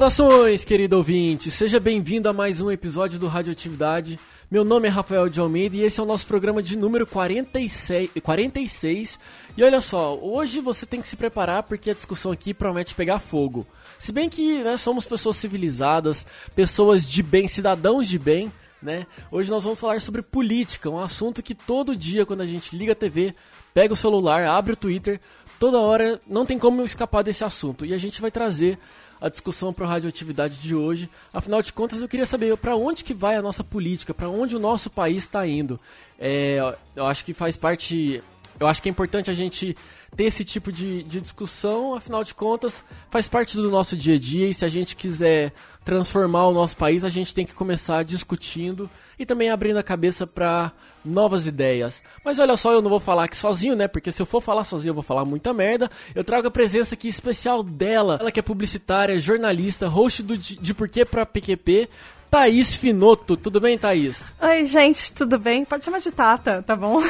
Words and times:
Saudações, 0.00 0.64
querido 0.64 0.96
ouvinte! 0.96 1.50
Seja 1.50 1.78
bem-vindo 1.78 2.26
a 2.26 2.32
mais 2.32 2.58
um 2.58 2.70
episódio 2.70 3.18
do 3.18 3.26
Radioatividade. 3.26 4.18
Meu 4.50 4.64
nome 4.64 4.88
é 4.88 4.90
Rafael 4.90 5.28
de 5.28 5.38
Almeida 5.38 5.76
e 5.76 5.82
esse 5.82 6.00
é 6.00 6.02
o 6.02 6.06
nosso 6.06 6.26
programa 6.26 6.62
de 6.62 6.74
número 6.74 7.06
46. 7.06 8.08
46. 8.22 9.20
E 9.58 9.62
olha 9.62 9.82
só, 9.82 10.18
hoje 10.18 10.58
você 10.60 10.86
tem 10.86 11.02
que 11.02 11.08
se 11.08 11.16
preparar 11.16 11.64
porque 11.64 11.90
a 11.90 11.94
discussão 11.94 12.32
aqui 12.32 12.54
promete 12.54 12.94
pegar 12.94 13.18
fogo. 13.18 13.66
Se 13.98 14.10
bem 14.10 14.30
que 14.30 14.62
né, 14.62 14.78
somos 14.78 15.04
pessoas 15.04 15.36
civilizadas, 15.36 16.26
pessoas 16.56 17.06
de 17.06 17.22
bem, 17.22 17.46
cidadãos 17.46 18.08
de 18.08 18.18
bem, 18.18 18.50
né? 18.82 19.06
Hoje 19.30 19.50
nós 19.50 19.64
vamos 19.64 19.78
falar 19.78 20.00
sobre 20.00 20.22
política, 20.22 20.88
um 20.88 20.98
assunto 20.98 21.42
que 21.42 21.54
todo 21.54 21.94
dia, 21.94 22.24
quando 22.24 22.40
a 22.40 22.46
gente 22.46 22.74
liga 22.74 22.92
a 22.92 22.96
TV, 22.96 23.34
pega 23.74 23.92
o 23.92 23.96
celular, 23.96 24.46
abre 24.46 24.72
o 24.72 24.76
Twitter, 24.76 25.20
toda 25.58 25.78
hora 25.78 26.18
não 26.26 26.46
tem 26.46 26.58
como 26.58 26.82
escapar 26.82 27.22
desse 27.22 27.44
assunto. 27.44 27.84
E 27.84 27.92
a 27.92 27.98
gente 27.98 28.18
vai 28.22 28.30
trazer 28.30 28.78
a 29.20 29.28
discussão 29.28 29.72
para 29.72 29.84
a 29.84 29.88
radioatividade 29.88 30.56
de 30.56 30.74
hoje. 30.74 31.08
Afinal 31.32 31.62
de 31.62 31.72
contas, 31.72 32.00
eu 32.00 32.08
queria 32.08 32.26
saber 32.26 32.56
para 32.56 32.74
onde 32.76 33.04
que 33.04 33.12
vai 33.12 33.36
a 33.36 33.42
nossa 33.42 33.62
política, 33.62 34.14
para 34.14 34.28
onde 34.28 34.56
o 34.56 34.60
nosso 34.60 34.88
país 34.88 35.24
está 35.24 35.46
indo. 35.46 35.78
É, 36.18 36.58
eu 36.96 37.06
acho 37.06 37.24
que 37.24 37.34
faz 37.34 37.56
parte, 37.56 38.22
eu 38.58 38.66
acho 38.66 38.80
que 38.80 38.88
é 38.88 38.92
importante 38.92 39.30
a 39.30 39.34
gente 39.34 39.76
ter 40.16 40.24
esse 40.24 40.44
tipo 40.44 40.72
de, 40.72 41.02
de 41.02 41.20
discussão, 41.20 41.94
afinal 41.94 42.24
de 42.24 42.34
contas, 42.34 42.82
faz 43.10 43.28
parte 43.28 43.56
do 43.56 43.70
nosso 43.70 43.96
dia 43.96 44.16
a 44.16 44.18
dia 44.18 44.48
e 44.48 44.54
se 44.54 44.64
a 44.64 44.68
gente 44.68 44.96
quiser 44.96 45.52
transformar 45.84 46.46
o 46.46 46.52
nosso 46.52 46.76
país, 46.76 47.04
a 47.04 47.10
gente 47.10 47.32
tem 47.32 47.46
que 47.46 47.54
começar 47.54 48.02
discutindo 48.02 48.90
e 49.20 49.26
também 49.26 49.50
abrindo 49.50 49.76
a 49.76 49.82
cabeça 49.82 50.26
para 50.26 50.72
novas 51.04 51.46
ideias. 51.46 52.02
Mas 52.24 52.38
olha 52.38 52.56
só, 52.56 52.72
eu 52.72 52.80
não 52.80 52.88
vou 52.88 52.98
falar 52.98 53.24
aqui 53.24 53.36
sozinho, 53.36 53.76
né? 53.76 53.86
Porque 53.86 54.10
se 54.10 54.22
eu 54.22 54.24
for 54.24 54.40
falar 54.40 54.64
sozinho, 54.64 54.92
eu 54.92 54.94
vou 54.94 55.02
falar 55.02 55.26
muita 55.26 55.52
merda. 55.52 55.90
Eu 56.14 56.24
trago 56.24 56.48
a 56.48 56.50
presença 56.50 56.94
aqui 56.94 57.06
especial 57.06 57.62
dela, 57.62 58.16
ela 58.18 58.32
que 58.32 58.40
é 58.40 58.42
publicitária, 58.42 59.20
jornalista, 59.20 59.86
host 59.88 60.22
do 60.22 60.38
De 60.38 60.72
Porquê 60.72 61.04
pra 61.04 61.26
PQP, 61.26 61.90
Thaís 62.30 62.74
Finoto. 62.74 63.36
Tudo 63.36 63.60
bem, 63.60 63.76
Thaís? 63.76 64.32
Oi, 64.40 64.64
gente, 64.64 65.12
tudo 65.12 65.38
bem? 65.38 65.66
Pode 65.66 65.84
chamar 65.84 66.00
de 66.00 66.10
Tata, 66.10 66.62
tá 66.62 66.74
bom? 66.74 67.02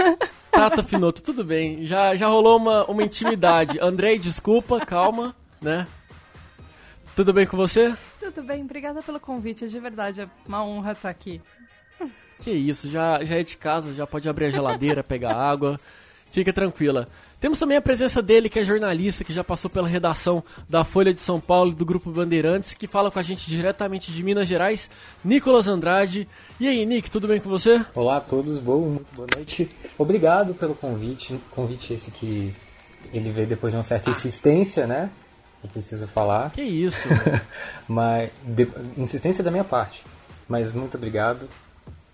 Tata 0.50 0.82
Finoto, 0.82 1.22
tudo 1.22 1.44
bem. 1.44 1.86
Já, 1.86 2.16
já 2.16 2.28
rolou 2.28 2.56
uma, 2.56 2.86
uma 2.86 3.02
intimidade. 3.02 3.78
Andrei, 3.78 4.18
desculpa, 4.18 4.80
calma, 4.86 5.36
né? 5.60 5.86
Tudo 7.14 7.34
bem 7.34 7.46
com 7.46 7.58
você? 7.58 7.94
Tudo 8.20 8.42
bem, 8.42 8.64
obrigada 8.64 9.02
pelo 9.02 9.20
convite, 9.20 9.64
é 9.64 9.68
de 9.68 9.78
verdade, 9.78 10.22
é 10.22 10.28
uma 10.46 10.64
honra 10.64 10.92
estar 10.92 11.08
aqui. 11.08 11.40
Que 12.38 12.50
isso, 12.50 12.88
já, 12.88 13.22
já 13.24 13.36
é 13.36 13.42
de 13.42 13.56
casa, 13.56 13.94
já 13.94 14.06
pode 14.06 14.28
abrir 14.28 14.46
a 14.46 14.50
geladeira, 14.50 15.02
pegar 15.02 15.34
água, 15.38 15.78
fica 16.30 16.52
tranquila. 16.52 17.08
Temos 17.40 17.58
também 17.58 17.76
a 17.76 17.80
presença 17.80 18.20
dele, 18.20 18.48
que 18.48 18.58
é 18.58 18.64
jornalista, 18.64 19.22
que 19.22 19.32
já 19.32 19.44
passou 19.44 19.70
pela 19.70 19.86
redação 19.86 20.42
da 20.68 20.84
Folha 20.84 21.14
de 21.14 21.20
São 21.20 21.40
Paulo 21.40 21.70
e 21.70 21.74
do 21.74 21.84
Grupo 21.84 22.10
Bandeirantes, 22.10 22.74
que 22.74 22.88
fala 22.88 23.12
com 23.12 23.18
a 23.20 23.22
gente 23.22 23.48
diretamente 23.48 24.10
de 24.10 24.22
Minas 24.24 24.48
Gerais, 24.48 24.90
Nicolas 25.24 25.68
Andrade. 25.68 26.28
E 26.58 26.66
aí, 26.66 26.84
Nick, 26.84 27.08
tudo 27.08 27.28
bem 27.28 27.40
com 27.40 27.48
você? 27.48 27.84
Olá 27.94 28.16
a 28.16 28.20
todos, 28.20 28.58
boa, 28.58 28.84
muito 28.88 29.14
boa 29.14 29.28
noite. 29.36 29.70
Obrigado 29.96 30.52
pelo 30.54 30.74
convite, 30.74 31.40
convite 31.52 31.94
esse 31.94 32.10
que 32.10 32.52
ele 33.12 33.30
veio 33.30 33.46
depois 33.46 33.72
de 33.72 33.76
uma 33.76 33.84
certa 33.84 34.10
insistência, 34.10 34.84
né? 34.88 35.08
Eu 35.62 35.68
preciso 35.70 36.06
falar. 36.08 36.50
Que 36.50 36.62
isso? 36.62 37.08
Mas 37.88 38.30
de, 38.42 38.68
insistência 38.96 39.42
da 39.42 39.50
minha 39.50 39.64
parte. 39.64 40.04
Mas 40.48 40.72
muito 40.72 40.96
obrigado 40.96 41.48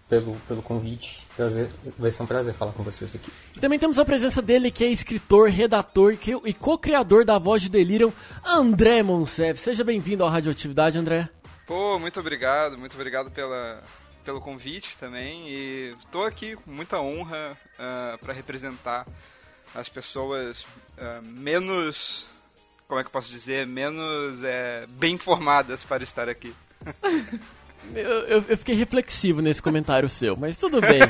pelo, 0.09 0.35
pelo 0.49 0.63
convite. 0.63 1.23
Prazer, 1.37 1.69
vai 1.99 2.11
ser 2.11 2.23
um 2.23 2.27
prazer 2.27 2.55
falar 2.55 2.73
com 2.73 2.83
vocês 2.83 3.15
aqui. 3.15 3.31
E 3.57 3.61
também 3.61 3.79
temos 3.79 3.99
a 3.99 4.05
presença 4.05 4.41
dele, 4.41 4.71
que 4.71 4.85
é 4.85 4.89
escritor, 4.89 5.49
redator 5.51 6.17
e 6.45 6.55
co-criador 6.55 7.25
da 7.25 7.39
Voz 7.39 7.63
de 7.63 7.69
Delirium, 7.69 8.13
André 8.45 9.03
Monsef. 9.03 9.61
Seja 9.61 9.85
bem-vindo 9.85 10.25
à 10.25 10.31
Radioatividade, 10.31 10.99
André. 10.99 11.29
Pô, 11.67 11.99
muito 11.99 12.21
obrigado, 12.21 12.79
muito 12.79 12.95
obrigado 12.95 13.31
pela, 13.31 13.83
pelo 14.25 14.41
convite 14.41 14.97
também. 14.99 15.49
E 15.49 15.95
estou 15.99 16.25
aqui 16.25 16.57
com 16.57 16.71
muita 16.71 17.01
honra 17.01 17.53
uh, 17.53 17.57
ah, 17.79 18.19
para 18.21 18.33
representar 18.33 19.07
as 19.75 19.89
pessoas 19.89 20.63
uh, 20.63 21.23
menos 21.23 22.27
como 22.89 23.01
é 23.01 23.03
que 23.03 23.09
eu 23.09 23.13
posso 23.13 23.31
dizer, 23.31 23.67
menos 23.67 24.43
é, 24.45 24.87
bem 24.89 25.15
informadas 25.15 25.85
para 25.85 26.03
estar 26.03 26.29
aqui. 26.29 26.55
Eu, 27.93 28.03
eu, 28.03 28.45
eu, 28.49 28.57
fiquei 28.57 28.75
reflexivo 28.75 29.43
nesse 29.43 29.61
comentário 29.61 30.09
seu, 30.09 30.37
mas 30.37 30.57
tudo 30.57 30.81
bem. 30.81 31.01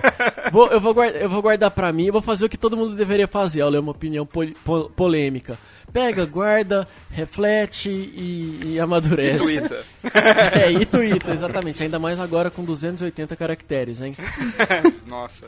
Vou, 0.50 0.66
eu, 0.66 0.80
vou 0.80 0.92
guardar, 0.92 1.22
eu 1.22 1.28
vou 1.28 1.40
guardar 1.40 1.70
pra 1.70 1.92
mim 1.92 2.06
e 2.06 2.10
vou 2.10 2.20
fazer 2.20 2.46
o 2.46 2.48
que 2.48 2.56
todo 2.56 2.76
mundo 2.76 2.94
deveria 2.94 3.28
fazer, 3.28 3.62
olha, 3.62 3.80
uma 3.80 3.92
opinião 3.92 4.26
pol, 4.26 4.46
pol, 4.64 4.90
polêmica. 4.90 5.56
Pega, 5.92 6.26
guarda, 6.26 6.86
reflete 7.10 7.90
e, 7.90 8.72
e 8.74 8.80
amadurece. 8.80 9.44
E 9.44 9.60
tuita. 9.60 9.84
É, 10.52 10.72
e 10.72 10.84
tuita, 10.84 11.32
exatamente. 11.32 11.82
Ainda 11.82 11.98
mais 11.98 12.18
agora 12.18 12.50
com 12.50 12.64
280 12.64 13.36
caracteres, 13.36 14.00
hein? 14.00 14.16
Nossa. 15.06 15.46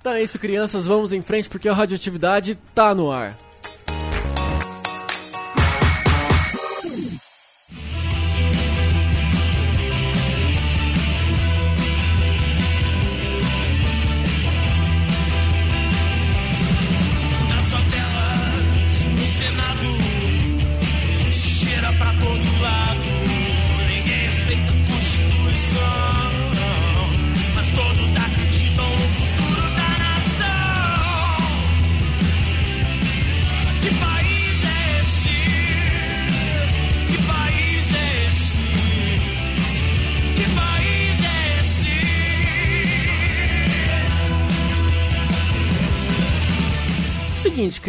Então 0.00 0.12
é 0.12 0.22
isso, 0.22 0.38
crianças, 0.38 0.86
vamos 0.86 1.12
em 1.12 1.22
frente 1.22 1.48
porque 1.48 1.68
a 1.68 1.74
radioatividade 1.74 2.56
tá 2.74 2.94
no 2.94 3.10
ar. 3.10 3.36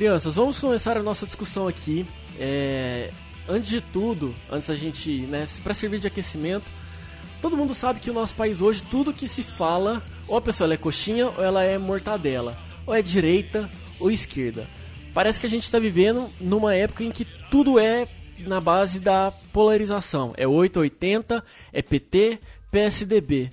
Crianças, 0.02 0.34
vamos 0.34 0.58
começar 0.58 0.98
a 0.98 1.04
nossa 1.04 1.28
discussão 1.28 1.68
aqui. 1.68 2.08
É, 2.40 3.12
antes 3.48 3.70
de 3.70 3.82
tudo, 3.82 4.34
antes 4.50 4.68
a 4.72 4.74
gente, 4.74 5.22
né, 5.28 5.48
para 5.64 5.76
servir 5.76 6.00
de 6.00 6.08
aquecimento, 6.08 6.66
todo 7.40 7.56
mundo 7.56 7.76
sabe 7.76 8.00
que 8.00 8.10
o 8.10 8.14
nosso 8.14 8.36
país 8.36 8.64
hoje, 8.64 8.82
tudo 8.90 9.14
que 9.14 9.28
se 9.28 9.44
fala, 9.44 10.02
ou 10.28 10.36
a 10.36 10.42
pessoa 10.42 10.74
é 10.74 10.76
coxinha 10.76 11.28
ou 11.28 11.44
ela 11.44 11.62
é 11.62 11.78
mortadela, 11.78 12.58
ou 12.84 12.96
é 12.96 13.02
direita 13.04 13.70
ou 14.00 14.10
esquerda. 14.10 14.68
Parece 15.14 15.40
que 15.40 15.46
a 15.46 15.50
gente 15.50 15.66
está 15.66 15.78
vivendo 15.78 16.28
numa 16.40 16.74
época 16.74 17.04
em 17.04 17.12
que 17.12 17.24
tudo 17.52 17.78
é 17.78 18.08
na 18.40 18.60
base 18.60 19.00
da 19.00 19.32
polarização. 19.54 20.34
É 20.36 20.48
880, 20.48 21.46
é 21.72 21.82
PT, 21.84 22.40
PSDB. 22.72 23.52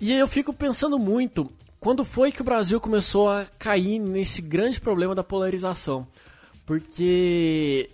E 0.00 0.10
eu 0.10 0.26
fico 0.26 0.54
pensando 0.54 0.98
muito 0.98 1.52
quando 1.82 2.04
foi 2.04 2.30
que 2.30 2.40
o 2.40 2.44
Brasil 2.44 2.80
começou 2.80 3.28
a 3.28 3.44
cair 3.58 3.98
nesse 3.98 4.40
grande 4.40 4.80
problema 4.80 5.16
da 5.16 5.24
polarização? 5.24 6.06
Porque 6.64 7.90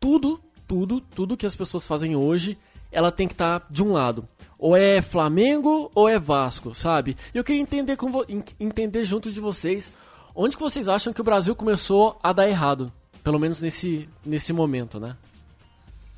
tudo, 0.00 0.40
tudo, 0.66 1.00
tudo 1.00 1.36
que 1.36 1.46
as 1.46 1.54
pessoas 1.54 1.86
fazem 1.86 2.16
hoje, 2.16 2.58
ela 2.90 3.12
tem 3.12 3.28
que 3.28 3.34
estar 3.34 3.60
tá 3.60 3.66
de 3.70 3.84
um 3.84 3.92
lado. 3.92 4.28
Ou 4.58 4.76
é 4.76 5.00
Flamengo 5.00 5.92
ou 5.94 6.08
é 6.08 6.18
Vasco, 6.18 6.74
sabe? 6.74 7.16
E 7.32 7.38
eu 7.38 7.44
queria 7.44 7.62
entender, 7.62 7.96
com 7.96 8.10
entender 8.58 9.04
junto 9.04 9.30
de 9.30 9.38
vocês 9.40 9.92
onde 10.34 10.56
que 10.56 10.62
vocês 10.62 10.88
acham 10.88 11.12
que 11.12 11.20
o 11.20 11.24
Brasil 11.24 11.54
começou 11.54 12.18
a 12.20 12.32
dar 12.32 12.48
errado. 12.48 12.92
Pelo 13.22 13.38
menos 13.38 13.60
nesse, 13.60 14.08
nesse 14.26 14.52
momento, 14.52 14.98
né? 14.98 15.16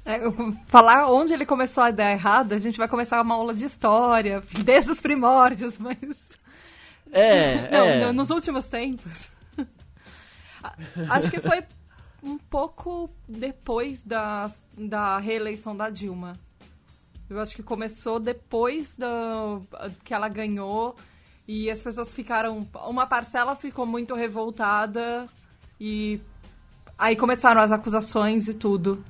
É, 0.03 0.19
falar 0.67 1.11
onde 1.11 1.35
ele 1.35 1.45
começou 1.45 1.83
a 1.83 1.91
dar 1.91 2.11
errado, 2.11 2.55
a 2.55 2.59
gente 2.59 2.79
vai 2.79 2.89
começar 2.89 3.21
uma 3.21 3.35
aula 3.35 3.53
de 3.53 3.67
história, 3.67 4.43
desde 4.65 4.91
os 4.93 5.01
primórdios, 5.01 5.77
mas 5.77 5.99
é, 7.21 7.69
não, 7.73 7.85
é. 7.87 8.13
nos 8.13 8.31
últimos 8.31 8.69
tempos. 8.69 9.31
Acho 11.09 11.31
que 11.31 11.41
foi 11.41 11.65
um 12.23 12.39
pouco 12.39 13.11
depois 13.29 14.03
da, 14.03 14.51
da 14.77 15.19
reeleição 15.19 15.77
da 15.77 15.89
Dilma. 15.89 16.39
Eu 17.29 17.41
acho 17.41 17.57
que 17.57 17.63
começou 17.63 18.21
depois 18.21 18.97
da, 18.97 19.61
que 20.05 20.15
ela 20.15 20.29
ganhou 20.29 20.95
e 21.47 21.71
as 21.71 21.83
pessoas 21.83 22.13
ficaram. 22.13 22.67
Uma 22.87 23.07
parcela 23.07 23.57
ficou 23.57 23.85
muito 23.85 24.15
revoltada 24.15 25.29
e 25.81 26.21
aí 26.97 27.17
começaram 27.17 27.61
as 27.61 27.73
acusações 27.73 28.47
e 28.49 28.55
tudo. 28.55 29.05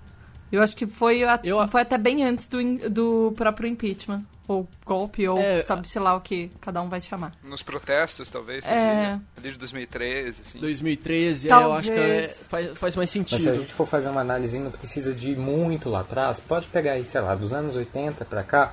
Eu 0.51 0.63
acho 0.63 0.75
que 0.75 0.87
foi, 0.87 1.25
a, 1.25 1.41
eu... 1.43 1.67
foi 1.69 1.83
até 1.83 1.99
bem 1.99 2.25
antes 2.25 2.49
do, 2.49 2.89
do 2.89 3.33
próprio 3.37 3.69
impeachment. 3.69 4.25
Ou 4.49 4.69
golpe, 4.85 5.27
ou 5.29 5.39
É, 5.41 5.61
sabe-se 5.61 5.99
lá 5.99 6.15
o 6.15 6.21
que 6.21 6.51
cada 6.61 6.81
um 6.81 6.89
vai 6.89 7.01
chamar. 7.01 7.33
Nos 7.43 7.63
protestos, 7.63 8.31
talvez, 8.31 8.65
É. 8.65 9.19
ali 9.37 9.51
de 9.51 9.59
2013, 9.59 10.43
assim. 10.43 10.59
2013, 10.61 11.49
é, 11.49 11.53
eu 11.53 11.73
acho 11.73 11.89
que 11.91 11.99
é- 11.99 12.21
Talvez. 12.21 12.47
faz, 12.49 12.67
faz 12.79 12.97
mais 12.97 12.97
Mas 12.97 13.11
se 13.11 13.19
a 13.19 13.25
sentido. 13.39 13.57
gente 13.57 13.73
for 13.73 13.87
fazer 13.87 14.09
uma 14.09 14.21
análise, 14.21 14.59
não 14.59 14.71
precisa 14.71 15.13
de 15.13 15.33
ir 15.33 15.37
muito 15.37 15.89
lá 15.89 16.01
atrás. 16.01 16.39
Pode 16.39 16.69
pegar 16.69 16.93
aí, 16.93 17.05
sei 17.05 17.21
lá, 17.21 17.35
dos 17.35 17.53
anos 17.53 17.75
80 17.75 18.25
para 18.25 18.43
cá. 18.45 18.73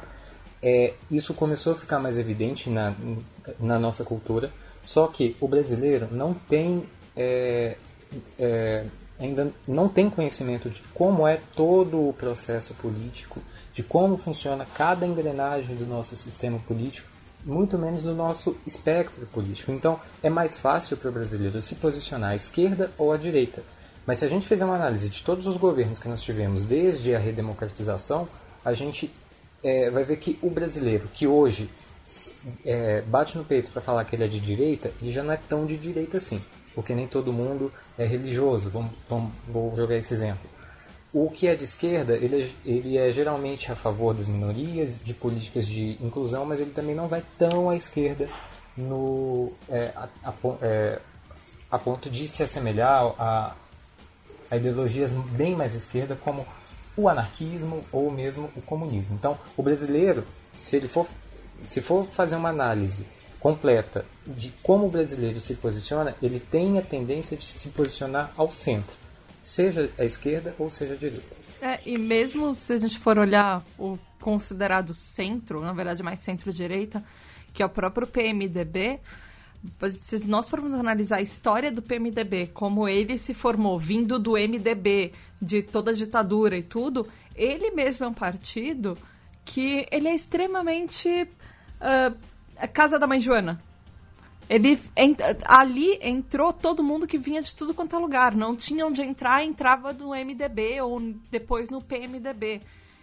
É, 0.62 0.94
isso 1.10 1.34
começou 1.34 1.74
a 1.74 1.76
ficar 1.76 2.00
mais 2.00 2.18
evidente 2.18 2.70
na, 2.70 2.94
na 3.60 3.78
nossa 3.80 4.04
cultura. 4.04 4.52
Só 4.82 5.08
que 5.08 5.36
o 5.42 5.48
brasileiro 5.48 6.08
não 6.12 6.34
tem 6.34 6.84
é, 7.16 7.78
é, 8.40 8.86
ainda 9.20 9.52
não 9.68 9.88
tem 9.88 10.10
conhecimento 10.10 10.70
de 10.70 10.82
como 10.94 11.28
é 11.28 11.40
todo 11.56 12.10
o 12.10 12.14
processo 12.14 12.74
político, 12.76 13.42
de 13.74 13.84
como 13.84 14.18
funciona 14.18 14.66
cada 14.66 15.06
engrenagem 15.06 15.76
do 15.76 15.86
nosso 15.86 16.16
sistema 16.16 16.60
político, 16.60 17.08
muito 17.46 17.78
menos 17.78 18.04
do 18.04 18.14
nosso 18.14 18.56
espectro 18.66 19.26
político. 19.28 19.72
Então, 19.72 20.00
é 20.22 20.30
mais 20.30 20.58
fácil 20.58 20.96
para 20.96 21.10
o 21.10 21.14
brasileiro 21.14 21.62
se 21.62 21.76
posicionar 21.76 22.32
à 22.32 22.36
esquerda 22.36 22.92
ou 22.98 23.12
à 23.12 23.18
direita. 23.18 23.64
Mas 24.06 24.20
se 24.20 24.26
a 24.26 24.30
gente 24.30 24.48
fizer 24.48 24.66
uma 24.66 24.76
análise 24.76 25.10
de 25.10 25.22
todos 25.24 25.48
os 25.48 25.58
governos 25.58 26.00
que 26.00 26.08
nós 26.08 26.22
tivemos 26.22 26.66
desde 26.66 27.16
a 27.16 27.20
redemocratização, 27.20 28.28
a 28.64 28.74
gente 28.74 29.12
é, 29.64 29.90
vai 29.90 30.04
ver 30.04 30.18
que 30.18 30.38
o 30.42 30.50
brasileiro, 30.50 31.10
que 31.14 31.26
hoje 31.26 31.70
é, 32.66 33.02
bate 33.02 33.38
no 33.38 33.46
peito 33.46 33.72
para 33.72 33.82
falar 33.82 34.04
que 34.06 34.16
ele 34.16 34.26
é 34.26 34.28
de 34.28 34.40
direita, 34.40 34.92
ele 35.02 35.12
já 35.12 35.24
não 35.24 35.34
é 35.34 35.38
tão 35.38 35.66
de 35.66 35.78
direita 35.78 36.18
assim, 36.18 36.42
porque 36.76 36.94
nem 36.94 37.08
todo 37.08 37.32
mundo 37.32 37.72
é 37.98 38.06
religioso. 38.06 38.70
Vamos, 38.70 38.92
vamos, 39.10 39.32
vou 39.48 39.74
jogar 39.76 39.96
esse 39.96 40.14
exemplo. 40.14 40.53
O 41.14 41.30
que 41.30 41.48
é 41.48 41.56
de 41.56 41.64
esquerda, 41.64 42.16
ele 42.16 42.42
é, 42.42 42.50
ele 42.66 42.98
é 42.98 43.12
geralmente 43.12 43.72
a 43.72 43.76
favor 43.76 44.16
das 44.16 44.28
minorias, 44.28 44.98
de 45.04 45.14
políticas 45.14 45.68
de 45.68 45.92
inclusão, 46.02 46.44
mas 46.44 46.60
ele 46.60 46.72
também 46.72 46.96
não 46.96 47.08
vai 47.08 47.24
tão 47.38 47.70
à 47.70 47.76
esquerda 47.76 48.28
no, 48.76 49.52
é, 49.70 49.92
a, 49.96 50.08
a 50.24 50.34
é, 50.62 51.00
a 51.70 51.80
ponto 51.80 52.10
de 52.10 52.28
se 52.28 52.42
assemelhar 52.42 53.14
a, 53.20 53.56
a 54.50 54.58
ideologias 54.58 55.12
bem 55.12 55.56
mais 55.56 55.76
esquerda, 55.76 56.16
como 56.16 56.46
o 56.96 57.10
anarquismo 57.10 57.84
ou 57.92 58.12
mesmo 58.12 58.50
o 58.56 58.62
comunismo. 58.62 59.16
Então, 59.16 59.38
o 59.58 59.64
brasileiro, 59.64 60.24
se 60.54 60.76
ele 60.76 60.88
for, 60.88 61.08
se 61.66 61.82
for 61.82 62.06
fazer 62.06 62.36
uma 62.36 62.50
análise 62.50 63.06
completa 63.40 64.06
de 64.26 64.54
como 64.64 64.86
o 64.86 64.90
brasileiro 64.90 65.40
se 65.40 65.56
posiciona, 65.56 66.16
ele 66.22 66.40
tem 66.40 66.78
a 66.78 66.82
tendência 66.82 67.36
de 67.36 67.44
se 67.44 67.70
posicionar 67.70 68.32
ao 68.38 68.50
centro, 68.50 68.96
seja 69.44 69.92
à 69.98 70.06
esquerda 70.06 70.56
ou 70.58 70.70
seja 70.70 70.94
à 70.94 70.98
direita. 70.98 71.36
É, 71.62 71.80
e 71.86 71.98
mesmo 71.98 72.56
se 72.56 72.74
a 72.74 72.78
gente 72.78 72.98
for 72.98 73.18
olhar 73.18 73.64
o 73.78 74.00
considerado 74.20 74.94
centro, 74.94 75.62
na 75.62 75.74
verdade 75.74 76.02
mais 76.02 76.20
centro-direita, 76.20 77.04
que 77.54 77.62
é 77.62 77.66
o 77.66 77.70
próprio 77.70 78.08
PMDB, 78.08 79.00
se 79.92 80.26
nós 80.26 80.50
formos 80.50 80.74
analisar 80.74 81.18
a 81.18 81.22
história 81.22 81.72
do 81.72 81.82
PMDB, 81.82 82.48
como 82.48 82.88
ele 82.88 83.18
se 83.18 83.34
formou 83.34 83.78
vindo 83.78 84.18
do 84.18 84.34
MDB, 84.34 85.14
de 85.42 85.62
toda 85.62 85.92
a 85.92 85.94
ditadura 85.94 86.58
e 86.58 86.64
tudo, 86.64 87.08
ele 87.36 87.72
mesmo 87.72 88.06
é 88.06 88.08
um 88.08 88.14
partido 88.14 88.98
que 89.46 89.86
ele 89.92 90.08
é 90.08 90.16
extremamente 90.16 91.28
a 92.58 92.68
casa 92.68 92.98
da 92.98 93.06
mãe 93.06 93.20
Joana. 93.20 93.62
Ele 94.54 94.80
ent- 94.96 95.20
ali 95.46 95.98
entrou 96.02 96.54
todo 96.54 96.84
mundo 96.84 97.08
que 97.08 97.18
vinha 97.18 97.42
de 97.42 97.56
tudo 97.56 97.74
quanto 97.74 97.96
é 97.96 98.00
lugar. 98.00 98.36
Não 98.36 98.56
tinha 98.56 98.86
onde 98.86 99.02
entrar, 99.02 99.44
entrava 99.44 99.92
no 99.94 100.14
MDB 100.14 100.80
ou 100.82 101.00
depois 101.32 101.70
no 101.70 101.82
PMDB. 101.82 102.62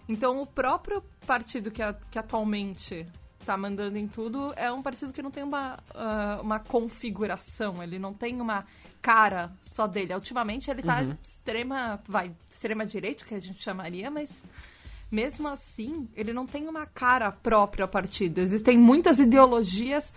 Então 0.08 0.40
o 0.40 0.46
próprio 0.46 1.02
partido 1.26 1.70
que, 1.70 1.82
a- 1.82 1.96
que 2.10 2.18
atualmente 2.18 3.06
está 3.40 3.56
mandando 3.56 3.96
em 3.98 4.06
tudo 4.06 4.52
é 4.56 4.70
um 4.70 4.82
partido 4.82 5.12
que 5.12 5.22
não 5.22 5.30
tem 5.30 5.42
uma, 5.42 5.78
ah, 5.94 6.38
uma 6.42 6.58
configuração, 6.60 7.82
ele 7.82 7.98
não 7.98 8.12
tem 8.12 8.40
uma 8.40 8.64
cara 9.02 9.50
só 9.62 9.86
dele. 9.86 10.14
Ultimamente 10.14 10.70
ele 10.70 10.80
está 10.80 11.02
extrema, 11.22 12.00
vai, 12.06 12.32
extrema 12.48 12.84
direita, 12.84 13.24
que 13.24 13.34
a 13.34 13.40
gente 13.40 13.62
chamaria, 13.62 14.10
mas 14.10 14.44
mesmo 15.10 15.48
assim, 15.48 16.08
ele 16.14 16.32
não 16.32 16.46
tem 16.46 16.68
uma 16.68 16.86
cara 16.86 17.32
própria 17.32 17.84
ao 17.84 17.88
partido. 17.88 18.38
Existem 18.38 18.76
muitas 18.78 19.18
ideologias 19.18 20.12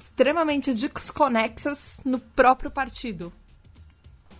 extremamente 0.00 0.72
desconexas 0.72 2.00
no 2.04 2.18
próprio 2.18 2.70
partido. 2.70 3.32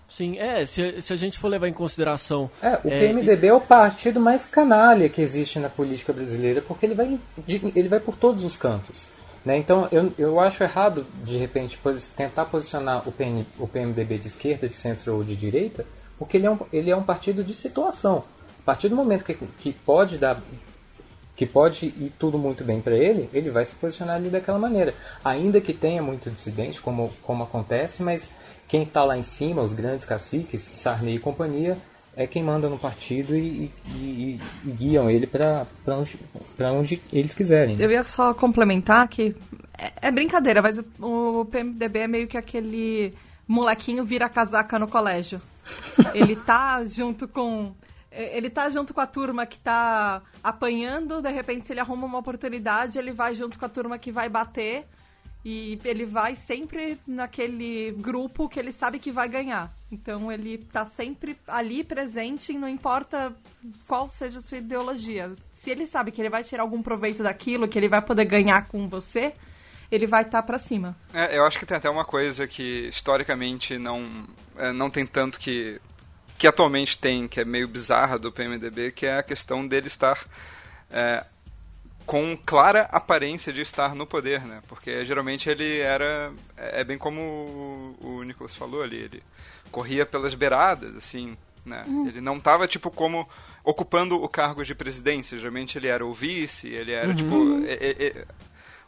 Sim, 0.09 0.39
é, 0.39 0.67
se, 0.67 1.01
se 1.01 1.13
a 1.13 1.17
gente 1.17 1.39
for 1.39 1.47
levar 1.47 1.69
em 1.69 1.73
consideração. 1.73 2.51
É, 2.61 2.81
o 2.83 2.89
é, 2.89 3.01
PMDB 3.01 3.47
é 3.47 3.53
o 3.53 3.61
partido 3.61 4.19
mais 4.19 4.45
canalha 4.45 5.09
que 5.09 5.23
existe 5.23 5.61
na 5.61 5.69
política 5.69 6.13
brasileira, 6.13 6.61
porque 6.61 6.85
ele 6.85 6.95
vai, 6.95 7.19
ele 7.47 7.89
vai 7.89 8.01
por 8.01 8.17
todos 8.17 8.45
os 8.45 8.57
cantos. 8.57 9.07
Né? 9.45 9.57
Então, 9.57 9.89
eu, 9.93 10.13
eu 10.19 10.41
acho 10.41 10.65
errado, 10.65 11.07
de 11.23 11.39
repente, 11.39 11.79
tentar 12.17 12.47
posicionar 12.47 13.09
o, 13.09 13.13
PN, 13.13 13.47
o 13.59 13.69
PMDB 13.69 14.19
de 14.19 14.27
esquerda, 14.27 14.69
de 14.69 14.77
centro 14.77 15.15
ou 15.15 15.23
de 15.23 15.37
direita, 15.37 15.87
porque 16.19 16.37
ele 16.37 16.47
é 16.47 16.51
um, 16.51 16.59
ele 16.73 16.91
é 16.91 16.97
um 16.97 17.05
partido 17.05 17.45
de 17.45 17.55
situação. 17.55 18.25
A 18.59 18.63
partir 18.65 18.89
do 18.89 18.97
momento 18.97 19.25
que, 19.25 19.35
que 19.35 19.73
pode 19.73 20.19
dar 20.19 20.43
que 21.41 21.47
pode 21.47 21.87
ir 21.87 22.13
tudo 22.19 22.37
muito 22.37 22.63
bem 22.63 22.83
para 22.83 22.95
ele, 22.95 23.31
ele 23.33 23.49
vai 23.49 23.65
se 23.65 23.75
posicionar 23.75 24.17
ali 24.17 24.29
daquela 24.29 24.59
maneira. 24.59 24.93
Ainda 25.25 25.59
que 25.59 25.73
tenha 25.73 26.03
muito 26.03 26.29
dissidente, 26.31 26.79
como, 26.83 27.11
como 27.23 27.43
acontece, 27.45 28.03
mas 28.03 28.29
quem 28.69 28.83
está 28.83 29.03
lá 29.05 29.17
em 29.17 29.23
cima, 29.23 29.63
os 29.63 29.73
grandes 29.73 30.05
caciques, 30.05 30.61
Sarney 30.61 31.15
e 31.15 31.19
companhia, 31.19 31.79
é 32.15 32.27
quem 32.27 32.43
manda 32.43 32.69
no 32.69 32.79
partido 32.79 33.35
e, 33.35 33.73
e- 33.87 34.39
e- 34.67 34.71
guiam 34.71 35.11
ele 35.11 35.27
para 35.27 35.67
onde, 35.89 36.19
pra 36.59 36.73
onde 36.75 37.01
eles 37.11 37.33
quiserem. 37.33 37.75
né? 37.75 37.87
Eu 37.87 37.91
ia 37.91 38.05
só 38.05 38.35
complementar 38.35 39.09
que 39.09 39.35
é, 39.79 40.09
é 40.09 40.11
brincadeira, 40.11 40.61
mas 40.61 40.79
o, 40.99 41.41
o 41.41 41.45
PMDB 41.47 42.01
é 42.01 42.07
meio 42.07 42.29
que 42.29 42.37
aquele 42.37 43.15
molequinho 43.49 44.05
vira 44.05 44.29
casaca 44.29 44.79
no 44.79 44.87
colégio. 44.87 45.41
Ele 46.13 46.37
tá 46.37 46.85
junto 46.85 47.27
com 47.27 47.73
ele 48.11 48.51
tá 48.51 48.69
junto 48.71 48.93
com 48.93 49.01
a 49.01 49.07
turma 49.07 49.47
que 49.47 49.59
tá 49.59 50.23
apanhando, 50.43 51.23
de 51.23 51.31
repente 51.31 51.67
se 51.67 51.73
ele 51.73 51.81
arruma 51.81 52.07
uma 52.07 52.19
oportunidade, 52.19 52.99
ele 52.99 53.13
vai 53.13 53.35
junto 53.35 53.59
com 53.59 53.65
a 53.65 53.69
turma 53.69 53.99
que 53.99 54.11
vai 54.11 54.29
bater 54.29 54.87
e 55.45 55.81
ele 55.85 56.05
vai 56.05 56.37
sempre 56.37 56.99
naquele 57.07 57.93
grupo 57.93 58.49
que 58.49 58.59
ele 58.59 58.73
sabe 58.73 58.99
que 58.99 59.11
vai 59.11 59.29
ganhar. 59.29 59.73
Então 59.91 60.31
ele 60.31 60.59
tá 60.59 60.85
sempre 60.85 61.39
ali 61.47 61.83
presente 61.83 62.53
não 62.53 62.69
importa 62.69 63.35
qual 63.87 64.09
seja 64.09 64.39
a 64.39 64.43
sua 64.43 64.59
ideologia. 64.59 65.33
Se 65.53 65.71
ele 65.71 65.87
sabe 65.87 66.11
que 66.11 66.21
ele 66.21 66.31
vai 66.31 66.45
tirar 66.45 66.63
algum 66.63 66.83
proveito 66.83 67.23
daquilo, 67.23 67.69
que 67.69 67.79
ele 67.79 67.89
vai 67.89 68.03
poder 68.03 68.25
ganhar 68.27 68.67
com 68.67 68.89
você, 68.89 69.35
ele 69.91 70.07
vai 70.07 70.23
estar 70.23 70.43
pra 70.43 70.59
cima. 70.59 70.97
É, 71.13 71.37
eu 71.37 71.45
acho 71.45 71.59
que 71.59 71.67
tem 71.67 71.77
até 71.77 71.91
uma 71.91 72.05
coisa 72.05 72.47
que 72.47 72.89
historicamente 72.89 73.77
não, 73.79 74.27
é, 74.57 74.73
não 74.73 74.89
tem 74.91 75.05
tanto 75.07 75.39
que. 75.39 75.81
Que 76.41 76.47
atualmente 76.47 76.99
tem, 76.99 77.29
que 77.29 77.39
é 77.39 77.45
meio 77.45 77.69
bizarra 77.69 78.19
do 78.19 78.33
PMDB, 78.33 78.93
que 78.93 79.05
é 79.05 79.19
a 79.19 79.23
questão 79.23 79.67
dele 79.67 79.89
estar 79.89 80.19
é, 80.91 81.23
com 82.07 82.35
clara 82.35 82.89
aparência 82.91 83.53
de 83.53 83.61
estar 83.61 83.95
no 83.95 84.07
poder, 84.07 84.41
né? 84.47 84.63
Porque 84.67 85.05
geralmente 85.05 85.51
ele 85.51 85.79
era. 85.81 86.33
É 86.57 86.81
é 86.81 86.85
bem 86.85 86.97
como 86.97 87.95
o, 88.01 88.23
Nicolas 88.25 88.57
falou 88.57 88.83
ali, 88.83 88.97
ele 88.97 89.23
corria 89.71 90.07
pelas 90.07 90.35
beiradas, 90.35 90.97
assim, 90.97 91.37
né? 91.63 91.85
Ele 92.09 92.23
não 92.23 92.41
tava, 92.41 92.67
tipo, 92.67 92.91
como 92.91 93.29
ocupando 93.63 94.17
o 94.17 94.27
cargo 94.27 94.65
de 94.65 94.75
presidência. 94.75 95.39
Geralmente 95.39 95.77
ele 95.77 95.89
era 95.89 96.07
o 96.07 96.15
vice, 96.15 96.69
ele 96.69 96.93
era, 96.93 97.15
tipo. 97.15 97.37
é- 97.67 97.75
é- 97.75 98.07
é- 98.07 98.25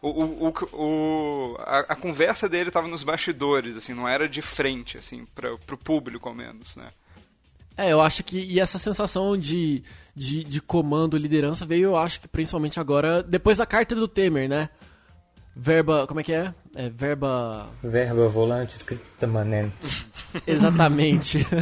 o, 0.01 0.09
o, 0.09 0.49
o, 0.49 0.55
o- 0.73 1.57
a, 1.61 1.81
a 1.81 1.95
conversa 1.97 2.49
dele 2.49 2.71
estava 2.71 2.89
nos 2.89 3.05
bastidores, 3.05 3.77
assim, 3.77 3.93
não 3.93 4.09
era 4.09 4.27
de 4.27 4.41
frente, 4.41 4.97
assim, 4.97 5.27
para 5.35 5.53
o 5.53 5.59
público 5.79 6.29
ao 6.31 6.35
menos, 6.35 6.75
né? 6.77 6.89
É, 7.77 7.93
eu 7.93 8.01
acho 8.01 8.23
que. 8.23 8.39
E 8.39 8.61
essa 8.61 8.79
sensação 8.79 9.37
de, 9.37 9.83
de, 10.15 10.45
de 10.45 10.61
comando, 10.61 11.17
liderança 11.17 11.67
veio, 11.67 11.85
eu 11.85 11.97
acho 11.97 12.21
que 12.21 12.29
principalmente 12.29 12.79
agora, 12.79 13.23
depois 13.23 13.59
da 13.59 13.67
carta 13.67 13.95
do 13.95 14.09
Temer, 14.09 14.49
né? 14.49 14.69
Verba. 15.55 16.07
Como 16.07 16.21
é 16.21 16.23
que 16.23 16.33
é? 16.33 16.55
É, 16.75 16.89
verba. 16.89 17.69
Verba, 17.83 18.29
volante, 18.29 18.75
escrita, 18.75 19.27
mané. 19.27 19.71
Exatamente. 20.47 21.47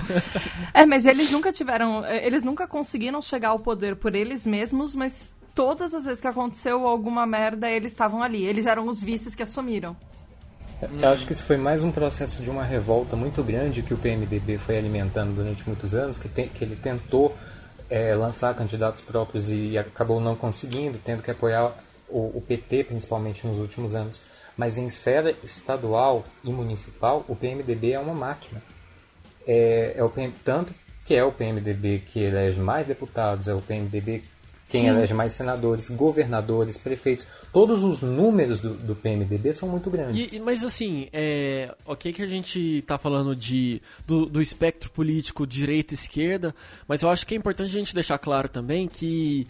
É, 0.72 0.86
mas 0.86 1.04
eles 1.04 1.30
nunca 1.30 1.50
tiveram. 1.50 2.06
Eles 2.06 2.44
nunca 2.44 2.66
conseguiram 2.66 3.20
chegar 3.20 3.48
ao 3.48 3.58
poder 3.58 3.96
por 3.96 4.14
eles 4.14 4.46
mesmos, 4.46 4.94
mas 4.94 5.30
todas 5.52 5.92
as 5.92 6.04
vezes 6.04 6.20
que 6.20 6.28
aconteceu 6.28 6.86
alguma 6.86 7.26
merda, 7.26 7.68
eles 7.68 7.90
estavam 7.90 8.22
ali. 8.22 8.44
Eles 8.44 8.66
eram 8.66 8.88
os 8.88 9.02
vices 9.02 9.34
que 9.34 9.42
assumiram. 9.42 9.96
Eu 11.02 11.08
acho 11.10 11.26
que 11.26 11.32
isso 11.32 11.44
foi 11.44 11.56
mais 11.58 11.82
um 11.82 11.92
processo 11.92 12.42
de 12.42 12.48
uma 12.50 12.64
revolta 12.64 13.14
muito 13.14 13.42
grande 13.42 13.82
que 13.82 13.92
o 13.92 13.98
PMDB 13.98 14.56
foi 14.58 14.78
alimentando 14.78 15.34
durante 15.34 15.66
muitos 15.66 15.94
anos, 15.94 16.16
que, 16.18 16.28
tem- 16.28 16.48
que 16.48 16.64
ele 16.64 16.74
tentou 16.76 17.36
é, 17.90 18.14
lançar 18.14 18.54
candidatos 18.54 19.02
próprios 19.02 19.50
e 19.50 19.76
acabou 19.76 20.20
não 20.20 20.34
conseguindo, 20.34 20.98
tendo 21.04 21.22
que 21.22 21.30
apoiar 21.30 21.72
o, 22.08 22.38
o 22.38 22.44
PT, 22.46 22.84
principalmente 22.84 23.46
nos 23.46 23.58
últimos 23.58 23.94
anos. 23.94 24.22
Mas 24.56 24.78
em 24.78 24.86
esfera 24.86 25.34
estadual 25.44 26.24
e 26.44 26.50
municipal, 26.50 27.24
o 27.28 27.36
PMDB 27.36 27.92
é 27.92 27.98
uma 27.98 28.14
máquina. 28.14 28.62
É, 29.46 29.94
é 29.96 30.04
o 30.04 30.08
PM, 30.08 30.32
tanto 30.44 30.74
que 31.04 31.14
é 31.14 31.24
o 31.24 31.32
PMDB 31.32 32.04
que 32.06 32.20
elege 32.20 32.60
mais 32.60 32.86
deputados, 32.86 33.48
é 33.48 33.54
o 33.54 33.60
PMDB 33.60 34.22
quem 34.70 34.82
Sim. 34.82 34.88
elege 34.88 35.12
mais 35.12 35.32
senadores, 35.32 35.90
governadores, 35.90 36.78
prefeitos. 36.78 37.26
Todos 37.52 37.82
os 37.82 38.02
números 38.02 38.60
do, 38.60 38.70
do 38.74 38.94
PMDB 38.94 39.52
são 39.52 39.68
muito 39.68 39.90
grandes. 39.90 40.32
E- 40.32 40.40
mas 40.40 40.62
assim, 40.64 41.08
é, 41.12 41.74
ok 41.84 42.12
que 42.12 42.22
a 42.22 42.26
gente 42.26 42.82
tá 42.86 42.96
falando 42.96 43.34
de, 43.34 43.82
do, 44.06 44.26
do 44.26 44.40
espectro 44.40 44.90
político 44.90 45.46
direita 45.46 45.92
e 45.92 45.96
esquerda, 45.96 46.54
mas 46.86 47.02
eu 47.02 47.10
acho 47.10 47.26
que 47.26 47.34
é 47.34 47.36
importante 47.36 47.74
a 47.74 47.78
gente 47.78 47.94
deixar 47.94 48.18
claro 48.18 48.48
também 48.48 48.86
que 48.86 49.46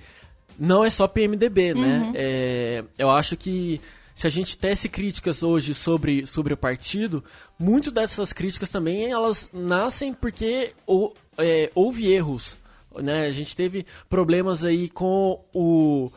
não 0.59 0.85
é 0.85 0.91
só 0.91 1.07
PMDB, 1.07 1.75
né? 1.75 2.13
É, 2.15 2.85
eu 2.99 3.11
acho 3.11 3.37
que 3.37 3.81
se 4.15 4.27
a 4.27 4.31
gente 4.31 4.59
tece 4.59 4.89
críticas 4.89 5.43
hoje 5.43 5.75
sobre, 5.75 6.27
sobre 6.27 6.53
o 6.53 6.57
partido, 6.57 7.25
muito 7.59 7.91
dessas 7.91 8.33
críticas 8.33 8.71
também 8.71 9.11
elas 9.11 9.51
nascem 9.55 10.13
porque 10.13 10.73
ou- 10.87 11.15
é, 11.39 11.71
houve 11.75 12.13
erros. 12.13 12.59
Né? 12.97 13.27
A 13.27 13.33
gente 13.33 13.55
teve 13.55 13.87
problemas 14.09 14.65
aí 14.65 14.89
com 14.89 15.45
o, 15.53 16.11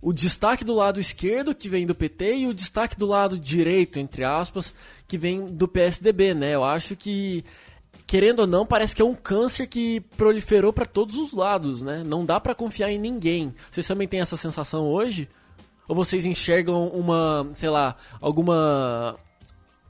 o 0.00 0.12
destaque 0.12 0.64
do 0.64 0.74
lado 0.74 1.00
esquerdo, 1.00 1.54
que 1.54 1.68
vem 1.68 1.86
do 1.86 1.94
PT, 1.94 2.36
e 2.36 2.46
o 2.46 2.54
destaque 2.54 2.96
do 2.96 3.06
lado 3.06 3.38
direito, 3.38 3.98
entre 3.98 4.24
aspas, 4.24 4.74
que 5.06 5.18
vem 5.18 5.46
do 5.46 5.66
PSDB, 5.66 6.34
né? 6.34 6.54
Eu 6.54 6.64
acho 6.64 6.96
que, 6.96 7.44
querendo 8.06 8.40
ou 8.40 8.46
não, 8.46 8.64
parece 8.64 8.94
que 8.94 9.02
é 9.02 9.04
um 9.04 9.14
câncer 9.14 9.66
que 9.66 10.00
proliferou 10.16 10.72
para 10.72 10.86
todos 10.86 11.16
os 11.16 11.32
lados, 11.32 11.82
né? 11.82 12.02
Não 12.04 12.24
dá 12.24 12.38
para 12.38 12.54
confiar 12.54 12.90
em 12.90 12.98
ninguém. 12.98 13.54
Vocês 13.70 13.86
também 13.86 14.08
têm 14.08 14.20
essa 14.20 14.36
sensação 14.36 14.86
hoje? 14.86 15.28
Ou 15.88 15.96
vocês 15.96 16.24
enxergam 16.24 16.86
uma, 16.88 17.50
sei 17.54 17.68
lá, 17.68 17.96
alguma 18.20 19.18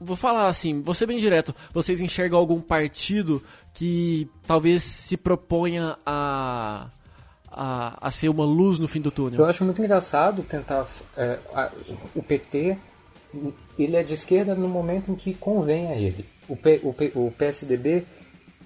vou 0.01 0.15
falar 0.17 0.47
assim, 0.47 0.81
ser 0.95 1.05
bem 1.05 1.19
direto. 1.19 1.53
Vocês 1.73 2.01
enxergam 2.01 2.37
algum 2.39 2.59
partido 2.59 3.41
que 3.73 4.27
talvez 4.45 4.81
se 4.83 5.15
proponha 5.15 5.97
a, 6.05 6.87
a, 7.49 8.07
a 8.07 8.11
ser 8.11 8.29
uma 8.29 8.43
luz 8.45 8.79
no 8.79 8.87
fim 8.87 8.99
do 8.99 9.09
Eu 9.09 9.11
túnel? 9.13 9.45
acho 9.45 9.63
muito 9.63 9.81
engraçado 9.81 10.41
tentar. 10.43 10.87
é, 11.15 11.37
a- 11.53 11.71
o 12.15 12.23
PT, 12.23 12.77
ele 13.77 13.95
é 13.95 14.03
de 14.03 14.13
esquerda 14.13 14.55
no 14.55 14.67
momento 14.67 15.11
em 15.11 15.15
que 15.15 15.33
convém 15.33 15.87
a 15.91 15.95
ele. 15.95 16.25
O, 16.49 16.55
P- 16.55 16.81
o 16.83 16.93
P- 16.93 17.11
o 17.15 17.31
PSDB 17.37 18.03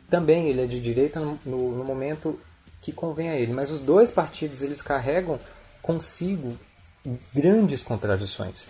também 0.10 0.48
ele 0.48 0.62
é 0.62 0.65
de 0.65 0.80
direita 0.80 1.20
no, 1.20 1.38
no- 1.46 1.77
no 1.77 1.84
momento 1.84 2.39
que 2.82 2.92
convém 2.92 3.30
a 3.30 3.36
ele. 3.38 3.51
Mas 3.54 3.70
os 3.72 3.80
dois 3.80 4.10
partidos 4.12 4.62
eles 4.63 4.82
carregam 4.82 5.39
consigo 5.82 6.56
grandes 7.34 7.84
contradições. 7.84 8.68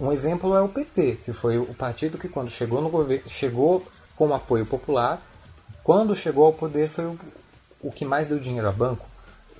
Um 0.00 0.12
exemplo 0.12 0.54
é 0.56 0.60
o 0.60 0.68
PT, 0.68 1.18
que 1.24 1.32
foi 1.32 1.58
o 1.58 1.74
partido 1.74 2.18
que 2.18 2.28
quando 2.28 2.50
chegou 2.50 2.80
no 2.80 2.88
governo 2.88 3.28
chegou 3.28 3.86
com 4.16 4.34
apoio 4.34 4.66
popular, 4.66 5.22
quando 5.82 6.14
chegou 6.14 6.46
ao 6.46 6.52
poder 6.52 6.88
foi 6.88 7.04
o, 7.04 7.18
o 7.80 7.92
que 7.92 8.04
mais 8.04 8.28
deu 8.28 8.38
dinheiro 8.38 8.68
a 8.68 8.72
banco. 8.72 9.06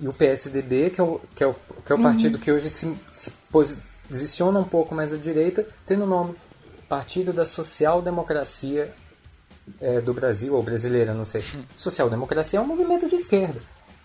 E 0.01 0.09
o 0.09 0.13
PSDB, 0.13 0.91
que 0.91 1.01
é 1.01 1.05
o, 1.05 1.21
que 1.35 1.45
é 1.45 1.47
o, 1.47 1.55
que 1.55 1.93
é 1.93 1.95
o 1.95 2.03
partido 2.03 2.39
que 2.39 2.51
hoje 2.51 2.69
se, 2.69 2.97
se 3.13 3.31
posiciona 3.51 4.59
um 4.59 4.65
pouco 4.65 4.95
mais 4.95 5.13
à 5.13 5.17
direita, 5.17 5.67
tem 5.87 5.97
no 5.97 6.07
nome 6.07 6.35
Partido 6.89 7.33
da 7.33 7.45
Social 7.45 8.03
Democracia 8.03 8.93
é, 9.81 10.01
do 10.01 10.13
Brasil, 10.13 10.55
ou 10.55 10.63
brasileira, 10.63 11.15
não 11.15 11.25
sei. 11.25 11.45
Social 11.77 12.11
Democracia 12.11 12.59
é 12.59 12.63
um 12.63 12.67
movimento 12.67 13.09
de 13.09 13.15
esquerda. 13.15 13.61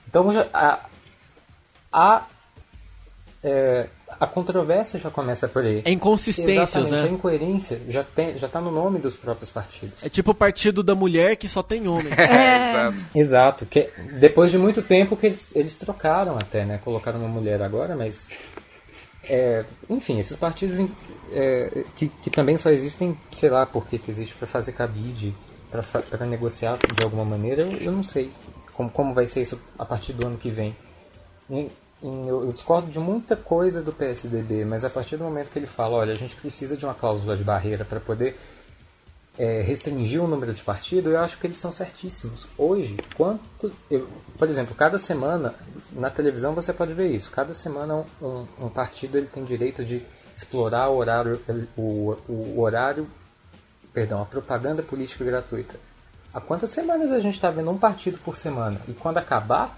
Então 0.08 0.32
já, 0.32 0.48
a, 0.54 0.86
a, 1.92 2.28
é, 3.44 3.90
a 4.20 4.26
controvérsia 4.26 5.00
já 5.00 5.10
começa 5.10 5.48
por 5.48 5.64
aí. 5.64 5.82
É 5.86 5.92
inconsistências, 5.92 6.76
Exatamente, 6.76 7.00
a 7.00 7.04
né? 7.04 7.10
incoerência 7.14 7.82
já 7.90 8.04
tem, 8.04 8.38
já 8.38 8.48
está 8.48 8.60
no 8.60 8.72
nome 8.72 9.00
dos 9.00 9.16
próprios 9.16 9.50
partidos. 9.50 10.04
É 10.04 10.10
tipo 10.10 10.32
o 10.32 10.36
partido 10.36 10.82
da 10.82 10.96
mulher 10.96 11.36
que 11.36 11.48
só 11.48 11.62
tem 11.62 11.88
homem. 11.88 12.12
É, 12.18 12.70
exato. 12.72 13.06
Exato, 13.16 13.66
que 13.66 13.90
depois 14.20 14.52
de 14.52 14.58
muito 14.58 14.82
tempo 14.82 15.16
que 15.16 15.28
eles, 15.28 15.48
eles 15.56 15.76
trocaram 15.76 16.38
até, 16.38 16.66
né? 16.66 16.80
Colocaram 16.84 17.20
uma 17.20 17.30
mulher 17.30 17.62
agora, 17.62 17.96
mas 17.96 18.28
é, 19.24 19.64
enfim, 19.90 20.20
esses 20.20 20.36
partidos 20.36 20.80
é, 21.32 21.84
que, 21.96 22.08
que 22.08 22.30
também 22.30 22.58
só 22.58 22.70
existem, 22.70 23.18
sei 23.32 23.50
lá, 23.50 23.66
porque 23.66 23.98
que 23.98 24.10
existe 24.10 24.34
para 24.36 24.48
fazer 24.48 24.72
cabide, 24.72 25.34
para 26.10 26.26
negociar 26.26 26.78
de 26.78 27.04
alguma 27.04 27.26
maneira, 27.26 27.64
eu, 27.64 27.72
eu 27.78 27.92
não 27.92 28.04
sei 28.04 28.32
como, 28.74 28.90
como 28.90 29.14
vai 29.14 29.26
ser 29.26 29.42
isso 29.42 29.60
a 29.78 29.86
partir 29.86 30.14
do 30.14 30.26
ano 30.26 30.38
que 30.38 30.50
vem. 30.50 30.76
Em- 31.50 31.70
em- 32.02 32.28
eu, 32.28 32.46
eu 32.46 32.52
discordo 32.52 32.90
de 32.92 33.00
muita 33.00 33.36
coisa 33.36 33.82
do 33.82 33.92
PSDB, 33.92 34.66
mas 34.66 34.84
a 34.84 34.90
partir 34.90 35.18
do 35.18 35.24
momento 35.24 35.50
que 35.52 35.60
ele 35.60 35.66
fala, 35.66 35.96
olha, 35.98 36.14
a 36.14 36.18
gente 36.18 36.36
precisa 36.36 36.76
de 36.78 36.86
uma 36.86 36.94
cláusula 36.94 37.36
de 37.36 37.44
barreira 37.44 37.84
para 37.86 38.00
poder 38.00 38.38
é, 39.40 39.62
restringir 39.62 40.20
o 40.24 40.28
número 40.28 40.52
de 40.52 40.64
partidos, 40.64 41.14
eu 41.14 41.20
acho 41.20 41.38
que 41.38 41.46
eles 41.46 41.60
são 41.60 41.72
certíssimos. 41.72 42.48
Hoje, 42.58 42.98
quanto. 43.16 43.72
eu- 43.90 44.08
por 44.38 44.50
exemplo, 44.50 44.74
cada 44.74 44.98
semana, 44.98 45.54
na 45.92 46.10
televisão 46.10 46.54
você 46.56 46.74
pode 46.74 46.94
ver 46.94 47.10
isso, 47.12 47.30
cada 47.30 47.54
semana 47.54 47.96
um, 47.96 48.26
um- 48.26 48.48
um 48.62 48.70
partido 48.70 49.16
ele 49.18 49.28
tem 49.28 49.44
direito 49.44 49.86
de 49.86 50.02
explorar 50.36 50.90
o 50.90 50.98
horário, 50.98 51.40
o, 51.78 52.18
o 52.28 52.60
horário, 52.62 53.08
perdão, 53.94 54.22
a 54.24 54.26
propaganda 54.26 54.82
política 54.82 55.24
gratuita. 55.24 55.76
Há 56.34 56.42
quantas 56.42 56.70
semanas 56.72 57.12
a 57.12 57.20
gente 57.20 57.36
está 57.36 57.50
vendo 57.52 57.70
um 57.70 57.78
partido 57.78 58.18
por 58.20 58.36
semana? 58.36 58.80
E 58.88 58.94
quando 58.94 59.18
acabar, 59.20 59.78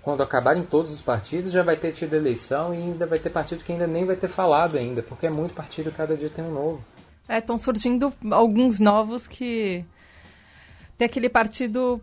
quando 0.00 0.22
acabarem 0.22 0.62
todos 0.62 0.92
os 0.92 1.00
partidos, 1.00 1.52
já 1.52 1.62
vai 1.62 1.76
ter 1.76 1.92
tido 1.92 2.14
eleição 2.14 2.74
e 2.74 2.78
ainda 2.78 3.06
vai 3.06 3.18
ter 3.18 3.30
partido 3.30 3.64
que 3.64 3.72
ainda 3.72 3.86
nem 3.86 4.04
vai 4.04 4.16
ter 4.16 4.28
falado 4.28 4.76
ainda, 4.76 5.02
porque 5.02 5.26
é 5.26 5.30
muito 5.30 5.54
partido, 5.54 5.92
cada 5.92 6.16
dia 6.16 6.30
tem 6.30 6.44
um 6.44 6.52
novo. 6.52 6.84
É, 7.28 7.38
estão 7.38 7.56
surgindo 7.56 8.12
alguns 8.30 8.80
novos 8.80 9.26
que. 9.28 9.84
Tem 10.98 11.06
aquele 11.06 11.28
partido. 11.28 12.00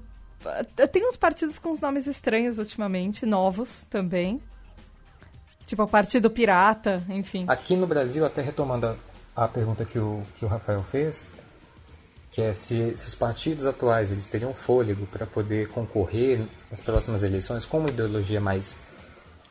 Tem 0.92 1.08
uns 1.08 1.18
partidos 1.18 1.60
com 1.60 1.72
os 1.72 1.82
nomes 1.82 2.08
estranhos 2.08 2.58
ultimamente, 2.58 3.26
novos 3.26 3.86
também. 3.90 4.42
Tipo 5.66 5.84
o 5.84 5.88
Partido 5.88 6.32
Pirata, 6.32 7.04
enfim. 7.10 7.46
Aqui 7.48 7.76
no 7.76 7.86
Brasil, 7.86 8.26
até 8.26 8.42
retomando 8.42 8.88
a, 9.36 9.44
a 9.44 9.48
pergunta 9.48 9.86
que 9.86 10.00
o, 10.00 10.24
que 10.36 10.46
o 10.46 10.48
Rafael 10.48 10.82
fez, 10.82 11.30
que 12.32 12.42
é 12.42 12.54
se, 12.54 12.96
se 12.96 13.08
os 13.08 13.16
partidos 13.16 13.66
atuais 13.66 14.12
eles 14.12 14.28
teriam 14.28 14.54
fôlego 14.54 15.06
para 15.08 15.26
poder 15.26 15.70
concorrer 15.70 16.42
nas 16.70 16.80
próximas 16.80 17.24
eleições 17.24 17.66
com 17.66 17.80
uma 17.80 17.90
ideologia 17.90 18.40
mais, 18.40 18.78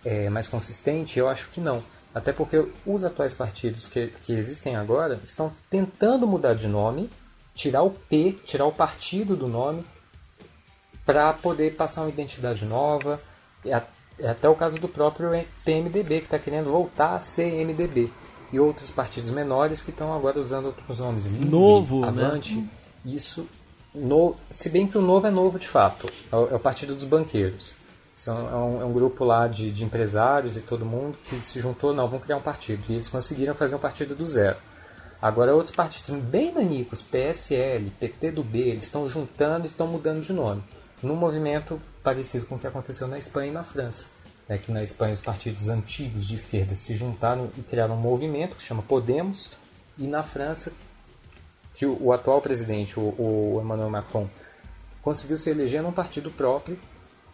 é, 0.04 0.30
mais 0.30 0.46
consistente, 0.46 1.18
eu 1.18 1.28
acho 1.28 1.48
que 1.50 1.60
não. 1.60 1.82
Até 2.14 2.32
porque 2.32 2.66
os 2.86 3.04
atuais 3.04 3.34
partidos 3.34 3.86
que, 3.88 4.08
que 4.24 4.32
existem 4.32 4.76
agora 4.76 5.20
estão 5.24 5.52
tentando 5.68 6.26
mudar 6.26 6.54
de 6.54 6.66
nome, 6.66 7.10
tirar 7.54 7.82
o 7.82 7.90
P, 7.90 8.32
tirar 8.44 8.66
o 8.66 8.72
partido 8.72 9.36
do 9.36 9.48
nome, 9.48 9.84
para 11.04 11.32
poder 11.32 11.74
passar 11.74 12.02
uma 12.02 12.10
identidade 12.10 12.64
nova. 12.64 13.20
É, 13.64 13.82
é 14.18 14.28
até 14.28 14.48
o 14.48 14.54
caso 14.54 14.78
do 14.78 14.88
próprio 14.88 15.30
PMDB, 15.64 16.18
que 16.20 16.26
está 16.26 16.38
querendo 16.38 16.70
voltar 16.70 17.16
a 17.16 17.20
ser 17.20 17.64
MDB. 17.64 18.10
E 18.52 18.58
outros 18.58 18.90
partidos 18.90 19.30
menores 19.30 19.82
que 19.82 19.90
estão 19.90 20.12
agora 20.12 20.40
usando 20.40 20.66
outros 20.66 20.98
nomes. 20.98 21.26
Livre, 21.26 21.48
Novo, 21.48 22.00
né? 22.00 22.08
Avante. 22.08 22.64
Isso, 23.04 23.46
no, 23.94 24.34
se 24.50 24.68
bem 24.70 24.86
que 24.86 24.96
o 24.96 25.02
novo 25.02 25.26
é 25.26 25.30
novo 25.30 25.58
de 25.58 25.68
fato. 25.68 26.08
É 26.32 26.36
o, 26.36 26.48
é 26.50 26.54
o 26.54 26.60
Partido 26.60 26.94
dos 26.94 27.04
Banqueiros. 27.04 27.74
São, 28.16 28.48
é, 28.48 28.56
um, 28.56 28.82
é 28.82 28.84
um 28.84 28.92
grupo 28.92 29.24
lá 29.24 29.46
de, 29.46 29.70
de 29.70 29.84
empresários 29.84 30.56
e 30.56 30.60
todo 30.60 30.84
mundo 30.84 31.16
que 31.24 31.40
se 31.40 31.60
juntou, 31.60 31.94
não, 31.94 32.06
vamos 32.06 32.24
criar 32.24 32.36
um 32.36 32.42
partido. 32.42 32.82
E 32.88 32.94
eles 32.94 33.08
conseguiram 33.08 33.54
fazer 33.54 33.76
um 33.76 33.78
partido 33.78 34.14
do 34.14 34.26
zero. 34.26 34.56
Agora 35.20 35.54
outros 35.54 35.74
partidos 35.74 36.10
bem 36.22 36.52
nanicos, 36.52 37.02
PSL, 37.02 37.90
PT 37.98 38.30
do 38.32 38.42
B, 38.42 38.58
eles 38.58 38.84
estão 38.84 39.08
juntando 39.08 39.64
e 39.64 39.66
estão 39.66 39.86
mudando 39.86 40.22
de 40.22 40.32
nome. 40.32 40.62
Num 41.02 41.16
movimento 41.16 41.80
parecido 42.02 42.46
com 42.46 42.54
o 42.54 42.58
que 42.58 42.66
aconteceu 42.66 43.06
na 43.06 43.18
Espanha 43.18 43.50
e 43.50 43.54
na 43.54 43.62
França. 43.62 44.06
É 44.48 44.56
que 44.56 44.72
na 44.72 44.82
Espanha 44.82 45.12
os 45.12 45.20
partidos 45.20 45.68
antigos 45.68 46.26
de 46.26 46.34
esquerda 46.34 46.74
se 46.74 46.94
juntaram 46.94 47.50
e 47.58 47.62
criaram 47.62 47.94
um 47.94 48.00
movimento 48.00 48.56
que 48.56 48.62
chama 48.62 48.82
Podemos. 48.82 49.50
E 49.98 50.06
na 50.06 50.22
França, 50.22 50.72
que 51.74 51.84
o, 51.84 51.98
o 52.00 52.12
atual 52.12 52.40
presidente, 52.40 52.98
o, 52.98 53.02
o 53.02 53.60
Emmanuel 53.62 53.90
Macron, 53.90 54.28
conseguiu 55.02 55.36
se 55.36 55.50
eleger 55.50 55.82
num 55.82 55.92
partido 55.92 56.30
próprio 56.30 56.78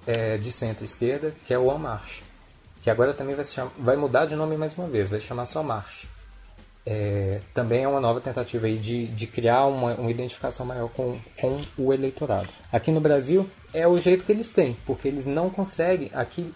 é, 0.06 0.36
de 0.38 0.50
centro-esquerda, 0.50 1.32
que 1.46 1.54
é 1.54 1.58
o 1.58 1.72
En 1.72 1.78
Marche. 1.78 2.22
Que 2.82 2.90
agora 2.90 3.14
também 3.14 3.34
vai, 3.36 3.44
se 3.44 3.54
chama- 3.54 3.70
vai 3.78 3.96
mudar 3.96 4.26
de 4.26 4.34
nome 4.34 4.56
mais 4.56 4.76
uma 4.76 4.88
vez, 4.88 5.08
vai 5.08 5.20
chamar 5.20 5.46
só 5.46 5.62
Marche. 5.62 6.08
É, 6.86 7.40
também 7.54 7.84
é 7.84 7.88
uma 7.88 8.00
nova 8.00 8.20
tentativa 8.20 8.66
aí 8.66 8.76
de, 8.76 9.06
de 9.06 9.26
criar 9.26 9.66
uma, 9.66 9.94
uma 9.94 10.10
identificação 10.10 10.66
maior 10.66 10.88
com, 10.90 11.18
com 11.40 11.62
o 11.78 11.94
eleitorado. 11.94 12.48
Aqui 12.72 12.90
no 12.90 13.00
Brasil 13.00 13.48
é 13.72 13.88
o 13.88 13.98
jeito 13.98 14.24
que 14.24 14.32
eles 14.32 14.48
têm, 14.48 14.76
porque 14.84 15.08
eles 15.08 15.24
não 15.24 15.48
conseguem. 15.48 16.10
Aqui 16.12 16.52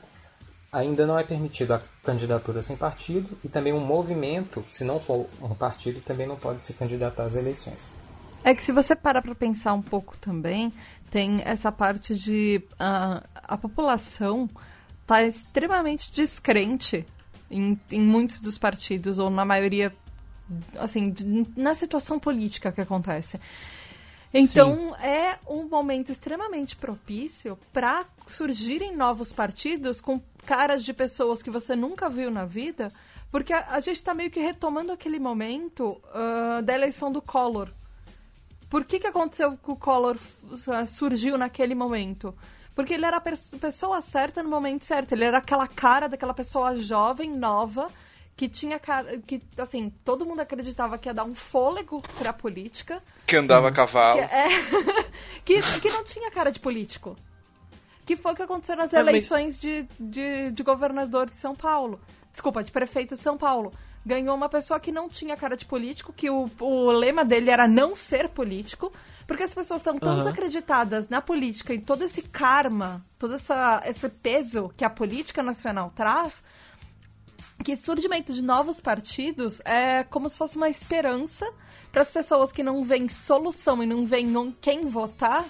ainda 0.72 1.06
não 1.06 1.18
é 1.18 1.25
permitido 1.25 1.72
a 1.72 1.82
candidatura 2.04 2.60
sem 2.62 2.76
partido 2.76 3.38
e 3.44 3.48
também 3.48 3.72
um 3.72 3.80
movimento, 3.80 4.64
se 4.68 4.84
não 4.84 5.00
for 5.00 5.26
um 5.40 5.54
partido, 5.54 6.00
também 6.00 6.26
não 6.26 6.37
pode 6.37 6.62
se 6.62 6.75
candidatar 6.75 7.25
às 7.25 7.34
eleições. 7.34 7.92
É 8.44 8.54
que 8.54 8.62
se 8.62 8.70
você 8.72 8.94
parar 8.94 9.22
para 9.22 9.34
pensar 9.34 9.72
um 9.72 9.82
pouco 9.82 10.16
também, 10.18 10.72
tem 11.10 11.42
essa 11.44 11.72
parte 11.72 12.14
de 12.14 12.62
ah, 12.78 13.22
a 13.34 13.56
população 13.56 14.48
está 15.02 15.22
extremamente 15.22 16.12
descrente 16.12 17.04
em, 17.50 17.80
em 17.90 18.00
muitos 18.00 18.40
dos 18.40 18.58
partidos 18.58 19.18
ou 19.18 19.30
na 19.30 19.44
maioria, 19.44 19.92
assim, 20.78 21.10
de- 21.10 21.46
na 21.56 21.75
situação 21.75 22.18
política 22.20 22.70
que 22.70 22.80
acontece. 22.80 23.40
Então 24.32 24.94
é 24.96 25.38
um 25.48 25.66
momento 25.66 26.12
extremamente 26.12 26.76
propício 26.76 27.58
para 27.72 28.04
surgirem 28.26 28.94
novos 28.94 29.32
partidos 29.32 30.00
com 30.02 30.20
caras 30.48 30.82
de 30.82 30.94
pessoas 30.94 31.42
que 31.42 31.50
você 31.50 31.76
nunca 31.76 32.08
viu 32.08 32.30
na 32.30 32.46
vida, 32.46 32.90
porque 33.30 33.52
a, 33.52 33.66
a 33.68 33.80
gente 33.80 33.96
está 33.96 34.14
meio 34.14 34.30
que 34.30 34.40
retomando 34.40 34.90
aquele 34.90 35.18
momento 35.18 36.00
uh, 36.06 36.62
da 36.62 36.72
eleição 36.72 37.12
do 37.12 37.20
Collor. 37.20 37.68
Por 38.70 38.82
que, 38.86 38.98
que 38.98 39.06
aconteceu 39.06 39.58
que 39.58 39.70
o 39.70 39.76
Collor 39.76 40.16
uh, 40.16 40.86
surgiu 40.86 41.36
naquele 41.36 41.74
momento? 41.74 42.34
Porque 42.74 42.94
ele 42.94 43.04
era 43.04 43.18
a 43.18 43.20
pessoa 43.20 44.00
certa 44.00 44.42
no 44.42 44.48
momento 44.48 44.86
certo. 44.86 45.12
Ele 45.12 45.24
era 45.24 45.36
aquela 45.36 45.68
cara 45.68 46.08
daquela 46.08 46.32
pessoa 46.32 46.74
jovem, 46.76 47.30
nova, 47.30 47.90
que 48.34 48.48
tinha 48.48 48.78
cara. 48.78 49.18
que, 49.18 49.42
assim, 49.58 49.92
todo 50.02 50.24
mundo 50.24 50.40
acreditava 50.40 50.96
que 50.96 51.10
ia 51.10 51.14
dar 51.14 51.24
um 51.24 51.34
fôlego 51.34 52.00
pra 52.16 52.32
política. 52.32 53.02
Que 53.26 53.36
andava 53.36 53.68
a 53.68 53.72
cavalo. 53.72 54.14
Que, 54.14 54.20
é, 54.20 54.48
que, 55.44 55.80
que 55.80 55.90
não 55.90 56.04
tinha 56.04 56.30
cara 56.30 56.50
de 56.50 56.58
político. 56.58 57.16
Que 58.08 58.16
foi 58.16 58.32
o 58.32 58.34
que 58.34 58.40
aconteceu 58.40 58.74
nas 58.74 58.90
eleições 58.94 59.60
de, 59.60 59.86
de, 60.00 60.50
de 60.50 60.62
governador 60.62 61.28
de 61.30 61.36
São 61.36 61.54
Paulo. 61.54 62.00
Desculpa, 62.32 62.64
de 62.64 62.72
prefeito 62.72 63.14
de 63.14 63.20
São 63.20 63.36
Paulo. 63.36 63.70
Ganhou 64.02 64.34
uma 64.34 64.48
pessoa 64.48 64.80
que 64.80 64.90
não 64.90 65.10
tinha 65.10 65.36
cara 65.36 65.54
de 65.54 65.66
político, 65.66 66.10
que 66.10 66.30
o, 66.30 66.50
o 66.58 66.90
lema 66.90 67.22
dele 67.22 67.50
era 67.50 67.68
não 67.68 67.94
ser 67.94 68.30
político. 68.30 68.90
Porque 69.26 69.42
as 69.42 69.52
pessoas 69.52 69.80
estão 69.82 69.98
tão 69.98 70.14
uhum. 70.14 70.18
desacreditadas 70.20 71.10
na 71.10 71.20
política 71.20 71.74
e 71.74 71.78
todo 71.78 72.02
esse 72.02 72.22
karma, 72.22 73.04
todo 73.18 73.34
essa, 73.34 73.82
esse 73.84 74.08
peso 74.08 74.72
que 74.74 74.86
a 74.86 74.88
política 74.88 75.42
nacional 75.42 75.92
traz, 75.94 76.42
que 77.62 77.76
surgimento 77.76 78.32
de 78.32 78.42
novos 78.42 78.80
partidos 78.80 79.60
é 79.66 80.02
como 80.02 80.30
se 80.30 80.38
fosse 80.38 80.56
uma 80.56 80.70
esperança 80.70 81.46
para 81.92 82.00
as 82.00 82.10
pessoas 82.10 82.52
que 82.52 82.62
não 82.62 82.82
veem 82.82 83.06
solução 83.06 83.82
e 83.82 83.86
não 83.86 84.06
veem 84.06 84.32
quem 84.62 84.86
votar, 84.86 85.44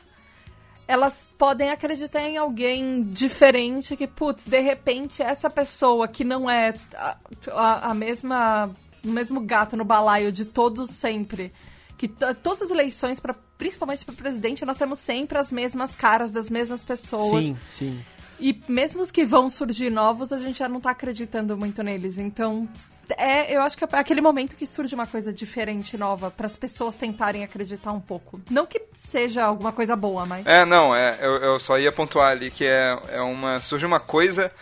elas 0.88 1.28
podem 1.36 1.70
acreditar 1.70 2.22
em 2.22 2.38
alguém 2.38 3.02
diferente 3.02 3.94
que, 3.94 4.06
putz, 4.06 4.46
de 4.46 4.58
repente 4.58 5.22
essa 5.22 5.50
pessoa 5.50 6.08
que 6.08 6.24
não 6.24 6.48
é 6.48 6.74
a, 6.96 7.16
a, 7.52 7.90
a 7.90 7.94
mesma 7.94 8.70
o 9.04 9.08
mesmo 9.08 9.40
gato 9.40 9.76
no 9.76 9.84
balaio 9.84 10.32
de 10.32 10.44
todos 10.44 10.90
sempre, 10.90 11.52
que 11.96 12.08
todas 12.08 12.62
as 12.62 12.70
eleições 12.70 13.20
para 13.20 13.34
principalmente 13.58 14.04
para 14.04 14.14
presidente 14.14 14.64
nós 14.64 14.76
temos 14.76 14.98
sempre 14.98 15.36
as 15.36 15.52
mesmas 15.52 15.94
caras 15.94 16.30
das 16.30 16.48
mesmas 16.48 16.82
pessoas. 16.82 17.44
Sim, 17.44 17.56
sim. 17.70 18.04
E 18.40 18.58
mesmo 18.68 19.02
os 19.02 19.10
que 19.10 19.26
vão 19.26 19.50
surgir 19.50 19.90
novos, 19.90 20.32
a 20.32 20.38
gente 20.38 20.58
já 20.60 20.68
não 20.68 20.80
tá 20.80 20.90
acreditando 20.90 21.56
muito 21.56 21.82
neles. 21.82 22.18
Então, 22.18 22.68
é, 23.16 23.54
eu 23.54 23.62
acho 23.62 23.76
que 23.76 23.84
é 23.84 23.88
aquele 23.92 24.20
momento 24.20 24.56
que 24.56 24.66
surge 24.66 24.94
uma 24.94 25.06
coisa 25.06 25.32
diferente, 25.32 25.96
nova, 25.96 26.30
para 26.30 26.46
as 26.46 26.56
pessoas 26.56 26.96
tentarem 26.96 27.44
acreditar 27.44 27.92
um 27.92 28.00
pouco. 28.00 28.40
Não 28.50 28.66
que 28.66 28.82
seja 28.96 29.44
alguma 29.44 29.72
coisa 29.72 29.96
boa, 29.96 30.26
mas. 30.26 30.46
É, 30.46 30.64
não, 30.64 30.94
é, 30.94 31.18
eu, 31.20 31.36
eu 31.36 31.60
só 31.60 31.78
ia 31.78 31.92
pontuar 31.92 32.30
ali 32.30 32.50
que 32.50 32.66
é, 32.66 32.98
é 33.10 33.20
uma. 33.20 33.60
surge 33.60 33.86
uma 33.86 34.00
coisa 34.00 34.52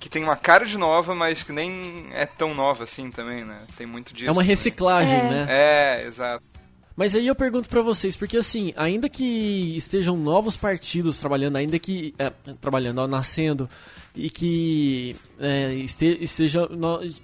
que 0.00 0.08
tem 0.08 0.24
uma 0.24 0.34
cara 0.34 0.66
de 0.66 0.76
nova, 0.76 1.14
mas 1.14 1.44
que 1.44 1.52
nem 1.52 2.08
é 2.12 2.26
tão 2.26 2.54
nova 2.54 2.82
assim 2.82 3.10
também, 3.10 3.44
né? 3.44 3.58
Tem 3.76 3.86
muito 3.86 4.12
disso. 4.12 4.28
É 4.28 4.32
uma 4.32 4.42
reciclagem, 4.42 5.14
é. 5.14 5.22
né? 5.22 5.46
É, 5.48 6.06
exato. 6.06 6.51
Mas 6.94 7.16
aí 7.16 7.26
eu 7.26 7.34
pergunto 7.34 7.68
para 7.68 7.80
vocês, 7.80 8.16
porque 8.16 8.36
assim, 8.36 8.72
ainda 8.76 9.08
que 9.08 9.76
estejam 9.76 10.16
novos 10.16 10.56
partidos 10.56 11.18
trabalhando, 11.18 11.56
ainda 11.56 11.78
que. 11.78 12.14
É, 12.18 12.30
trabalhando, 12.60 12.98
ó, 12.98 13.06
nascendo, 13.06 13.68
e 14.14 14.28
que 14.28 15.16
é, 15.40 15.74
esteja. 15.74 16.68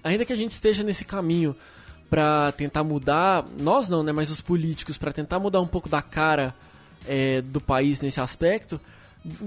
ainda 0.03 0.25
que 0.25 0.33
a 0.33 0.37
gente 0.37 0.53
esteja 0.53 0.83
nesse 0.83 1.05
caminho 1.05 1.55
para 2.09 2.53
tentar 2.53 2.83
mudar, 2.83 3.45
nós 3.59 3.89
não, 3.89 4.03
né? 4.03 4.13
Mas 4.13 4.31
os 4.31 4.41
políticos, 4.41 4.97
para 4.97 5.13
tentar 5.13 5.39
mudar 5.39 5.61
um 5.61 5.67
pouco 5.67 5.89
da 5.89 6.01
cara 6.01 6.55
é, 7.07 7.43
do 7.43 7.61
país 7.61 8.01
nesse 8.01 8.21
aspecto, 8.21 8.81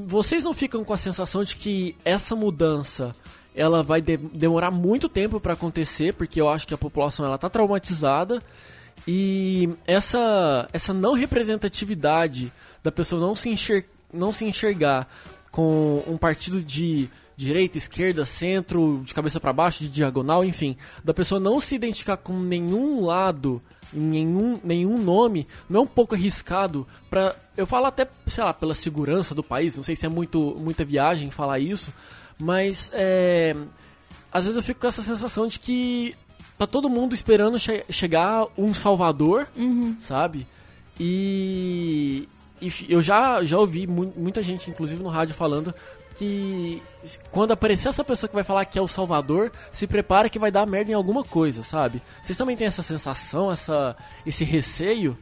vocês 0.08 0.44
não 0.44 0.54
ficam 0.54 0.84
com 0.84 0.94
a 0.94 0.98
sensação 0.98 1.44
de 1.44 1.56
que 1.56 1.96
essa 2.06 2.36
mudança 2.36 3.16
ela 3.56 3.84
vai 3.84 4.02
de 4.02 4.16
demorar 4.18 4.72
muito 4.72 5.10
tempo 5.10 5.40
para 5.40 5.54
acontecer, 5.54 6.14
porque 6.14 6.40
eu 6.40 6.48
acho 6.48 6.68
que 6.68 6.74
a 6.74 6.78
população 6.78 7.26
ela 7.26 7.38
tá 7.38 7.50
traumatizada 7.50 8.42
e 9.08 9.70
essa, 9.86 10.70
essa 10.72 10.94
não 10.94 11.14
representatividade 11.14 12.52
da 12.84 12.92
pessoa 12.92 13.22
não 13.22 13.36
se, 13.36 13.50
enxer 13.50 13.86
não 14.14 14.32
se 14.32 14.46
enxergar 14.46 15.08
com 15.52 16.04
um 16.08 16.18
partido 16.18 16.62
de 16.62 17.10
direita, 17.36 17.78
esquerda, 17.78 18.26
centro, 18.26 19.02
de 19.04 19.14
cabeça 19.14 19.40
para 19.40 19.52
baixo, 19.52 19.80
de 19.80 19.90
diagonal, 19.90 20.46
enfim, 20.46 20.78
da 21.04 21.14
pessoa 21.14 21.40
não 21.40 21.60
se 21.60 21.74
identificar 21.74 22.18
com 22.18 22.40
nenhum 22.40 23.04
lado, 23.04 23.62
nenhum, 23.92 24.60
nenhum 24.64 24.98
nome, 24.98 25.48
não 25.68 25.82
é 25.82 25.84
um 25.84 25.88
pouco 25.88 26.14
arriscado 26.14 26.88
para 27.10 27.36
eu 27.58 27.68
falo 27.68 27.86
até, 27.88 28.08
sei 28.28 28.44
lá, 28.44 28.54
pela 28.54 28.74
segurança 28.74 29.36
do 29.36 29.44
país, 29.44 29.76
não 29.76 29.84
sei 29.84 29.96
se 29.96 30.06
é 30.06 30.10
muito 30.10 30.56
muita 30.60 30.86
viagem 30.86 31.30
falar 31.32 31.60
isso, 31.60 31.94
mas 32.40 32.90
é, 32.94 33.56
às 34.32 34.46
vezes 34.46 34.56
eu 34.56 34.64
fico 34.64 34.80
com 34.80 34.88
essa 34.88 35.02
sensação 35.02 35.48
de 35.48 35.60
que 35.60 36.16
tá 36.62 36.68
todo 36.68 36.90
mundo 36.90 37.16
esperando 37.16 37.58
che 37.58 37.84
chegar 37.90 38.46
um 38.58 38.74
Salvador, 38.74 39.48
uhum. 39.56 39.98
sabe? 40.02 40.46
E, 41.00 42.28
e, 42.62 42.72
eu 42.88 43.02
já, 43.02 43.44
já 43.44 43.58
ouvi 43.58 43.88
mu 43.88 44.14
muita 44.16 44.44
gente, 44.44 44.70
inclusive 44.70 45.02
no 45.02 45.10
rádio, 45.10 45.34
falando 45.34 45.74
que 46.16 46.80
quando 47.32 47.52
aparecer 47.52 47.90
essa 47.90 48.04
pessoa 48.04 48.28
que 48.28 48.36
vai 48.36 48.44
falar 48.44 48.66
que 48.66 48.78
é 48.78 48.82
o 48.82 48.88
Salvador, 48.88 49.52
se 49.72 49.88
prepara 49.88 50.30
que 50.30 50.38
vai 50.38 50.52
dar 50.52 50.68
merda 50.68 50.92
em 50.92 50.94
alguma 50.94 51.24
coisa, 51.24 51.64
sabe? 51.64 52.00
Vocês 52.22 52.38
também 52.38 52.56
têm 52.56 52.68
essa 52.68 52.84
sensação, 52.84 53.52
essa, 53.52 53.96
esse 54.24 54.44
receio? 54.44 55.18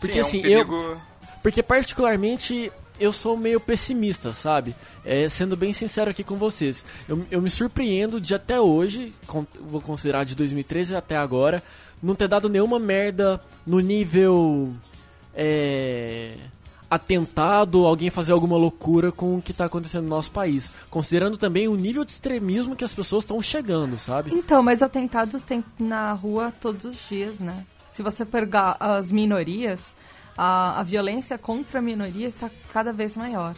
Porque 0.00 0.14
Sim, 0.14 0.18
é 0.18 0.22
um 0.22 0.26
assim, 0.26 0.42
perigo... 0.42 0.74
eu. 0.74 1.00
Porque 1.42 1.62
particularmente 1.62 2.72
eu 3.00 3.12
sou 3.12 3.36
meio 3.36 3.60
pessimista, 3.60 4.32
sabe? 4.32 4.74
É, 5.04 5.28
sendo 5.28 5.56
bem 5.56 5.72
sincero 5.72 6.10
aqui 6.10 6.24
com 6.24 6.36
vocês. 6.36 6.84
Eu, 7.08 7.24
eu 7.30 7.42
me 7.42 7.50
surpreendo 7.50 8.20
de 8.20 8.34
até 8.34 8.60
hoje, 8.60 9.14
vou 9.60 9.80
considerar 9.80 10.24
de 10.24 10.34
2013 10.34 10.96
até 10.96 11.16
agora, 11.16 11.62
não 12.02 12.14
ter 12.14 12.28
dado 12.28 12.48
nenhuma 12.48 12.78
merda 12.78 13.40
no 13.66 13.80
nível. 13.80 14.72
É, 15.34 16.34
atentado, 16.90 17.84
alguém 17.84 18.08
fazer 18.08 18.32
alguma 18.32 18.56
loucura 18.56 19.12
com 19.12 19.36
o 19.36 19.42
que 19.42 19.52
está 19.52 19.66
acontecendo 19.66 20.04
no 20.04 20.08
nosso 20.08 20.30
país. 20.30 20.72
Considerando 20.88 21.36
também 21.36 21.68
o 21.68 21.74
nível 21.74 22.04
de 22.04 22.12
extremismo 22.12 22.74
que 22.74 22.84
as 22.84 22.94
pessoas 22.94 23.24
estão 23.24 23.40
chegando, 23.42 23.98
sabe? 23.98 24.30
Então, 24.34 24.62
mas 24.62 24.80
atentados 24.80 25.44
tem 25.44 25.62
na 25.78 26.12
rua 26.12 26.52
todos 26.60 26.86
os 26.86 27.08
dias, 27.08 27.40
né? 27.40 27.64
Se 27.90 28.02
você 28.02 28.24
pegar 28.24 28.76
as 28.80 29.12
minorias, 29.12 29.92
a, 30.38 30.78
a 30.78 30.82
violência 30.84 31.36
contra 31.36 31.80
a 31.80 31.82
minoria 31.82 32.28
está 32.28 32.48
cada 32.72 32.92
vez 32.92 33.16
maior. 33.16 33.56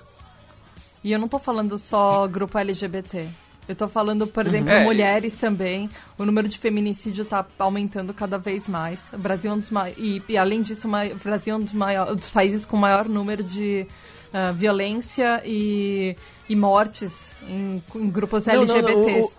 E 1.05 1.13
eu 1.13 1.19
não 1.19 1.27
estou 1.27 1.39
falando 1.39 1.77
só 1.77 2.27
grupo 2.27 2.57
LGBT. 2.57 3.29
Eu 3.69 3.75
estou 3.75 3.89
falando, 3.89 4.27
por 4.27 4.45
uhum. 4.45 4.51
exemplo, 4.51 4.71
é. 4.73 4.83
mulheres 4.83 5.37
também. 5.37 5.91
O 6.19 6.25
número 6.25 6.49
de 6.49 6.59
feminicídio 6.59 7.23
está 7.23 7.47
aumentando 7.59 8.15
cada 8.15 8.39
vez 8.39 8.67
mais. 8.67 9.11
O 9.13 9.19
Brasil 9.19 9.51
é 9.51 9.55
um 9.55 9.59
dos 9.59 9.71
e, 9.99 10.23
e 10.27 10.39
além 10.39 10.63
disso, 10.63 10.89
o 10.89 11.19
Brasil 11.23 11.55
é 11.55 11.57
um 11.57 11.63
dos, 11.63 11.73
maior, 11.75 12.15
dos 12.15 12.31
países 12.31 12.65
com 12.65 12.77
maior 12.77 13.07
número 13.07 13.45
de 13.45 13.87
uh, 14.33 14.53
violência 14.55 15.43
e, 15.45 16.17
e 16.49 16.57
mortes 16.57 17.31
em, 17.47 17.83
em 17.95 18.11
grupos 18.11 18.47
não, 18.47 18.55
LGBTs. 18.55 19.07
Não, 19.07 19.19
não, 19.19 19.27
o, 19.27 19.33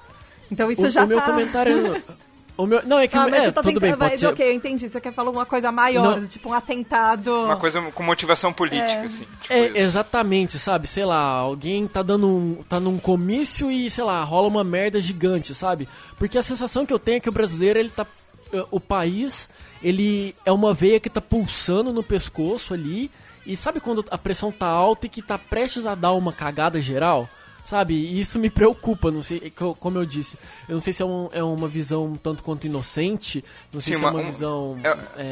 então 0.51 0.71
isso 0.71 0.85
o, 0.85 0.89
já 0.89 1.03
o 1.03 1.07
meu 1.07 1.19
tá... 1.19 1.25
comentário 1.25 2.01
O 2.61 2.67
meu, 2.67 2.85
não, 2.85 2.99
é 2.99 3.07
que 3.07 3.17
ah, 3.17 3.27
é, 3.27 3.49
tudo 3.49 3.63
tentando, 3.63 3.79
bem, 3.79 3.97
pode 3.97 4.19
ser... 4.19 4.27
Ok, 4.27 4.47
eu 4.47 4.53
entendi. 4.53 4.87
Você 4.87 5.01
quer 5.01 5.11
falar 5.11 5.29
alguma 5.29 5.47
coisa 5.47 5.71
maior, 5.71 6.21
não. 6.21 6.27
tipo 6.27 6.49
um 6.49 6.53
atentado... 6.53 7.33
Uma 7.33 7.57
coisa 7.57 7.81
com 7.91 8.03
motivação 8.03 8.53
política, 8.53 8.91
é. 8.91 9.05
assim. 9.05 9.25
Tipo 9.41 9.53
é, 9.53 9.79
exatamente, 9.79 10.59
sabe? 10.59 10.85
Sei 10.85 11.03
lá, 11.03 11.17
alguém 11.17 11.87
tá 11.87 12.03
dando 12.03 12.27
um... 12.27 12.63
tá 12.69 12.79
num 12.79 12.99
comício 12.99 13.71
e, 13.71 13.89
sei 13.89 14.03
lá, 14.03 14.23
rola 14.23 14.47
uma 14.47 14.63
merda 14.63 15.01
gigante, 15.01 15.55
sabe? 15.55 15.89
Porque 16.19 16.37
a 16.37 16.43
sensação 16.43 16.85
que 16.85 16.93
eu 16.93 16.99
tenho 16.99 17.17
é 17.17 17.19
que 17.19 17.29
o 17.29 17.31
brasileiro, 17.33 17.79
ele 17.79 17.89
tá... 17.89 18.05
Eh, 18.53 18.65
o 18.69 18.79
país, 18.79 19.49
ele 19.81 20.35
é 20.45 20.51
uma 20.51 20.71
veia 20.71 20.99
que 20.99 21.09
tá 21.09 21.19
pulsando 21.19 21.91
no 21.91 22.03
pescoço 22.03 22.75
ali... 22.75 23.09
E 23.43 23.57
sabe 23.57 23.79
quando 23.79 24.05
a 24.11 24.19
pressão 24.19 24.51
tá 24.51 24.67
alta 24.67 25.07
e 25.07 25.09
que 25.09 25.19
tá 25.19 25.35
prestes 25.35 25.87
a 25.87 25.95
dar 25.95 26.13
uma 26.13 26.31
cagada 26.31 26.79
geral? 26.79 27.27
Sabe? 27.71 27.93
E 27.93 28.19
isso 28.19 28.37
me 28.37 28.49
preocupa, 28.49 29.09
não 29.09 29.21
sei, 29.21 29.49
como 29.79 29.97
eu 29.97 30.05
disse. 30.05 30.37
Eu 30.67 30.73
não 30.73 30.81
sei 30.81 30.91
se 30.91 31.01
é, 31.01 31.05
um, 31.05 31.29
é 31.31 31.41
uma 31.41 31.69
visão 31.69 32.19
tanto 32.21 32.43
quanto 32.43 32.67
inocente, 32.67 33.41
não 33.71 33.79
sei 33.79 33.93
Sim, 33.93 33.99
se 33.99 34.05
é 34.05 34.09
uma, 34.09 34.19
é 34.19 34.21
uma 34.21 34.29
visão. 34.29 34.79
É, 34.83 34.89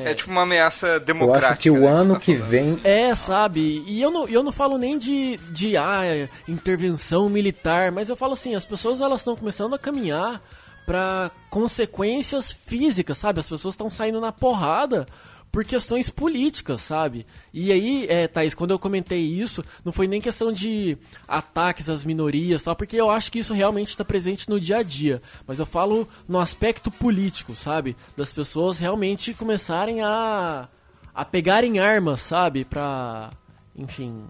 é, 0.08 0.12
é, 0.12 0.14
tipo 0.14 0.32
uma 0.32 0.44
ameaça 0.44 1.02
democrática. 1.02 1.48
Eu 1.48 1.52
acho 1.52 1.62
que 1.62 1.70
o 1.70 1.82
né, 1.82 1.88
ano 1.88 2.14
tá 2.14 2.20
que 2.22 2.36
vem. 2.36 2.80
É, 2.86 3.14
sabe? 3.14 3.84
E 3.86 4.02
eu 4.02 4.10
não, 4.10 4.26
eu 4.26 4.42
não 4.42 4.54
falo 4.54 4.78
nem 4.78 4.98
de, 4.98 5.36
de 5.52 5.76
ah, 5.76 6.30
intervenção 6.48 7.28
militar, 7.28 7.92
mas 7.92 8.08
eu 8.08 8.16
falo 8.16 8.32
assim: 8.32 8.56
as 8.56 8.66
pessoas 8.66 9.02
elas 9.02 9.20
estão 9.20 9.36
começando 9.36 9.76
a 9.76 9.78
caminhar 9.78 10.42
para 10.90 11.30
consequências 11.52 12.52
físicas, 12.52 13.20
sabe? 13.20 13.40
As 13.40 13.48
pessoas 13.48 13.76
estão 13.76 13.92
saindo 13.92 14.20
na 14.20 14.32
porrada 14.32 15.06
por 15.52 15.64
questões 15.64 16.10
políticas, 16.10 16.82
sabe? 16.82 17.28
E 17.54 17.72
aí, 17.72 18.08
é, 18.10 18.28
Thaís, 18.28 18.56
quando 18.56 18.72
eu 18.72 18.80
comentei 18.80 19.22
isso, 19.22 19.64
não 19.86 19.92
foi 19.92 20.08
nem 20.08 20.20
questão 20.20 20.52
de 20.52 20.98
ataques 21.28 21.90
às 21.90 22.04
minorias, 22.04 22.64
tal, 22.64 22.76
porque 22.76 22.96
eu 22.96 23.12
acho 23.12 23.32
que 23.32 23.38
isso 23.38 23.54
realmente 23.54 23.90
está 23.90 24.04
presente 24.04 24.50
no 24.50 24.60
dia 24.60 24.78
a 24.78 24.84
dia. 24.84 25.22
Mas 25.46 25.60
eu 25.60 25.66
falo 25.68 26.08
no 26.28 26.40
aspecto 26.40 26.90
político, 26.90 27.56
sabe? 27.56 27.96
Das 28.18 28.34
pessoas 28.34 28.80
realmente 28.80 29.36
começarem 29.36 30.02
a, 30.02 30.68
a 31.14 31.24
pegarem 31.24 31.78
armas, 31.78 32.22
sabe? 32.22 32.66
Pra, 32.66 33.30
enfim, 33.76 34.26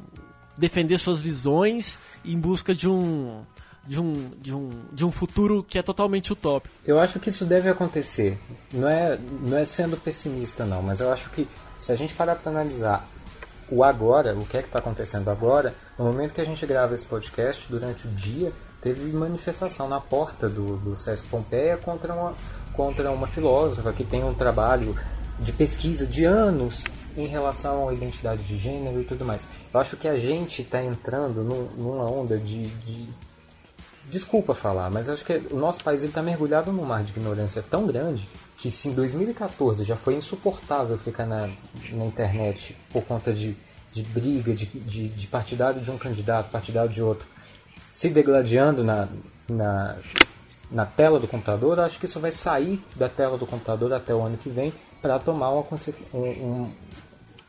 defender 0.57 0.97
suas 0.97 1.21
visões 1.21 1.97
em 2.25 2.37
busca 2.37 2.75
de 2.75 2.89
um, 2.89 3.45
de 3.85 3.99
um, 3.99 4.31
de 4.41 4.53
um, 4.53 4.69
de 4.91 5.05
um 5.05 5.11
futuro 5.11 5.63
que 5.63 5.77
é 5.77 5.81
totalmente 5.81 6.31
utópico. 6.31 6.73
Eu 6.85 6.99
acho 6.99 7.19
que 7.19 7.29
isso 7.29 7.45
deve 7.45 7.69
acontecer. 7.69 8.37
Não 8.73 8.87
é, 8.87 9.17
não 9.41 9.57
é 9.57 9.65
sendo 9.65 9.97
pessimista, 9.97 10.65
não, 10.65 10.81
mas 10.81 10.99
eu 10.99 11.11
acho 11.11 11.29
que 11.31 11.47
se 11.77 11.91
a 11.91 11.95
gente 11.95 12.13
parar 12.13 12.35
para 12.35 12.51
analisar 12.51 13.07
o 13.71 13.83
agora, 13.83 14.35
o 14.35 14.45
que 14.45 14.57
é 14.57 14.61
que 14.61 14.67
está 14.67 14.79
acontecendo 14.79 15.29
agora, 15.29 15.73
no 15.97 16.05
momento 16.05 16.33
que 16.33 16.41
a 16.41 16.45
gente 16.45 16.65
grava 16.65 16.95
esse 16.95 17.05
podcast, 17.05 17.65
durante 17.69 18.07
o 18.07 18.11
dia, 18.11 18.51
teve 18.81 19.11
manifestação 19.11 19.87
na 19.87 19.99
porta 19.99 20.49
do, 20.49 20.77
do 20.77 20.95
Sesc 20.95 21.27
Pompeia 21.27 21.77
contra 21.77 22.13
uma, 22.13 22.33
contra 22.73 23.11
uma 23.11 23.27
filósofa 23.27 23.93
que 23.93 24.03
tem 24.03 24.23
um 24.23 24.33
trabalho 24.33 24.95
de 25.39 25.53
pesquisa 25.53 26.05
de 26.05 26.25
anos 26.25 26.83
em 27.15 27.27
relação 27.27 27.89
à 27.89 27.93
identidade 27.93 28.43
de 28.43 28.57
gênero 28.57 29.01
e 29.01 29.03
tudo 29.03 29.25
mais. 29.25 29.47
Eu 29.73 29.79
acho 29.79 29.97
que 29.97 30.07
a 30.07 30.17
gente 30.17 30.61
está 30.61 30.83
entrando 30.83 31.43
num, 31.43 31.63
numa 31.77 32.09
onda 32.09 32.37
de, 32.37 32.67
de, 32.67 33.07
Desculpa 34.09 34.55
falar, 34.55 34.89
mas 34.89 35.07
acho 35.07 35.23
que 35.23 35.33
o 35.51 35.57
nosso 35.57 35.83
país 35.83 36.01
está 36.01 36.19
mergulhado 36.23 36.71
num 36.71 36.83
mar 36.83 37.03
de 37.03 37.11
ignorância 37.11 37.63
tão 37.69 37.85
grande 37.85 38.27
que 38.57 38.71
se 38.71 38.89
em 38.89 38.93
2014 38.93 39.83
já 39.83 39.95
foi 39.95 40.15
insuportável 40.15 40.97
ficar 40.97 41.27
na, 41.27 41.47
na 41.91 42.05
internet 42.05 42.75
por 42.91 43.03
conta 43.03 43.31
de, 43.31 43.55
de 43.93 44.01
briga, 44.01 44.55
de, 44.55 44.65
de, 44.65 45.09
de 45.09 45.27
partidário 45.27 45.79
de 45.79 45.91
um 45.91 45.97
candidato, 45.97 46.49
partidário 46.49 46.89
de 46.89 47.03
outro, 47.03 47.27
se 47.87 48.09
degladiando 48.09 48.83
na, 48.83 49.07
na, 49.47 49.95
na 50.71 50.85
tela 50.87 51.19
do 51.19 51.27
computador, 51.27 51.79
acho 51.79 51.99
que 51.99 52.05
isso 52.05 52.19
vai 52.19 52.31
sair 52.31 52.83
da 52.95 53.07
tela 53.07 53.37
do 53.37 53.45
computador 53.45 53.93
até 53.93 54.13
o 54.13 54.23
ano 54.23 54.37
que 54.37 54.49
vem 54.49 54.73
para 55.03 55.19
tomar 55.19 55.51
uma 55.51 55.63
um, 56.13 56.17
um 56.17 56.71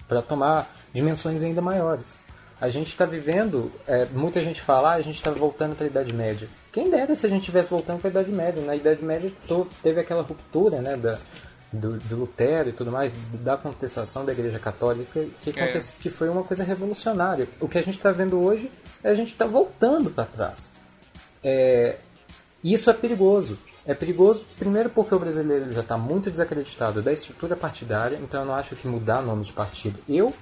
para 0.07 0.21
tomar 0.21 0.71
dimensões 0.93 1.43
ainda 1.43 1.63
maiores. 1.63 2.19
A 2.61 2.69
gente 2.69 2.89
está 2.89 3.07
vivendo, 3.07 3.73
é, 3.87 4.05
muita 4.13 4.41
gente 4.41 4.61
fala, 4.61 4.93
ah, 4.93 4.95
a 4.95 5.01
gente 5.01 5.17
está 5.17 5.31
voltando 5.31 5.75
para 5.75 5.87
a 5.87 5.89
Idade 5.89 6.13
Média. 6.13 6.47
Quem 6.71 6.91
dera 6.91 7.15
se 7.15 7.25
a 7.25 7.29
gente 7.29 7.41
estivesse 7.41 7.71
voltando 7.71 8.01
para 8.01 8.09
a 8.09 8.13
Idade 8.13 8.31
Média. 8.31 8.63
Na 8.63 8.77
Idade 8.77 9.03
Média 9.03 9.33
teve 9.83 10.01
aquela 10.01 10.23
ruptura 10.23 10.83
né, 10.83 10.97
da, 10.97 11.19
do, 11.73 11.99
de 11.99 12.15
Lutero 12.15 12.69
e 12.69 12.73
tudo 12.73 12.91
mais, 12.91 13.13
da 13.43 13.57
contestação 13.57 14.25
da 14.25 14.33
Igreja 14.33 14.59
Católica, 14.59 15.25
que, 15.41 15.59
é. 15.59 15.79
que 16.01 16.11
foi 16.11 16.29
uma 16.29 16.43
coisa 16.43 16.63
revolucionária. 16.63 17.49
O 17.61 17.69
que 17.69 17.79
a 17.79 17.83
gente 17.83 17.97
está 17.97 18.13
vendo 18.13 18.39
hoje 18.39 18.71
é 19.03 19.11
a 19.11 19.15
gente 19.15 19.33
está 19.33 19.47
voltando 19.47 20.11
para 20.11 20.25
trás. 20.25 20.71
É, 21.43 21.97
isso 22.63 22.91
é 22.91 22.93
perigoso. 22.93 23.59
É 23.87 23.95
perigoso, 23.95 24.45
primeiro 24.59 24.91
porque 24.91 25.15
o 25.15 25.19
brasileiro 25.19 25.73
já 25.73 25.81
está 25.81 25.97
muito 25.97 26.31
desacreditado 26.31 27.01
da 27.01 27.11
estrutura 27.11 27.57
partidária, 27.57 28.21
então 28.23 28.41
eu 28.41 28.47
não 28.47 28.55
acho 28.55 28.77
que 28.77 28.87
mudar 28.87 29.23
nome 29.23 29.43
de 29.43 29.55
partido, 29.55 29.99
eu 30.07 30.35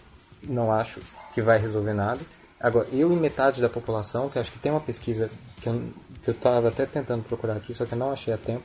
não 0.42 0.72
acho 0.72 1.00
que 1.38 1.42
vai 1.42 1.58
resolver 1.58 1.94
nada. 1.94 2.20
Agora, 2.58 2.88
eu 2.90 3.12
e 3.12 3.16
metade 3.16 3.60
da 3.60 3.68
população, 3.68 4.28
que 4.28 4.40
acho 4.40 4.50
que 4.50 4.58
tem 4.58 4.72
uma 4.72 4.80
pesquisa 4.80 5.30
que 5.62 5.68
eu 5.68 5.92
estava 6.26 6.66
até 6.66 6.84
tentando 6.84 7.22
procurar 7.22 7.54
aqui, 7.54 7.72
só 7.72 7.86
que 7.86 7.92
eu 7.92 7.98
não 7.98 8.10
achei 8.10 8.34
a 8.34 8.36
tempo, 8.36 8.64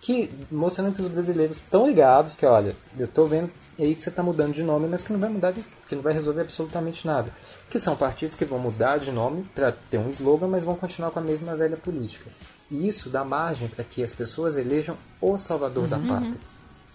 que 0.00 0.30
mostrando 0.48 0.94
que 0.94 1.00
os 1.00 1.08
brasileiros 1.08 1.56
estão 1.56 1.88
ligados, 1.88 2.36
que 2.36 2.46
olha, 2.46 2.76
eu 2.96 3.06
estou 3.06 3.26
vendo 3.26 3.50
aí 3.76 3.96
que 3.96 4.02
você 4.02 4.08
está 4.08 4.22
mudando 4.22 4.54
de 4.54 4.62
nome, 4.62 4.86
mas 4.88 5.02
que 5.02 5.12
não 5.12 5.18
vai 5.18 5.30
mudar, 5.30 5.52
que 5.88 5.96
não 5.96 6.02
vai 6.02 6.12
resolver 6.12 6.42
absolutamente 6.42 7.04
nada. 7.04 7.32
Que 7.68 7.80
são 7.80 7.96
partidos 7.96 8.36
que 8.36 8.44
vão 8.44 8.60
mudar 8.60 8.98
de 8.98 9.10
nome 9.10 9.42
para 9.52 9.72
ter 9.72 9.98
um 9.98 10.10
slogan, 10.10 10.46
mas 10.46 10.62
vão 10.62 10.76
continuar 10.76 11.10
com 11.10 11.18
a 11.18 11.22
mesma 11.22 11.56
velha 11.56 11.76
política. 11.76 12.30
E 12.70 12.86
isso 12.86 13.10
dá 13.10 13.24
margem 13.24 13.66
para 13.66 13.82
que 13.82 14.04
as 14.04 14.12
pessoas 14.12 14.56
elejam 14.56 14.96
o 15.20 15.36
salvador 15.36 15.84
uhum. 15.84 15.90
da 15.90 15.98
pátria. 15.98 16.34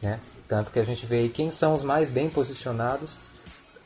Né? 0.02 0.20
Tanto 0.48 0.72
que 0.72 0.80
a 0.80 0.86
gente 0.86 1.06
vê 1.06 1.18
aí 1.18 1.30
quem 1.30 1.50
são 1.50 1.74
os 1.74 1.84
mais 1.84 2.10
bem 2.10 2.30
posicionados 2.30 3.20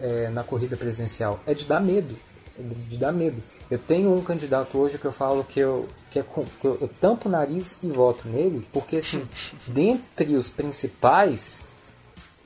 é, 0.02 0.30
na 0.30 0.44
corrida 0.44 0.76
presidencial. 0.76 1.40
É 1.46 1.54
de 1.54 1.66
dar 1.66 1.80
medo. 1.80 2.16
É 2.58 2.62
de 2.90 2.98
dar 2.98 3.12
medo. 3.12 3.42
Eu 3.70 3.78
tenho 3.78 4.14
um 4.14 4.22
candidato 4.22 4.78
hoje 4.78 4.98
que 4.98 5.06
eu 5.06 5.12
falo 5.12 5.44
que 5.44 5.60
eu, 5.60 5.88
que, 6.10 6.20
é, 6.20 6.24
que 6.24 6.66
eu, 6.66 6.78
eu 6.82 6.90
tampo 7.00 7.30
o 7.30 7.32
nariz 7.32 7.78
e 7.82 7.88
voto 7.88 8.28
nele, 8.28 8.68
porque 8.72 8.98
assim, 8.98 9.26
dentre 9.68 10.36
os 10.36 10.50
principais, 10.50 11.62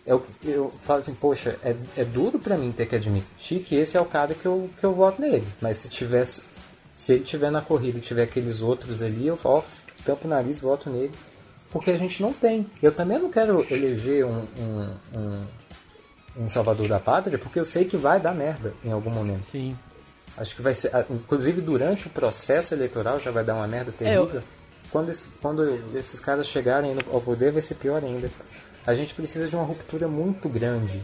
eu, 0.05 0.23
eu 0.43 0.69
falo 0.69 0.99
assim, 0.99 1.15
poxa, 1.15 1.57
é, 1.63 1.75
é 1.97 2.03
duro 2.03 2.37
para 2.37 2.57
mim 2.57 2.71
ter 2.71 2.85
que 2.85 2.95
admitir 2.95 3.61
que 3.61 3.75
esse 3.75 3.97
é 3.97 4.01
o 4.01 4.05
cara 4.05 4.33
que 4.33 4.45
eu, 4.45 4.69
que 4.79 4.85
eu 4.85 4.93
voto 4.93 5.21
nele. 5.21 5.47
Mas 5.59 5.77
se 5.77 5.89
tivesse 5.89 6.43
se 6.95 7.13
ele 7.13 7.25
tiver 7.25 7.51
na 7.51 7.61
corrida 7.61 7.97
e 7.97 8.01
tiver 8.01 8.23
aqueles 8.23 8.61
outros 8.61 9.01
ali, 9.01 9.27
eu 9.27 9.37
ó, 9.43 9.61
tampo 10.05 10.27
o 10.27 10.29
nariz, 10.29 10.61
voto 10.61 10.89
nele. 10.89 11.11
Porque 11.69 11.91
a 11.91 11.97
gente 11.97 12.21
não 12.21 12.31
tem. 12.31 12.65
Eu 12.81 12.93
também 12.93 13.19
não 13.19 13.29
quero 13.29 13.67
eleger 13.69 14.25
um, 14.25 14.47
um, 14.57 14.89
um, 15.13 15.43
um 16.37 16.49
Salvador 16.49 16.87
da 16.87 16.99
Pátria, 16.99 17.37
porque 17.37 17.59
eu 17.59 17.65
sei 17.65 17.85
que 17.85 17.97
vai 17.97 18.19
dar 18.19 18.33
merda 18.33 18.73
em 18.83 18.91
algum 18.91 19.09
momento. 19.09 19.45
Sim. 19.51 19.75
Acho 20.37 20.55
que 20.55 20.61
vai 20.61 20.75
ser. 20.75 20.91
Inclusive 21.09 21.61
durante 21.61 22.07
o 22.07 22.09
processo 22.09 22.73
eleitoral 22.73 23.19
já 23.19 23.31
vai 23.31 23.43
dar 23.43 23.55
uma 23.55 23.67
merda 23.67 23.91
terrível. 23.91 24.29
É, 24.33 24.37
eu... 24.37 24.43
quando, 24.91 25.09
esse, 25.09 25.29
quando 25.41 25.97
esses 25.97 26.19
caras 26.19 26.47
chegarem 26.47 26.95
ao 27.11 27.21
poder 27.21 27.51
vai 27.51 27.61
ser 27.61 27.75
pior 27.75 28.03
ainda. 28.03 28.29
A 28.85 28.93
gente 28.93 29.15
precisa 29.15 29.47
de 29.47 29.55
uma 29.55 29.65
ruptura 29.65 30.07
muito 30.07 30.47
grande. 30.47 31.03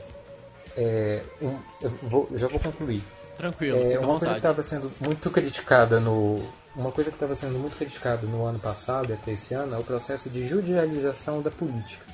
É, 0.77 1.21
um, 1.41 1.57
eu 1.81 1.89
vou, 2.03 2.29
já 2.35 2.47
vou 2.47 2.59
concluir. 2.59 3.01
Tranquilo. 3.37 3.77
É, 3.77 3.97
uma 3.99 4.19
coisa 4.19 4.33
que 4.33 4.39
estava 4.39 4.61
sendo 4.61 4.91
muito 4.99 5.29
criticada 5.31 5.99
no. 5.99 6.39
Uma 6.75 6.91
coisa 6.91 7.09
que 7.09 7.15
estava 7.15 7.35
sendo 7.35 7.57
muito 7.57 7.75
criticada 7.75 8.25
no 8.25 8.45
ano 8.45 8.59
passado 8.59 9.09
e 9.09 9.13
até 9.13 9.31
esse 9.31 9.53
ano 9.53 9.75
é 9.75 9.79
o 9.79 9.83
processo 9.83 10.29
de 10.29 10.47
judicialização 10.47 11.41
da 11.41 11.51
política. 11.51 12.05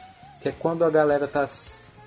Que 0.42 0.50
é 0.50 0.52
quando 0.52 0.84
a 0.84 0.90
galera 0.90 1.28
tá, 1.28 1.48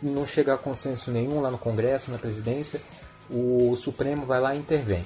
não 0.03 0.27
chega 0.27 0.55
a 0.55 0.59
consenso 0.59 1.11
nenhum 1.11 1.41
lá 1.41 1.51
no 1.51 1.59
Congresso, 1.59 2.11
na 2.11 2.19
presidência, 2.19 2.81
o 3.29 3.77
Supremo 3.77 4.27
vai 4.27 4.41
lá 4.41 4.55
e 4.55 4.59
intervém. 4.59 5.05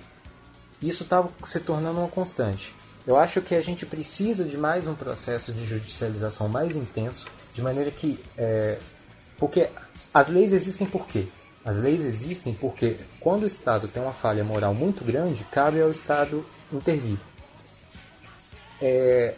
Isso 0.83 1.03
estava 1.03 1.31
se 1.45 1.61
tornando 1.61 2.01
uma 2.01 2.09
constante. 2.09 2.75
Eu 3.07 3.19
acho 3.19 3.43
que 3.43 3.55
a 3.55 3.61
gente 3.61 3.85
precisa 3.85 4.45
de 4.45 4.57
mais 4.57 4.87
um 4.87 4.95
processo 4.95 5.53
de 5.53 5.65
judicialização 5.67 6.49
mais 6.49 6.75
intenso, 6.75 7.27
de 7.53 7.63
maneira 7.63 7.91
que. 7.91 8.19
É, 8.37 8.79
porque 9.39 9.69
as 10.13 10.29
leis 10.29 10.53
existem 10.53 10.87
por 10.87 11.07
quê? 11.07 11.27
As 11.65 11.77
leis 11.77 12.05
existem 12.05 12.55
porque, 12.55 12.97
quando 13.21 13.43
o 13.43 13.47
Estado 13.47 13.89
tem 13.89 14.03
uma 14.03 14.13
falha 14.13 14.45
moral 14.45 14.75
muito 14.75 15.05
grande, 15.05 15.45
cabe 15.45 15.81
ao 15.81 15.91
Estado 15.91 16.45
intervir. 16.73 17.19
É, 18.81 19.35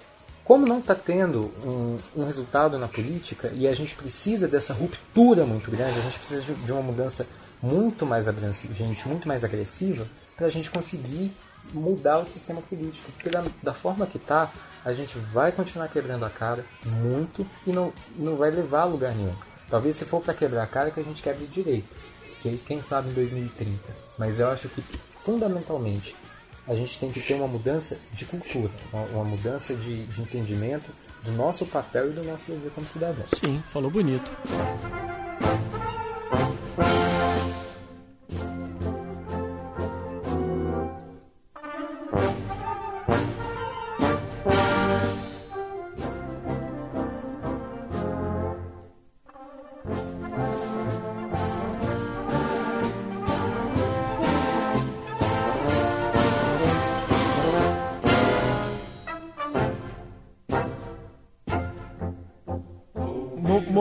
como 0.47 0.65
não 0.65 0.79
está 0.79 0.95
tendo 0.95 1.53
um, 1.65 1.99
um, 2.17 2.25
resultado 2.25 2.79
na 2.79 2.87
política 2.87 3.51
e 3.53 3.67
a 3.67 3.75
gente 3.75 3.97
precisa 3.97 4.47
dessa 4.47 4.73
ruptura 4.73 5.45
muito 5.45 5.71
grande, 5.71 5.99
a 5.99 6.03
gente 6.03 6.19
precisa 6.19 6.43
de, 6.43 6.55
de 6.55 6.73
uma 6.73 6.83
mudança 6.83 7.27
muito 7.61 8.07
mais 8.07 8.29
abrangente, 8.29 9.09
muito 9.09 9.27
mais 9.27 9.43
agressiva, 9.43 10.07
para 10.37 10.47
a 10.47 10.51
gente 10.51 10.71
conseguir 10.71 11.33
mudar 11.75 12.21
o 12.21 12.27
sistema 12.27 12.63
político. 12.63 13.11
Porque 13.11 13.29
da, 13.29 13.45
da 13.61 13.75
forma 13.75 14.07
que 14.07 14.19
está, 14.19 14.53
a 14.85 14.93
gente 14.93 15.19
vai 15.19 15.51
continuar 15.51 15.89
quebrando 15.89 16.25
a 16.25 16.31
cara 16.31 16.65
muito 16.85 17.45
e 17.67 17.73
não, 17.73 17.93
não 18.17 18.37
vai 18.37 18.53
levar 18.53 18.83
a 18.83 18.85
lugar 18.85 19.15
nenhum. 19.17 19.35
Talvez 19.69 19.97
se 19.97 20.05
for 20.05 20.23
para 20.23 20.33
quebrar 20.33 20.63
a 20.63 20.67
cara, 20.67 20.93
que 20.93 21.01
a 21.01 21.03
gente 21.03 21.23
quebre 21.23 21.45
direito 21.47 22.07
que 22.41 22.57
quem 22.59 22.81
sabe 22.81 23.11
em 23.11 23.13
2030. 23.15 23.79
Mas 24.19 24.39
eu 24.39 24.49
acho 24.49 24.69
que 24.69 24.83
fundamentalmente 25.21 26.15
a 26.67 26.75
gente 26.75 26.99
tem 26.99 27.11
que 27.11 27.21
ter 27.21 27.35
uma 27.35 27.47
mudança 27.47 27.97
de 28.13 28.25
cultura, 28.25 28.71
uma, 28.93 29.25
mudança 29.25 29.75
de, 29.75 30.05
de 30.07 30.21
entendimento 30.21 30.91
do 31.23 31.33
nosso 31.33 31.65
papel 31.67 32.11
e 32.11 32.13
do 32.13 32.25
nosso 32.25 32.51
dever 32.51 32.71
como 32.75 32.87
cidadão. 32.87 33.25
Sim, 33.29 33.63
falou 33.73 33.91
bonito. 33.91 34.31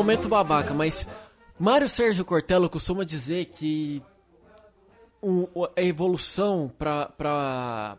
Momento 0.06 0.30
babaca, 0.30 0.72
mas 0.72 1.08
Mário 1.60 1.90
Sérgio 1.90 2.24
Cortella 2.24 2.70
costuma 2.70 3.04
dizer 3.04 3.46
que 3.46 4.04
um, 5.22 5.48
a 5.76 5.82
evolução 5.82 6.72
para 6.78 7.98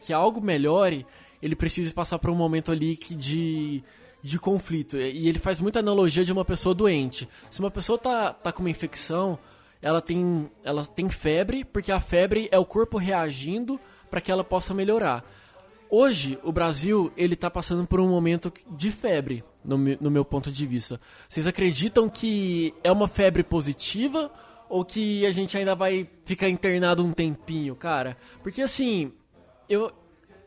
que 0.00 0.12
algo 0.12 0.40
melhore, 0.40 1.04
ele 1.42 1.56
precisa 1.56 1.92
passar 1.92 2.20
por 2.20 2.30
um 2.30 2.36
momento 2.36 2.70
ali 2.70 2.96
que 2.96 3.16
de, 3.16 3.82
de 4.22 4.38
conflito. 4.38 4.96
E 4.96 5.28
ele 5.28 5.40
faz 5.40 5.60
muita 5.60 5.80
analogia 5.80 6.24
de 6.24 6.32
uma 6.32 6.44
pessoa 6.44 6.72
doente. 6.72 7.28
Se 7.50 7.58
uma 7.58 7.70
pessoa 7.70 7.98
tá, 7.98 8.32
tá 8.32 8.52
com 8.52 8.62
uma 8.62 8.70
infecção, 8.70 9.36
ela 9.82 10.00
tem, 10.00 10.48
ela 10.62 10.86
tem 10.86 11.08
febre, 11.08 11.64
porque 11.64 11.90
a 11.90 11.98
febre 11.98 12.48
é 12.52 12.60
o 12.60 12.64
corpo 12.64 12.96
reagindo 12.96 13.80
para 14.08 14.20
que 14.20 14.30
ela 14.30 14.44
possa 14.44 14.72
melhorar. 14.72 15.24
Hoje, 15.90 16.38
o 16.44 16.52
Brasil 16.52 17.12
ele 17.16 17.34
está 17.34 17.50
passando 17.50 17.84
por 17.88 17.98
um 17.98 18.08
momento 18.08 18.52
de 18.70 18.92
febre. 18.92 19.42
No, 19.64 19.76
no 19.78 20.10
meu 20.10 20.24
ponto 20.24 20.50
de 20.50 20.66
vista. 20.66 21.00
Vocês 21.28 21.46
acreditam 21.46 22.08
que 22.08 22.74
é 22.82 22.90
uma 22.90 23.08
febre 23.08 23.42
positiva 23.42 24.30
ou 24.68 24.84
que 24.84 25.26
a 25.26 25.32
gente 25.32 25.56
ainda 25.56 25.74
vai 25.74 26.08
ficar 26.24 26.48
internado 26.48 27.04
um 27.04 27.12
tempinho, 27.12 27.74
cara? 27.74 28.16
Porque 28.42 28.62
assim, 28.62 29.12
eu, 29.68 29.92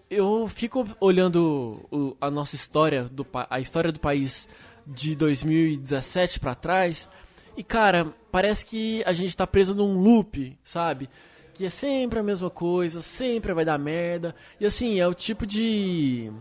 eu 0.10 0.47
fico 0.47 0.88
olhando 0.99 1.86
o, 1.91 2.15
a 2.19 2.32
nossa 2.32 2.56
história, 2.56 3.04
do, 3.04 3.26
a 3.49 3.60
história 3.60 3.91
do 3.91 3.99
país 3.99 4.47
de 4.86 5.15
2017 5.15 6.39
para 6.39 6.56
trás, 6.56 7.10
e 7.56 7.63
cara, 7.63 8.08
parece 8.32 8.65
que 8.65 9.04
a 9.06 9.13
gente 9.13 9.36
tá 9.36 9.45
preso 9.45 9.76
num 9.76 9.97
loop, 9.99 10.58
sabe? 10.63 11.10
Que 11.54 11.65
é 11.65 11.69
sempre 11.69 12.17
a 12.17 12.23
mesma 12.23 12.49
coisa, 12.49 13.02
sempre 13.02 13.54
vai 13.54 13.63
dar 13.63 13.78
merda. 13.78 14.36
E 14.60 14.65
assim, 14.65 14.99
é 14.99 15.08
o 15.08 15.13
tipo 15.13 15.45
de 15.45 16.32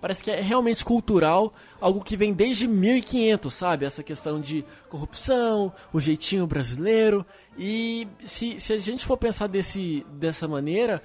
parece 0.00 0.22
que 0.22 0.30
é 0.30 0.40
realmente 0.40 0.84
cultural, 0.84 1.52
algo 1.80 2.02
que 2.02 2.16
vem 2.16 2.32
desde 2.32 2.66
1500, 2.66 3.52
sabe? 3.52 3.84
Essa 3.84 4.02
questão 4.02 4.40
de 4.40 4.64
corrupção, 4.88 5.72
o 5.92 6.00
jeitinho 6.00 6.46
brasileiro. 6.46 7.24
E 7.56 8.06
se, 8.24 8.58
se 8.60 8.72
a 8.72 8.78
gente 8.78 9.04
for 9.04 9.16
pensar 9.16 9.46
desse, 9.46 10.06
dessa 10.12 10.46
maneira, 10.46 11.02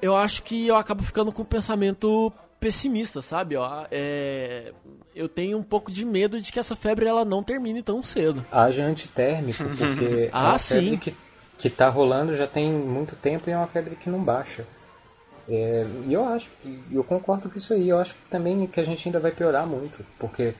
eu 0.00 0.14
acho 0.14 0.42
que 0.42 0.66
eu 0.66 0.76
acabo 0.76 1.02
ficando 1.02 1.32
com 1.32 1.42
um 1.42 1.46
pensamento 1.46 2.32
pessimista, 2.60 3.20
sabe? 3.20 3.56
Ó, 3.56 3.86
é, 3.90 4.72
eu 5.14 5.28
tenho 5.28 5.58
um 5.58 5.62
pouco 5.62 5.90
de 5.90 6.04
medo 6.04 6.40
de 6.40 6.52
que 6.52 6.58
essa 6.58 6.76
febre 6.76 7.06
ela 7.06 7.24
não 7.24 7.42
termine 7.42 7.82
tão 7.82 8.02
cedo. 8.02 8.44
Haja 8.50 8.84
antitérmico, 8.84 9.64
porque 9.76 10.30
ah, 10.32 10.46
é 10.46 10.48
uma 10.50 10.58
sim. 10.58 10.74
febre 10.74 10.96
que, 10.98 11.14
que 11.58 11.70
tá 11.70 11.88
rolando 11.88 12.36
já 12.36 12.46
tem 12.46 12.72
muito 12.72 13.16
tempo 13.16 13.48
e 13.48 13.52
é 13.52 13.56
uma 13.56 13.66
febre 13.66 13.96
que 13.96 14.10
não 14.10 14.22
baixa. 14.22 14.64
É, 15.48 15.86
e 16.06 16.12
eu 16.12 16.24
acho, 16.24 16.50
eu 16.90 17.04
concordo 17.04 17.48
com 17.48 17.56
isso 17.56 17.72
aí. 17.72 17.88
Eu 17.88 17.98
acho 17.98 18.14
também 18.30 18.66
que 18.66 18.80
a 18.80 18.84
gente 18.84 19.08
ainda 19.08 19.20
vai 19.20 19.30
piorar 19.30 19.66
muito, 19.66 20.04
porque 20.18 20.54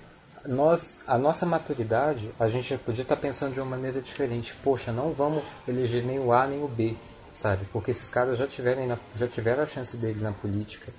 nós, 0.47 0.95
a 1.07 1.19
nossa 1.19 1.45
maturidade, 1.45 2.31
a 2.39 2.49
gente 2.49 2.77
podia 2.79 3.03
estar 3.03 3.17
pensando 3.17 3.55
de 3.55 3.61
uma 3.61 3.71
maneira 3.71 4.01
diferente. 4.01 4.55
Poxa, 4.63 4.93
não 4.93 5.13
vamos 5.13 5.43
eleger 5.67 6.05
nem 6.05 6.19
o 6.19 6.33
A 6.33 6.47
nem 6.47 6.63
o 6.63 6.69
B, 6.69 6.95
sabe? 7.37 7.65
Porque 7.73 7.91
esses 7.91 8.09
caras 8.09 8.39
já, 8.39 8.47
tiverem 8.47 8.87
na, 8.87 8.97
já 9.17 9.27
tiveram 9.27 9.65
a 9.65 9.67
chance 9.67 9.97
deles 9.97 10.23
na 10.23 10.33
política. 10.33 10.93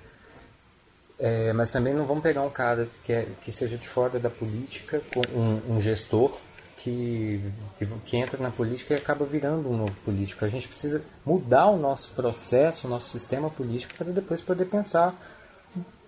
É, 1.18 1.52
mas 1.52 1.70
também 1.70 1.94
não 1.94 2.06
vamos 2.06 2.22
pegar 2.22 2.42
um 2.42 2.50
cara 2.50 2.88
que, 3.04 3.12
é, 3.12 3.26
que 3.42 3.50
seja 3.50 3.76
de 3.76 3.88
fora 3.88 4.20
da 4.20 4.30
política, 4.30 5.02
um, 5.34 5.76
um 5.76 5.80
gestor 5.80 6.38
que, 6.82 7.40
que, 7.76 7.86
que, 7.86 8.16
entra 8.16 8.40
na 8.40 8.50
política 8.50 8.94
e 8.94 8.96
acaba 8.96 9.24
virando 9.24 9.68
um 9.68 9.76
novo 9.76 9.96
político. 10.04 10.44
A 10.44 10.48
gente 10.48 10.68
precisa 10.68 11.02
mudar 11.24 11.66
o 11.66 11.76
nosso 11.76 12.10
processo, 12.10 12.86
o 12.86 12.90
nosso 12.90 13.10
sistema 13.10 13.50
político 13.50 13.94
para 13.94 14.12
depois 14.12 14.40
poder 14.40 14.66
pensar 14.66 15.14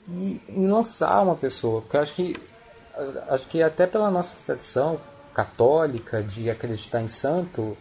em 0.08 0.40
lançar 0.66 1.22
uma 1.22 1.34
pessoa. 1.34 1.82
Porque 1.82 1.96
eu 1.96 2.00
acho 2.00 2.14
que, 2.14 2.36
acho 3.28 3.48
que 3.48 3.62
até 3.62 3.86
pela 3.86 4.10
nossa 4.10 4.36
tradição 4.46 5.00
católica 5.34 6.22
de 6.22 6.50
acreditar 6.50 7.00
em 7.00 7.08
santo, 7.08 7.76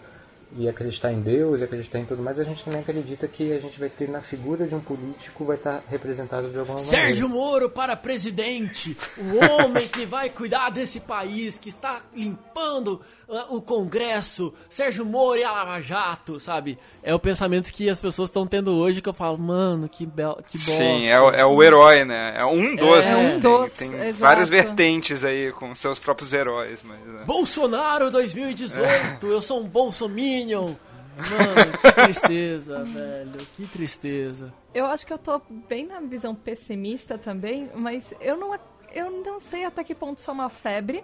e 0.57 0.67
acreditar 0.67 1.11
em 1.11 1.21
Deus 1.21 1.61
e 1.61 1.63
acreditar 1.63 1.99
em 1.99 2.05
tudo 2.05 2.23
mais, 2.23 2.39
a 2.39 2.43
gente 2.43 2.63
também 2.63 2.79
acredita 2.79 3.27
que 3.27 3.53
a 3.53 3.59
gente 3.59 3.79
vai 3.79 3.87
ter 3.89 4.09
na 4.09 4.19
figura 4.19 4.65
de 4.65 4.73
um 4.73 4.79
político 4.79 5.45
vai 5.45 5.57
estar 5.57 5.83
representado 5.87 6.49
de 6.49 6.57
alguma 6.57 6.79
maneira. 6.79 6.97
Sérgio 7.05 7.29
Moro 7.29 7.69
para 7.69 7.95
presidente, 7.95 8.97
o 9.17 9.45
homem 9.63 9.87
que 9.87 10.05
vai 10.07 10.29
cuidar 10.29 10.71
desse 10.71 10.99
país, 10.99 11.57
que 11.59 11.69
está 11.69 12.01
limpando 12.15 12.99
uh, 13.27 13.55
o 13.55 13.61
Congresso, 13.61 14.51
Sérgio 14.69 15.05
Moro 15.05 15.39
e 15.39 15.43
a 15.43 15.51
Lava 15.51 15.79
Jato, 15.81 16.39
sabe? 16.39 16.79
É 17.03 17.13
o 17.13 17.19
pensamento 17.19 17.71
que 17.71 17.87
as 17.87 17.99
pessoas 17.99 18.29
estão 18.29 18.47
tendo 18.47 18.71
hoje 18.75 19.01
que 19.03 19.09
eu 19.09 19.13
falo, 19.13 19.37
mano, 19.37 19.87
que 19.87 20.03
belo, 20.05 20.37
que 20.47 20.57
bosta. 20.57 20.71
Sim, 20.73 21.05
é, 21.07 21.19
o- 21.21 21.29
é 21.29 21.45
o 21.45 21.61
herói, 21.61 22.03
né? 22.03 22.33
É 22.37 22.45
um 22.45 22.75
dos. 22.75 22.97
É 23.05 23.15
né? 23.15 23.35
um 23.35 23.39
dos, 23.39 23.73
Tem, 23.73 23.91
tem 23.91 24.11
várias 24.13 24.49
vertentes 24.49 25.23
aí 25.23 25.51
com 25.51 25.73
seus 25.75 25.99
próprios 25.99 26.33
heróis, 26.33 26.81
mas. 26.83 26.99
né? 27.05 27.23
Bolsonaro 27.25 28.09
2018, 28.09 29.27
eu 29.27 29.41
sou 29.41 29.61
um 29.61 29.67
bolsominion. 29.67 30.38
Mano, 30.45 31.77
que 31.81 31.91
tristeza, 31.91 32.83
velho, 32.85 33.47
que 33.55 33.67
tristeza. 33.67 34.53
Eu 34.73 34.85
acho 34.85 35.05
que 35.05 35.11
eu 35.11 35.17
tô 35.17 35.41
bem 35.67 35.85
na 35.85 35.99
visão 35.99 36.33
pessimista 36.33 37.17
também, 37.17 37.69
mas 37.75 38.13
eu 38.21 38.37
não, 38.37 38.57
eu 38.93 39.11
não 39.23 39.39
sei 39.39 39.65
até 39.65 39.83
que 39.83 39.93
ponto 39.93 40.19
isso 40.19 40.29
é 40.29 40.33
uma 40.33 40.49
febre. 40.49 41.03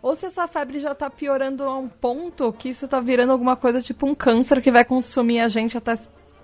Ou 0.00 0.14
se 0.14 0.26
essa 0.26 0.46
febre 0.46 0.78
já 0.78 0.94
tá 0.94 1.10
piorando 1.10 1.64
a 1.64 1.76
um 1.76 1.88
ponto 1.88 2.52
que 2.52 2.68
isso 2.68 2.86
tá 2.86 3.00
virando 3.00 3.32
alguma 3.32 3.56
coisa 3.56 3.82
tipo 3.82 4.06
um 4.06 4.14
câncer 4.14 4.60
que 4.62 4.70
vai 4.70 4.84
consumir 4.84 5.40
a 5.40 5.48
gente 5.48 5.76
até 5.76 5.98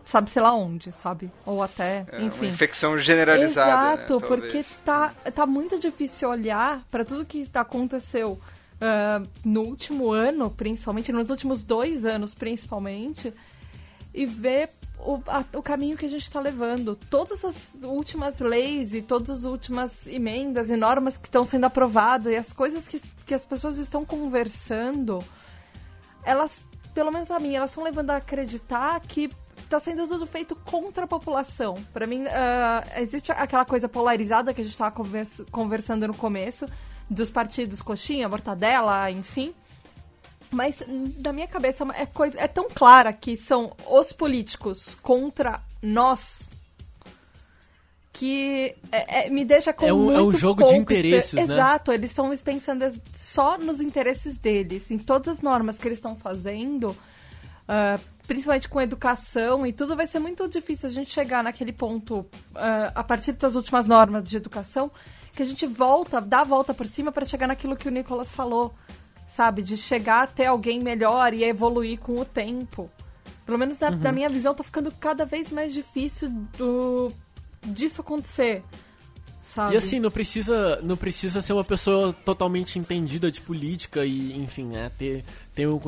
sabe 0.04 0.28
sei 0.28 0.42
lá 0.42 0.52
onde, 0.52 0.92
sabe? 0.92 1.30
Ou 1.46 1.62
até, 1.62 2.04
É 2.10 2.22
enfim. 2.22 2.46
uma 2.46 2.52
infecção 2.52 2.98
generalizada. 2.98 4.02
Exato, 4.02 4.20
né, 4.20 4.26
porque 4.26 4.64
tá, 4.84 5.14
tá 5.34 5.46
muito 5.46 5.78
difícil 5.78 6.28
olhar 6.28 6.82
para 6.90 7.04
tudo 7.04 7.24
que 7.24 7.48
aconteceu 7.54 8.38
ah, 8.80 9.22
no 9.44 9.62
último 9.62 10.12
ano, 10.12 10.50
principalmente, 10.50 11.12
nos 11.12 11.30
últimos 11.30 11.64
dois 11.64 12.04
anos, 12.04 12.34
principalmente, 12.34 13.32
e 14.12 14.26
ver 14.26 14.70
o, 14.98 15.20
a- 15.26 15.44
o 15.54 15.62
caminho 15.62 15.96
que 15.96 16.06
a 16.06 16.08
gente 16.08 16.22
está 16.22 16.40
levando. 16.40 16.96
Todas 17.10 17.44
as 17.44 17.70
últimas 17.82 18.38
leis 18.40 18.94
e 18.94 19.02
todas 19.02 19.30
as 19.30 19.44
últimas 19.44 20.06
emendas 20.06 20.70
e 20.70 20.76
normas 20.76 21.16
que 21.18 21.26
estão 21.26 21.44
sendo 21.44 21.64
aprovadas 21.66 22.32
e 22.32 22.36
as 22.36 22.52
coisas 22.52 22.86
que, 22.86 23.00
que 23.26 23.34
as 23.34 23.44
pessoas 23.44 23.76
estão 23.78 24.04
conversando, 24.04 25.22
elas, 26.24 26.60
pelo 26.94 27.10
menos 27.10 27.30
a 27.30 27.38
mim, 27.40 27.54
elas 27.54 27.70
estão 27.70 27.84
levando 27.84 28.10
a 28.10 28.16
acreditar 28.16 29.00
que 29.00 29.30
está 29.62 29.80
sendo 29.80 30.06
tudo 30.06 30.26
feito 30.26 30.54
contra 30.56 31.04
a 31.04 31.08
população. 31.08 31.74
Para 31.92 32.06
mim, 32.06 32.24
ah, 32.28 32.84
existe 32.98 33.32
aquela 33.32 33.64
coisa 33.64 33.88
polarizada 33.88 34.54
que 34.54 34.60
a 34.60 34.64
gente 34.64 34.72
estava 34.72 34.94
conversando 35.50 36.06
no 36.06 36.14
começo, 36.14 36.66
dos 37.08 37.30
partidos 37.30 37.82
coxinha, 37.82 38.28
mortadela, 38.28 39.10
enfim. 39.10 39.54
Mas 40.50 40.82
na 41.18 41.32
minha 41.32 41.48
cabeça 41.48 41.84
é, 41.94 42.06
coisa, 42.06 42.38
é 42.40 42.46
tão 42.46 42.68
clara 42.70 43.12
que 43.12 43.36
são 43.36 43.72
os 43.88 44.12
políticos 44.12 44.96
contra 45.02 45.60
nós 45.82 46.48
que 48.12 48.76
é- 48.92 49.26
é- 49.26 49.30
me 49.30 49.44
deixa 49.44 49.72
com 49.72 49.84
É 49.84 49.92
um- 49.92 50.12
é 50.12 50.20
um 50.20 50.24
muito 50.26 50.38
jogo 50.38 50.62
de 50.62 50.76
interesses, 50.76 51.34
né? 51.34 51.42
Exato, 51.42 51.90
eles 51.92 52.10
estão 52.12 52.32
pensando 52.36 52.84
só 53.12 53.58
nos 53.58 53.80
interesses 53.80 54.38
deles, 54.38 54.90
em 54.92 54.98
todas 54.98 55.28
as 55.28 55.40
normas 55.40 55.78
que 55.78 55.88
eles 55.88 55.98
estão 55.98 56.14
fazendo, 56.14 56.96
ah, 57.66 57.98
principalmente 58.24 58.68
com 58.68 58.80
educação 58.80 59.66
e 59.66 59.72
tudo, 59.72 59.96
vai 59.96 60.06
ser 60.06 60.20
muito 60.20 60.46
difícil 60.48 60.88
a 60.88 60.92
gente 60.92 61.10
chegar 61.10 61.42
naquele 61.42 61.72
ponto, 61.72 62.24
ah, 62.54 62.92
a 62.94 63.02
partir 63.02 63.32
das 63.32 63.56
últimas 63.56 63.88
normas 63.88 64.22
de 64.22 64.36
educação, 64.36 64.92
que 65.34 65.42
a 65.42 65.46
gente 65.46 65.66
volta, 65.66 66.20
dá 66.20 66.40
a 66.40 66.44
volta 66.44 66.72
por 66.72 66.86
cima 66.86 67.10
para 67.10 67.24
chegar 67.24 67.46
naquilo 67.46 67.76
que 67.76 67.88
o 67.88 67.90
Nicolas 67.90 68.32
falou, 68.32 68.72
sabe? 69.26 69.62
De 69.62 69.76
chegar 69.76 70.22
até 70.22 70.46
alguém 70.46 70.80
melhor 70.80 71.34
e 71.34 71.42
evoluir 71.44 71.98
com 71.98 72.18
o 72.20 72.24
tempo. 72.24 72.90
Pelo 73.44 73.58
menos 73.58 73.78
na, 73.78 73.90
Uhum. 73.90 73.98
na 73.98 74.12
minha 74.12 74.28
visão, 74.28 74.54
tá 74.54 74.64
ficando 74.64 74.90
cada 74.92 75.26
vez 75.26 75.50
mais 75.50 75.72
difícil 75.72 76.30
do, 76.56 77.12
disso 77.62 78.00
acontecer. 78.00 78.62
Sabe? 79.44 79.74
E 79.74 79.76
assim, 79.76 80.00
não 80.00 80.10
precisa, 80.10 80.80
não 80.82 80.96
precisa 80.96 81.42
ser 81.42 81.52
uma 81.52 81.62
pessoa 81.62 82.12
totalmente 82.24 82.78
entendida 82.78 83.30
de 83.30 83.40
política 83.40 84.04
e, 84.04 84.32
enfim, 84.36 84.64
né, 84.64 84.90
ter, 84.98 85.24
ter 85.54 85.68
um 85.68 85.78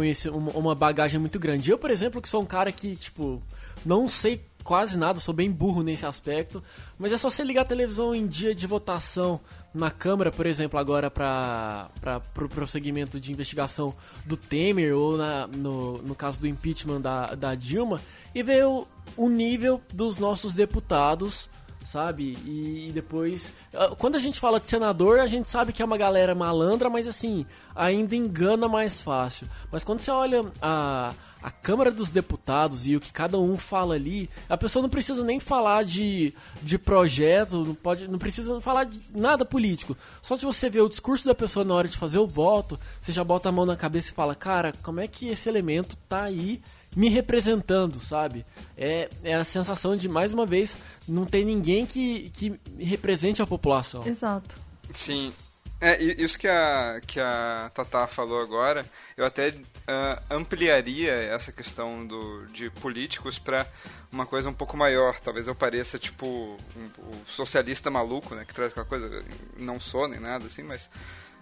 uma 0.55 0.75
bagagem 0.75 1.19
muito 1.19 1.39
grande. 1.39 1.71
Eu, 1.71 1.79
por 1.79 1.91
exemplo, 1.91 2.21
que 2.21 2.29
sou 2.29 2.43
um 2.43 2.47
cara 2.47 2.71
que, 2.71 2.95
tipo, 2.97 3.43
não 3.85 4.09
sei 4.09 4.43
quase 4.67 4.99
nada, 4.99 5.21
sou 5.21 5.33
bem 5.33 5.49
burro 5.49 5.81
nesse 5.85 6.05
aspecto, 6.05 6.61
mas 6.99 7.13
é 7.13 7.17
só 7.17 7.31
você 7.31 7.45
ligar 7.45 7.63
a 7.63 7.65
televisão 7.65 8.13
em 8.13 8.27
dia 8.27 8.53
de 8.53 8.67
votação 8.67 9.41
na 9.73 9.93
Câmara, 9.93 10.33
por 10.33 10.45
exemplo, 10.45 10.77
agora 10.77 11.09
para 11.09 11.89
o 12.37 12.49
prosseguimento 12.49 13.21
de 13.21 13.31
investigação 13.31 13.95
do 14.25 14.37
Temer 14.37 14.93
ou 14.97 15.17
na, 15.17 15.47
no, 15.47 15.99
no 15.99 16.17
caso 16.17 16.41
do 16.41 16.49
impeachment 16.49 17.01
da, 17.01 17.27
da 17.37 17.55
Dilma 17.55 18.01
e 18.35 18.43
ver 18.43 18.67
o, 18.67 18.89
o 19.17 19.29
nível 19.29 19.81
dos 19.93 20.19
nossos 20.19 20.53
deputados 20.53 21.49
sabe? 21.85 22.37
E, 22.45 22.91
depois. 22.93 23.53
ah, 23.73 23.95
Quando 23.97 24.17
a 24.17 24.19
gente 24.19 24.41
fala 24.41 24.59
de 24.59 24.69
senador, 24.69 25.21
a 25.21 25.27
gente 25.29 25.49
sabe 25.49 25.73
que 25.73 25.81
é 25.81 25.85
uma 25.85 25.97
galera 25.97 26.35
malandra, 26.35 26.91
mas 26.91 27.07
assim, 27.07 27.47
ainda 27.77 28.17
engana 28.17 28.67
mais 28.67 29.01
fácil. 29.01 29.47
Mas 29.71 29.85
quando 29.85 30.01
você 30.01 30.11
olha 30.11 30.45
a, 30.61 31.15
a 31.47 31.51
Câmara 31.53 31.93
dos 31.93 32.11
Deputados 32.11 32.89
e 32.89 32.97
o 32.97 33.01
que 33.01 33.13
cada 33.13 33.39
um 33.39 33.57
fala 33.57 33.95
ali, 33.95 34.29
a 34.49 34.57
pessoa 34.57 34.83
não 34.83 34.89
precisa 34.91 35.23
nem 35.23 35.39
falar 35.39 35.85
de, 35.85 36.35
de 36.61 36.77
projeto, 36.77 37.65
não, 37.65 37.73
pode, 37.73 38.09
não 38.09 38.19
precisa 38.19 38.61
falar 38.61 38.83
de 38.83 39.01
nada 39.15 39.45
político. 39.45 39.97
Só 40.21 40.35
de 40.35 40.45
você 40.45 40.69
ver 40.69 40.81
o 40.81 40.89
discurso 40.89 41.25
da 41.25 41.37
pessoa 41.37 41.65
na 41.65 41.73
hora 41.73 41.87
de 41.87 41.97
fazer 41.97 42.19
o 42.19 42.27
voto, 42.27 42.77
você 43.01 43.13
já 43.13 43.23
bota 43.23 43.49
a 43.49 43.53
mão 43.53 43.65
na 43.65 43.77
cabeça 43.77 44.11
e 44.11 44.15
fala, 44.15 44.35
cara, 44.35 44.75
como 44.83 44.99
é 44.99 45.07
que 45.07 45.29
esse 45.29 45.49
elemento 45.49 45.97
tá 46.09 46.25
aí 46.25 46.61
me 46.97 47.09
representando, 47.09 48.01
sabe? 48.01 48.45
É, 48.77 49.09
é 49.23 49.35
a 49.35 49.45
sensação 49.45 49.97
de, 49.97 50.09
mais 50.09 50.33
uma 50.33 50.47
vez, 50.47 50.77
não 51.07 51.25
ter 51.25 51.45
ninguém 51.45 51.87
que, 51.87 52.29
que 52.31 52.59
represente 52.77 53.41
a 53.41 53.47
população. 53.47 54.05
Exato. 54.05 54.59
Sim. 54.93 55.33
É, 55.79 56.03
isso 56.03 56.39
que 56.39 56.49
a, 56.49 57.01
que 57.07 57.21
a 57.21 57.71
Tata 57.75 58.07
falou 58.07 58.41
agora, 58.41 58.89
eu 59.15 59.27
até 59.27 59.51
uh, 59.51 60.23
ampliaria 60.31 61.13
essa 61.13 61.53
questão 61.53 62.07
do, 62.07 62.47
de 62.47 62.71
políticos 62.71 63.39
para 63.39 63.67
uma 64.11 64.25
coisa 64.25 64.49
um 64.49 64.55
pouco 64.55 64.75
maior. 64.77 65.21
Talvez 65.21 65.47
eu 65.49 65.55
pareça, 65.55 65.99
tipo, 65.99 66.27
um, 66.27 66.85
um 66.85 67.25
socialista 67.27 67.91
maluco, 67.91 68.35
né? 68.35 68.45
Que 68.47 68.55
traz 68.55 68.71
aquela 68.73 68.87
coisa. 68.87 69.23
Não 69.59 69.79
sou 69.79 70.09
nem 70.09 70.19
nada 70.19 70.47
assim, 70.47 70.63
mas. 70.63 70.87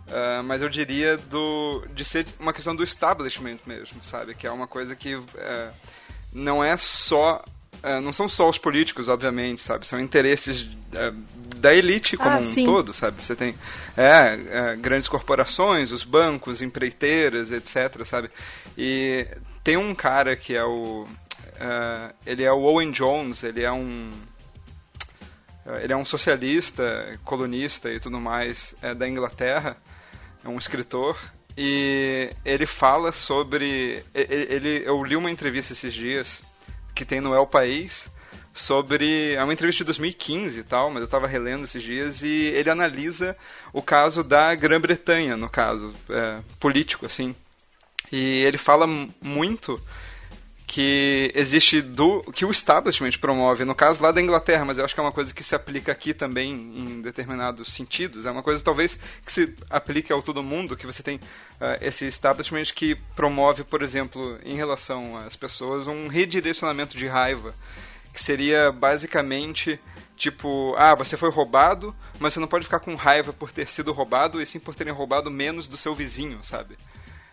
Uh, 0.06 0.42
mas 0.44 0.60
eu 0.60 0.68
diria 0.68 1.16
do, 1.16 1.86
de 1.94 2.04
ser 2.04 2.26
uma 2.38 2.52
questão 2.52 2.74
do 2.76 2.82
establishment 2.82 3.58
mesmo, 3.64 4.02
sabe? 4.02 4.34
Que 4.34 4.46
é 4.46 4.50
uma 4.50 4.66
coisa 4.66 4.96
que 4.96 5.14
uh, 5.14 5.24
não 6.32 6.62
é 6.62 6.76
só 6.76 7.42
é, 7.84 8.00
não 8.00 8.12
são 8.12 8.26
só 8.28 8.48
os 8.48 8.56
políticos, 8.56 9.08
obviamente, 9.08 9.60
sabe? 9.60 9.86
São 9.86 10.00
interesses 10.00 10.66
é, 10.92 11.12
da 11.56 11.74
elite 11.74 12.16
como 12.16 12.30
ah, 12.30 12.38
um 12.38 12.46
sim. 12.46 12.64
todo, 12.64 12.92
sabe? 12.92 13.24
Você 13.24 13.36
tem 13.36 13.54
é, 13.96 14.72
é, 14.72 14.76
grandes 14.76 15.08
corporações, 15.08 15.92
os 15.92 16.04
bancos, 16.04 16.62
empreiteiras, 16.62 17.50
etc, 17.50 18.04
sabe? 18.04 18.30
E 18.76 19.26
tem 19.62 19.76
um 19.76 19.94
cara 19.94 20.36
que 20.36 20.56
é 20.56 20.64
o... 20.64 21.06
Uh, 21.54 22.14
ele 22.26 22.42
é 22.42 22.52
o 22.52 22.62
Owen 22.62 22.90
Jones, 22.90 23.44
ele 23.44 23.62
é 23.62 23.72
um... 23.72 24.10
ele 25.82 25.92
é 25.92 25.96
um 25.96 26.04
socialista, 26.04 26.84
colunista 27.24 27.90
e 27.90 28.00
tudo 28.00 28.18
mais 28.18 28.74
é, 28.82 28.94
da 28.94 29.08
Inglaterra, 29.08 29.76
é 30.44 30.48
um 30.48 30.58
escritor, 30.58 31.16
e 31.56 32.30
ele 32.44 32.66
fala 32.66 33.12
sobre... 33.12 34.02
Ele, 34.12 34.34
ele, 34.50 34.82
eu 34.84 35.02
li 35.04 35.16
uma 35.16 35.30
entrevista 35.30 35.72
esses 35.72 35.94
dias 35.94 36.42
que 36.94 37.04
tem 37.04 37.20
no 37.20 37.34
El 37.34 37.46
País 37.46 38.08
sobre. 38.54 39.34
É 39.34 39.42
uma 39.42 39.52
entrevista 39.52 39.82
de 39.82 39.86
2015 39.86 40.60
e 40.60 40.62
tal, 40.62 40.88
mas 40.88 41.00
eu 41.00 41.04
estava 41.04 41.26
relendo 41.26 41.64
esses 41.64 41.82
dias 41.82 42.22
e 42.22 42.28
ele 42.28 42.70
analisa 42.70 43.36
o 43.72 43.82
caso 43.82 44.22
da 44.22 44.54
Grã-Bretanha, 44.54 45.36
no 45.36 45.50
caso, 45.50 45.92
é, 46.08 46.40
político, 46.60 47.04
assim. 47.04 47.34
E 48.12 48.42
ele 48.44 48.56
fala 48.56 48.86
muito 49.20 49.80
que 50.66 51.30
existe 51.34 51.82
do 51.82 52.22
que 52.32 52.44
o 52.44 52.50
establishment 52.50 53.12
promove, 53.20 53.64
no 53.64 53.74
caso 53.74 54.02
lá 54.02 54.10
da 54.10 54.20
Inglaterra, 54.20 54.64
mas 54.64 54.78
eu 54.78 54.84
acho 54.84 54.94
que 54.94 55.00
é 55.00 55.02
uma 55.02 55.12
coisa 55.12 55.32
que 55.32 55.44
se 55.44 55.54
aplica 55.54 55.92
aqui 55.92 56.14
também 56.14 56.52
em 56.52 57.02
determinados 57.02 57.72
sentidos. 57.72 58.24
É 58.24 58.30
uma 58.30 58.42
coisa 58.42 58.64
talvez 58.64 58.98
que 59.24 59.32
se 59.32 59.54
aplique 59.68 60.12
ao 60.12 60.22
todo 60.22 60.42
mundo, 60.42 60.76
que 60.76 60.86
você 60.86 61.02
tem 61.02 61.16
uh, 61.16 61.78
esse 61.80 62.06
establishment 62.06 62.64
que 62.74 62.96
promove, 63.14 63.62
por 63.62 63.82
exemplo, 63.82 64.38
em 64.42 64.56
relação 64.56 65.18
às 65.18 65.36
pessoas, 65.36 65.86
um 65.86 66.08
redirecionamento 66.08 66.96
de 66.96 67.06
raiva, 67.06 67.54
que 68.14 68.22
seria 68.22 68.70
basicamente 68.70 69.78
tipo, 70.16 70.74
ah, 70.78 70.94
você 70.94 71.16
foi 71.16 71.30
roubado, 71.30 71.94
mas 72.20 72.32
você 72.32 72.40
não 72.40 72.46
pode 72.46 72.64
ficar 72.64 72.78
com 72.78 72.94
raiva 72.94 73.32
por 73.32 73.50
ter 73.50 73.68
sido 73.68 73.92
roubado 73.92 74.40
e 74.40 74.46
sim 74.46 74.60
por 74.60 74.74
terem 74.74 74.92
roubado 74.92 75.30
menos 75.30 75.66
do 75.66 75.76
seu 75.76 75.92
vizinho, 75.92 76.42
sabe? 76.42 76.78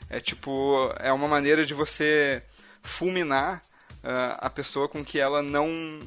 É 0.10 0.20
tipo, 0.20 0.92
é 1.00 1.14
uma 1.14 1.28
maneira 1.28 1.64
de 1.64 1.76
você 1.76 2.44
fulminar 2.82 3.62
uh, 4.04 4.36
a 4.40 4.50
pessoa 4.50 4.90
com 4.90 5.06
que 5.06 5.20
ela 5.20 5.44
não 5.44 6.00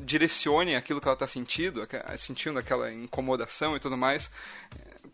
direcione 0.00 0.74
aquilo 0.74 0.98
que 0.98 1.06
ela 1.06 1.14
está 1.14 1.26
sentindo, 1.26 1.86
sentindo 2.16 2.58
aquela 2.58 2.90
incomodação 2.90 3.76
e 3.76 3.80
tudo 3.80 3.98
mais, 3.98 4.30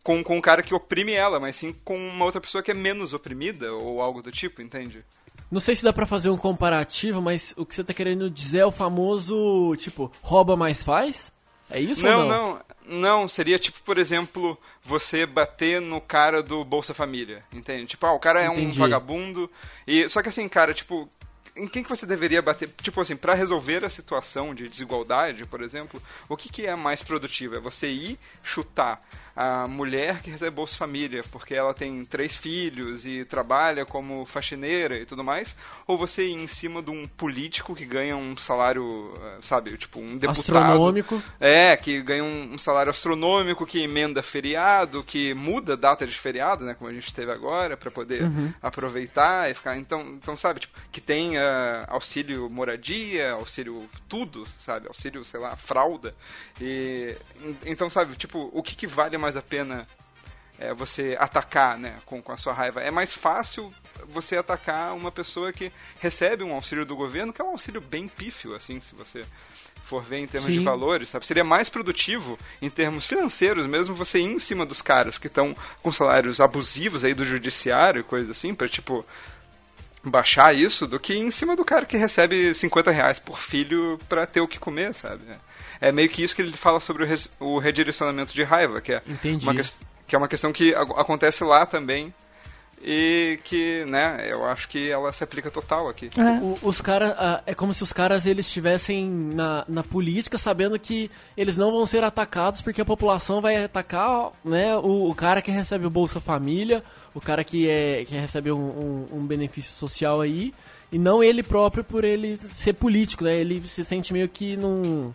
com, 0.04 0.22
com 0.22 0.36
um 0.36 0.40
cara 0.40 0.62
que 0.62 0.72
oprime 0.72 1.12
ela, 1.12 1.40
mas 1.40 1.56
sim 1.56 1.72
com 1.84 1.96
uma 1.96 2.24
outra 2.24 2.40
pessoa 2.40 2.62
que 2.62 2.70
é 2.70 2.74
menos 2.74 3.12
oprimida 3.12 3.72
ou 3.74 4.00
algo 4.00 4.22
do 4.22 4.30
tipo, 4.30 4.62
entende? 4.62 5.04
Não 5.50 5.58
sei 5.60 5.74
se 5.74 5.82
dá 5.82 5.92
pra 5.92 6.06
fazer 6.06 6.30
um 6.30 6.36
comparativo, 6.36 7.20
mas 7.20 7.52
o 7.56 7.66
que 7.66 7.74
você 7.74 7.82
tá 7.82 7.92
querendo 7.92 8.30
dizer 8.30 8.60
é 8.60 8.66
o 8.66 8.70
famoso, 8.70 9.74
tipo, 9.76 10.10
rouba 10.22 10.56
mais 10.56 10.82
faz? 10.82 11.32
É 11.68 11.80
isso 11.80 12.04
não, 12.04 12.22
ou 12.22 12.28
não? 12.28 12.28
Não, 12.84 13.00
não. 13.00 13.28
Seria 13.28 13.58
tipo, 13.58 13.80
por 13.82 13.98
exemplo, 13.98 14.58
você 14.84 15.26
bater 15.26 15.80
no 15.80 16.00
cara 16.00 16.42
do 16.42 16.64
Bolsa 16.64 16.92
Família, 16.94 17.42
entende? 17.52 17.86
Tipo, 17.86 18.06
ah, 18.06 18.12
o 18.12 18.18
cara 18.18 18.42
é 18.42 18.46
Entendi. 18.46 18.66
um 18.66 18.72
vagabundo. 18.72 19.50
E, 19.86 20.08
só 20.08 20.22
que 20.22 20.28
assim, 20.28 20.48
cara, 20.48 20.74
tipo, 20.74 21.08
em 21.56 21.68
quem 21.68 21.82
que 21.82 21.88
você 21.88 22.06
deveria 22.06 22.42
bater? 22.42 22.68
Tipo 22.82 23.00
assim, 23.00 23.16
para 23.16 23.34
resolver 23.34 23.84
a 23.84 23.90
situação 23.90 24.54
de 24.54 24.68
desigualdade, 24.68 25.44
por 25.46 25.62
exemplo, 25.62 26.02
o 26.28 26.36
que, 26.36 26.48
que 26.48 26.66
é 26.66 26.74
mais 26.74 27.02
produtivo? 27.02 27.56
É 27.56 27.60
você 27.60 27.88
ir 27.88 28.18
chutar 28.42 29.00
a 29.40 29.66
mulher 29.66 30.20
que 30.20 30.30
recebe 30.30 30.50
Bolsa 30.50 30.76
Família 30.76 31.24
porque 31.32 31.54
ela 31.54 31.72
tem 31.72 32.04
três 32.04 32.36
filhos 32.36 33.06
e 33.06 33.24
trabalha 33.24 33.86
como 33.86 34.26
faxineira 34.26 34.98
e 34.98 35.06
tudo 35.06 35.24
mais, 35.24 35.56
ou 35.86 35.96
você 35.96 36.26
ir 36.26 36.34
em 36.34 36.46
cima 36.46 36.82
de 36.82 36.90
um 36.90 37.06
político 37.06 37.74
que 37.74 37.86
ganha 37.86 38.14
um 38.14 38.36
salário, 38.36 39.14
eh, 39.18 39.38
sabe, 39.40 39.78
tipo 39.78 39.98
um 39.98 40.18
deputado. 40.18 40.40
Astronômico. 40.40 41.22
É, 41.40 41.74
que 41.74 42.02
ganha 42.02 42.22
um, 42.22 42.58
salário 42.58 42.90
astronômico, 42.90 43.66
que 43.66 43.82
emenda 43.82 44.22
feriado, 44.22 45.02
que 45.02 45.32
muda 45.32 45.72
a 45.72 45.76
data 45.76 46.06
de 46.06 46.16
feriado, 46.18 46.66
né, 46.66 46.74
como 46.74 46.90
a 46.90 46.92
gente 46.92 47.14
teve 47.14 47.32
agora, 47.32 47.78
para 47.78 47.90
poder 47.90 48.24
uhum. 48.24 48.52
aproveitar 48.60 49.50
e 49.50 49.54
ficar. 49.54 49.78
Então, 49.78 50.02
então 50.10 50.36
sabe, 50.36 50.60
tipo, 50.60 50.78
que 50.92 51.00
tem 51.00 51.38
uh, 51.38 51.86
auxílio 51.88 52.50
moradia, 52.50 53.32
auxílio 53.32 53.88
tudo, 54.06 54.46
sabe, 54.58 54.86
auxílio, 54.86 55.24
sei 55.24 55.40
lá, 55.40 55.56
fralda. 55.56 56.14
E, 56.60 57.16
então, 57.64 57.88
sabe, 57.88 58.16
tipo, 58.16 58.50
o 58.52 58.62
que, 58.62 58.76
que 58.76 58.86
vale 58.86 59.16
mais 59.16 59.29
mais 59.30 59.36
a 59.36 59.42
pena 59.42 59.86
é, 60.58 60.74
você 60.74 61.16
atacar 61.18 61.78
né, 61.78 61.96
com, 62.04 62.20
com 62.20 62.32
a 62.32 62.36
sua 62.36 62.52
raiva. 62.52 62.80
É 62.80 62.90
mais 62.90 63.14
fácil 63.14 63.72
você 64.08 64.36
atacar 64.36 64.92
uma 64.94 65.12
pessoa 65.12 65.52
que 65.52 65.72
recebe 66.00 66.42
um 66.42 66.52
auxílio 66.52 66.84
do 66.84 66.96
governo, 66.96 67.32
que 67.32 67.40
é 67.40 67.44
um 67.44 67.50
auxílio 67.50 67.80
bem 67.80 68.08
pífio, 68.08 68.56
assim, 68.56 68.80
se 68.80 68.92
você 68.94 69.24
for 69.84 70.02
ver 70.02 70.18
em 70.18 70.26
termos 70.26 70.50
Sim. 70.50 70.58
de 70.58 70.64
valores, 70.64 71.08
sabe? 71.08 71.26
Seria 71.26 71.44
mais 71.44 71.68
produtivo 71.68 72.36
em 72.60 72.68
termos 72.68 73.06
financeiros 73.06 73.66
mesmo 73.66 73.94
você 73.94 74.18
ir 74.18 74.26
em 74.26 74.38
cima 74.38 74.66
dos 74.66 74.82
caras 74.82 75.16
que 75.16 75.28
estão 75.28 75.54
com 75.80 75.92
salários 75.92 76.40
abusivos 76.40 77.04
aí 77.04 77.14
do 77.14 77.24
judiciário 77.24 78.00
e 78.00 78.04
coisa 78.04 78.32
assim, 78.32 78.54
para 78.54 78.68
tipo 78.68 79.04
baixar 80.04 80.54
isso 80.54 80.86
do 80.86 80.98
que 80.98 81.14
em 81.14 81.30
cima 81.30 81.54
do 81.54 81.64
cara 81.64 81.84
que 81.84 81.96
recebe 81.96 82.54
50 82.54 82.90
reais 82.90 83.18
por 83.18 83.38
filho 83.38 83.98
para 84.08 84.26
ter 84.26 84.40
o 84.40 84.48
que 84.48 84.58
comer, 84.58 84.94
sabe? 84.94 85.22
É 85.80 85.92
meio 85.92 86.08
que 86.08 86.22
isso 86.22 86.34
que 86.34 86.42
ele 86.42 86.52
fala 86.52 86.80
sobre 86.80 87.04
o, 87.04 87.06
res, 87.06 87.30
o 87.38 87.58
redirecionamento 87.58 88.34
de 88.34 88.42
raiva, 88.42 88.80
que 88.80 88.92
é, 88.92 89.02
uma, 89.42 89.54
que 90.06 90.14
é 90.14 90.18
uma 90.18 90.28
questão 90.28 90.52
que 90.52 90.74
acontece 90.74 91.44
lá 91.44 91.66
também 91.66 92.12
e 92.82 93.38
que, 93.44 93.84
né, 93.84 94.26
eu 94.28 94.44
acho 94.46 94.68
que 94.68 94.90
ela 94.90 95.12
se 95.12 95.22
aplica 95.22 95.50
total 95.50 95.88
aqui. 95.88 96.08
É. 96.16 96.40
O, 96.42 96.58
os 96.62 96.80
caras, 96.80 97.14
é 97.46 97.54
como 97.54 97.74
se 97.74 97.82
os 97.82 97.92
caras 97.92 98.26
eles 98.26 98.46
estivessem 98.46 99.08
na, 99.08 99.64
na 99.68 99.82
política 99.82 100.38
sabendo 100.38 100.78
que 100.78 101.10
eles 101.36 101.56
não 101.56 101.70
vão 101.70 101.84
ser 101.86 102.02
atacados 102.02 102.62
porque 102.62 102.80
a 102.80 102.84
população 102.84 103.40
vai 103.40 103.62
atacar, 103.62 104.30
né, 104.44 104.76
o, 104.76 105.10
o 105.10 105.14
cara 105.14 105.42
que 105.42 105.50
recebe 105.50 105.86
o 105.86 105.90
Bolsa 105.90 106.20
Família, 106.20 106.82
o 107.14 107.20
cara 107.20 107.44
que 107.44 107.68
é 107.68 108.04
que 108.04 108.14
recebe 108.14 108.50
um, 108.50 108.56
um, 108.58 109.06
um 109.18 109.26
benefício 109.26 109.72
social 109.72 110.20
aí, 110.20 110.54
e 110.92 110.98
não 110.98 111.22
ele 111.22 111.42
próprio 111.42 111.84
por 111.84 112.04
ele 112.04 112.36
ser 112.36 112.72
político, 112.72 113.24
né? 113.24 113.36
Ele 113.36 113.62
se 113.66 113.84
sente 113.84 114.12
meio 114.12 114.28
que 114.28 114.56
num 114.56 115.12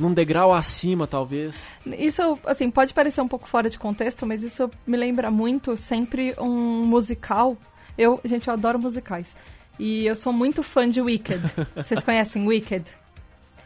num 0.00 0.12
degrau 0.12 0.52
acima, 0.52 1.06
talvez. 1.06 1.56
Isso, 1.86 2.38
assim, 2.44 2.70
pode 2.70 2.94
parecer 2.94 3.20
um 3.20 3.28
pouco 3.28 3.46
fora 3.46 3.68
de 3.68 3.78
contexto, 3.78 4.26
mas 4.26 4.42
isso 4.42 4.70
me 4.86 4.96
lembra 4.96 5.30
muito 5.30 5.76
sempre 5.76 6.34
um 6.38 6.84
musical. 6.84 7.56
Eu, 7.96 8.20
gente, 8.24 8.48
eu 8.48 8.54
adoro 8.54 8.78
musicais. 8.78 9.34
E 9.78 10.06
eu 10.06 10.16
sou 10.16 10.32
muito 10.32 10.62
fã 10.62 10.88
de 10.88 11.00
Wicked. 11.00 11.42
Vocês 11.76 12.02
conhecem 12.02 12.46
Wicked? 12.46 12.84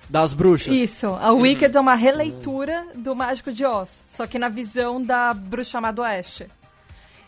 Das 0.08 0.34
bruxas. 0.34 0.76
Isso. 0.76 1.06
A 1.06 1.32
Wicked 1.32 1.76
é 1.76 1.80
uma 1.80 1.94
releitura 1.94 2.86
do 2.94 3.16
Mágico 3.16 3.52
de 3.52 3.64
Oz, 3.64 4.04
só 4.06 4.26
que 4.26 4.38
na 4.38 4.48
visão 4.48 5.02
da 5.02 5.32
bruxa 5.32 5.78
amada 5.78 6.02
Oeste. 6.02 6.46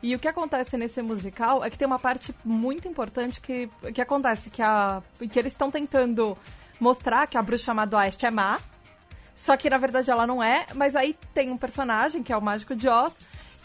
E 0.03 0.15
o 0.15 0.19
que 0.19 0.29
acontece 0.29 0.77
nesse 0.77 1.01
musical 1.03 1.65
é 1.65 1.71
que 1.71 1.79
tem 1.79 1.87
uma 1.87 1.99
parte 1.99 2.35
muito 2.45 2.87
importante 2.87 3.41
que, 3.41 3.69
que 3.95 4.01
acontece, 4.01 4.51
que, 4.51 4.63
a, 4.63 5.03
que 5.31 5.39
eles 5.39 5.53
estão 5.53 5.71
tentando 5.71 6.37
mostrar 6.79 7.27
que 7.27 7.39
a 7.39 7.43
bruxa 7.43 7.73
amada 7.73 7.97
Oeste 7.97 8.27
é 8.27 8.31
má, 8.31 8.61
só 9.37 9.57
que 9.57 9.69
na 9.69 9.77
verdade 9.77 10.11
ela 10.11 10.27
não 10.27 10.43
é, 10.43 10.67
mas 10.75 10.97
aí 10.97 11.15
tem 11.35 11.51
um 11.51 11.59
personagem, 11.59 12.23
que 12.23 12.33
é 12.33 12.37
o 12.37 12.43
Mágico 12.43 12.75
de 12.75 12.89
Oz, 12.89 13.17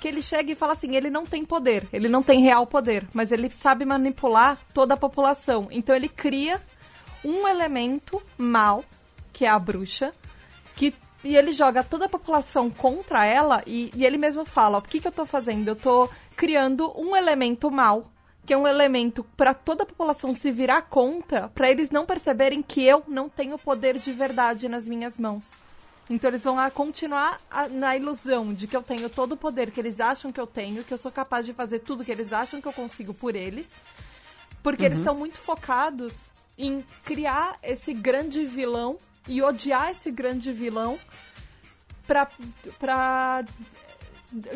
que 0.01 0.07
ele 0.07 0.21
chega 0.21 0.51
e 0.51 0.55
fala 0.55 0.73
assim: 0.73 0.95
ele 0.95 1.10
não 1.10 1.25
tem 1.25 1.45
poder, 1.45 1.88
ele 1.93 2.10
não 2.10 2.21
tem 2.21 2.41
real 2.41 2.67
poder, 2.67 3.07
mas 3.13 3.31
ele 3.31 3.49
sabe 3.49 3.86
manipular 3.86 4.60
toda 4.73 4.95
a 4.95 4.97
população. 4.97 5.69
Então 5.71 5.95
ele 5.95 6.10
cria 6.10 6.62
um 7.23 7.47
elemento 7.47 8.21
mal, 8.38 8.84
que 9.31 9.45
é 9.45 9.49
a 9.49 9.57
bruxa, 9.57 10.13
que 10.75 10.93
e 11.23 11.38
ele 11.38 11.53
joga 11.53 11.84
toda 11.84 12.05
a 12.05 12.10
população 12.10 12.69
contra 12.69 13.23
ela 13.23 13.62
e, 13.65 13.91
e 13.95 14.05
ele 14.05 14.17
mesmo 14.17 14.43
fala: 14.43 14.79
o 14.79 14.81
que, 14.81 14.99
que 14.99 15.07
eu 15.07 15.12
tô 15.12 15.25
fazendo? 15.25 15.67
Eu 15.67 15.75
tô 15.75 16.10
criando 16.36 16.91
um 16.99 17.15
elemento 17.15 17.69
mal, 17.69 18.12
que 18.45 18.53
é 18.53 18.57
um 18.57 18.67
elemento 18.67 19.23
para 19.38 19.53
toda 19.53 19.84
a 19.84 19.86
população 19.86 20.34
se 20.34 20.51
virar 20.51 20.81
contra, 20.84 21.47
para 21.49 21.69
eles 21.69 21.91
não 21.91 22.05
perceberem 22.05 22.62
que 22.62 22.84
eu 22.84 23.03
não 23.07 23.29
tenho 23.29 23.57
poder 23.57 23.99
de 23.99 24.12
verdade 24.12 24.67
nas 24.67 24.88
minhas 24.88 25.19
mãos. 25.19 25.61
Então 26.12 26.30
eles 26.30 26.43
vão 26.43 26.57
continuar 26.72 27.39
na 27.72 27.95
ilusão 27.95 28.53
de 28.53 28.68
que 28.68 28.76
eu 28.76 28.84
tenho 28.84 29.09
todo 29.09 29.32
o 29.32 29.38
poder 29.38 29.72
que 29.72 29.80
eles 29.80 30.01
acham 30.01 30.30
que 30.30 30.41
eu 30.41 30.45
tenho, 30.45 30.84
que 30.84 30.93
eu 30.93 30.97
sou 30.97 31.09
capaz 31.09 31.45
de 31.45 31.53
fazer 31.53 31.80
tudo 31.80 32.03
que 32.03 32.12
eles 32.12 32.34
acham 32.34 32.59
que 32.59 32.68
eu 32.68 32.74
consigo 32.74 33.14
por 33.14 33.34
eles. 33.34 33.70
Porque 34.62 34.84
uhum. 34.84 34.88
eles 34.88 34.97
estão 34.97 35.16
muito 35.16 35.38
focados 35.38 36.30
em 36.57 36.86
criar 37.05 37.57
esse 37.64 37.93
grande 37.93 38.45
vilão 38.45 38.97
e 39.26 39.41
odiar 39.41 39.91
esse 39.91 40.12
grande 40.12 40.51
vilão 40.51 40.99
pra, 42.05 42.30
pra 42.78 43.45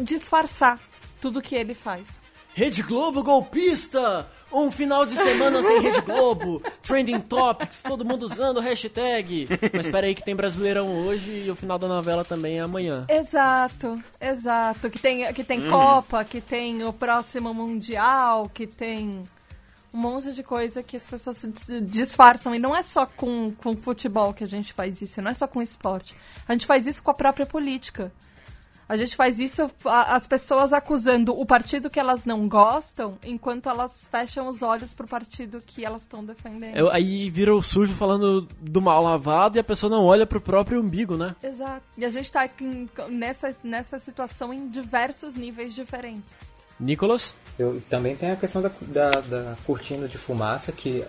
disfarçar 0.02 0.78
tudo 1.22 1.42
que 1.42 1.56
ele 1.56 1.74
faz. 1.74 2.22
Rede 2.56 2.82
Globo 2.84 3.22
golpista! 3.22 4.26
Um 4.50 4.72
final 4.72 5.06
de 5.06 5.14
semana 5.18 5.62
sem 5.62 5.82
Rede 5.82 6.00
Globo, 6.00 6.64
trending 6.82 7.20
topics, 7.20 7.84
todo 7.84 8.06
mundo 8.06 8.24
usando 8.24 8.62
hashtag. 8.62 9.50
Mas 9.74 9.88
espera 9.88 10.08
aí 10.08 10.16
que 10.16 10.24
tem 10.24 10.34
Brasileirão 10.34 11.06
hoje 11.06 11.44
e 11.48 11.52
o 11.52 11.56
final 11.58 11.78
da 11.78 11.90
novela 11.90 12.24
também 12.24 12.60
é 12.60 12.62
amanhã. 12.62 13.06
Exato, 13.10 14.02
exato. 14.22 14.90
Que 14.90 14.98
tem, 14.98 15.34
que 15.34 15.44
tem 15.44 15.68
Copa, 15.70 16.24
que 16.24 16.40
tem 16.40 16.82
o 16.86 16.94
próximo 16.94 17.54
Mundial, 17.54 18.48
que 18.48 18.66
tem 18.66 19.22
um 19.94 19.98
monte 19.98 20.32
de 20.32 20.42
coisa 20.42 20.82
que 20.82 20.96
as 20.96 21.06
pessoas 21.06 21.36
se 21.36 21.82
disfarçam. 21.82 22.56
E 22.56 22.60
não 22.60 22.74
é 22.74 22.84
só 22.84 23.06
com, 23.06 23.52
com 23.52 23.76
futebol 23.76 24.34
que 24.34 24.46
a 24.46 24.48
gente 24.48 24.72
faz 24.72 25.02
isso, 25.02 25.22
não 25.22 25.32
é 25.32 25.34
só 25.34 25.46
com 25.46 25.62
esporte. 25.62 26.16
A 26.48 26.54
gente 26.54 26.66
faz 26.66 26.88
isso 26.88 27.04
com 27.04 27.12
a 27.12 27.16
própria 27.16 27.46
política. 27.46 28.14
A 28.88 28.96
gente 28.96 29.16
faz 29.16 29.40
isso, 29.40 29.70
as 29.84 30.28
pessoas 30.28 30.72
acusando 30.72 31.38
o 31.38 31.46
partido 31.46 31.90
que 31.90 32.00
elas 32.00 32.26
não 32.26 32.48
gostam, 32.48 33.18
enquanto 33.24 33.68
elas 33.68 34.08
fecham 34.12 34.48
os 34.48 34.62
olhos 34.62 34.94
pro 34.94 35.08
partido 35.08 35.62
que 35.66 35.84
elas 35.84 36.04
estão 36.04 36.24
defendendo. 36.24 36.90
É, 36.90 36.96
aí 36.96 37.30
vira 37.32 37.56
o 37.56 37.64
sujo 37.64 37.96
falando 37.96 38.48
do 38.62 38.82
mal 38.82 39.02
lavado 39.02 39.58
e 39.58 39.60
a 39.60 39.64
pessoa 39.64 39.90
não 39.90 40.06
olha 40.06 40.28
pro 40.28 40.40
próprio 40.40 40.80
umbigo, 40.80 41.18
né? 41.18 41.36
Exato. 41.42 41.82
E 41.98 42.06
a 42.06 42.12
gente 42.12 42.32
tá 42.32 42.44
aqui 42.44 42.88
nessa, 43.10 43.56
nessa 43.64 43.98
situação 43.98 44.54
em 44.54 44.68
diversos 44.68 45.34
níveis 45.34 45.74
diferentes. 45.74 46.38
Nicolas? 46.80 47.36
Eu, 47.58 47.82
também 47.90 48.16
tem 48.16 48.32
a 48.32 48.36
questão 48.36 48.62
da, 48.62 48.70
da, 48.82 49.10
da 49.22 49.56
cortina 49.66 50.08
de 50.08 50.18
fumaça, 50.18 50.72
que 50.72 51.04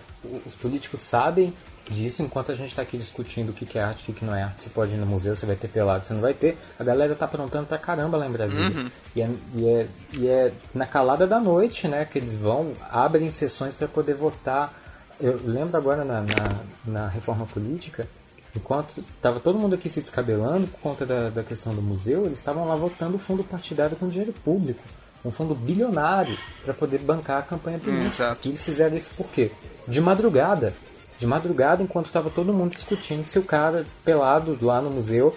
os 0.45 0.55
políticos 0.55 0.99
sabem 1.01 1.53
disso, 1.89 2.21
enquanto 2.21 2.51
a 2.51 2.55
gente 2.55 2.69
está 2.69 2.81
aqui 2.81 2.97
discutindo 2.97 3.49
o 3.49 3.53
que 3.53 3.77
é 3.77 3.81
arte 3.81 4.05
e 4.07 4.11
o 4.11 4.13
que 4.13 4.25
não 4.25 4.35
é 4.35 4.43
arte. 4.43 4.63
Você 4.63 4.69
pode 4.69 4.93
ir 4.93 4.97
no 4.97 5.05
museu, 5.05 5.35
você 5.35 5.45
vai 5.45 5.55
ter 5.55 5.67
pelado, 5.67 6.05
você 6.05 6.13
não 6.13 6.21
vai 6.21 6.33
ter. 6.33 6.57
A 6.77 6.83
galera 6.83 7.15
tá 7.15 7.25
aprontando 7.25 7.67
pra 7.67 7.77
caramba 7.77 8.17
lá 8.17 8.27
em 8.27 8.31
Brasília. 8.31 8.69
Uhum. 8.69 8.91
E, 9.15 9.21
é, 9.21 9.29
e, 9.55 9.67
é, 9.67 9.87
e 10.13 10.27
é 10.27 10.51
na 10.73 10.85
calada 10.85 11.25
da 11.25 11.39
noite, 11.39 11.87
né, 11.87 12.05
que 12.05 12.17
eles 12.17 12.35
vão, 12.35 12.73
abrem 12.89 13.31
sessões 13.31 13.75
para 13.75 13.87
poder 13.87 14.15
votar. 14.15 14.73
Eu 15.19 15.39
lembro 15.43 15.77
agora 15.77 16.03
na, 16.03 16.21
na, 16.21 16.55
na 16.85 17.07
reforma 17.07 17.45
política, 17.45 18.07
enquanto 18.55 18.99
estava 18.99 19.39
todo 19.39 19.57
mundo 19.57 19.75
aqui 19.75 19.89
se 19.89 20.01
descabelando 20.01 20.67
por 20.67 20.79
conta 20.79 21.05
da, 21.05 21.29
da 21.29 21.43
questão 21.43 21.73
do 21.73 21.81
museu, 21.81 22.25
eles 22.25 22.37
estavam 22.37 22.67
lá 22.67 22.75
votando 22.75 23.15
o 23.15 23.19
fundo 23.19 23.43
partidário 23.43 23.95
com 23.97 24.07
dinheiro 24.07 24.33
público. 24.33 24.83
Um 25.25 25.31
fundo 25.31 25.55
bilionário 25.55 26.37
para 26.63 26.73
poder 26.73 26.99
bancar 26.99 27.39
a 27.39 27.41
campanha 27.41 27.79
política. 27.79 28.31
Hum, 28.31 28.35
e 28.45 28.49
eles 28.49 28.63
fizeram 28.63 28.95
isso 28.95 29.09
por 29.17 29.27
quê? 29.29 29.51
De 29.87 29.99
madrugada, 29.99 30.73
de 31.17 31.25
madrugada, 31.25 31.81
enquanto 31.81 32.07
estava 32.07 32.29
todo 32.29 32.53
mundo 32.53 32.75
discutindo 32.75 33.27
se 33.27 33.39
o 33.39 33.43
cara 33.43 33.85
pelado 34.05 34.57
lá 34.61 34.81
no 34.81 34.91
museu 34.91 35.35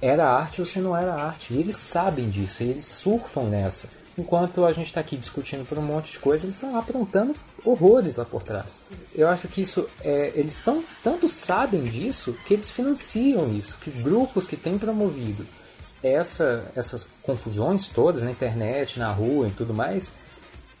era 0.00 0.28
arte 0.28 0.60
ou 0.60 0.66
se 0.66 0.78
não 0.78 0.96
era 0.96 1.14
arte. 1.14 1.54
E 1.54 1.58
eles 1.58 1.76
sabem 1.76 2.28
disso, 2.28 2.62
e 2.62 2.70
eles 2.70 2.84
surfam 2.84 3.44
nessa. 3.44 3.88
Enquanto 4.18 4.64
a 4.64 4.72
gente 4.72 4.86
está 4.86 5.00
aqui 5.00 5.16
discutindo 5.16 5.66
por 5.66 5.78
um 5.78 5.82
monte 5.82 6.12
de 6.12 6.18
coisa, 6.18 6.46
eles 6.46 6.56
estão 6.56 6.72
lá 6.72 6.78
aprontando 6.78 7.34
horrores 7.64 8.16
lá 8.16 8.24
por 8.24 8.42
trás. 8.42 8.80
Eu 9.14 9.28
acho 9.28 9.46
que 9.48 9.60
isso 9.60 9.86
é, 10.02 10.32
eles 10.34 10.58
tão, 10.58 10.82
tanto 11.02 11.28
sabem 11.28 11.84
disso 11.84 12.34
que 12.46 12.54
eles 12.54 12.70
financiam 12.70 13.52
isso, 13.52 13.76
que 13.82 13.90
grupos 13.90 14.46
que 14.46 14.56
têm 14.56 14.78
promovido 14.78 15.46
essa, 16.02 16.70
essas 16.74 17.06
confusões 17.22 17.86
todas 17.86 18.22
na 18.22 18.30
internet, 18.30 18.98
na 18.98 19.12
rua 19.12 19.48
e 19.48 19.50
tudo 19.50 19.74
mais, 19.74 20.10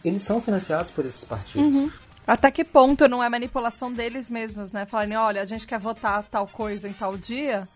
eles 0.02 0.22
são 0.22 0.40
financiados 0.40 0.90
por 0.90 1.04
esses 1.04 1.24
partidos. 1.24 1.74
Uhum. 1.74 1.90
Até 2.26 2.50
que 2.50 2.64
ponto 2.64 3.08
não 3.08 3.22
é 3.22 3.28
manipulação 3.28 3.92
deles 3.92 4.28
mesmos, 4.28 4.72
né? 4.72 4.84
Falarem, 4.84 5.16
olha, 5.16 5.42
a 5.42 5.46
gente 5.46 5.66
quer 5.66 5.78
votar 5.78 6.24
tal 6.24 6.46
coisa 6.46 6.88
em 6.88 6.92
tal 6.92 7.16
dia, 7.16 7.68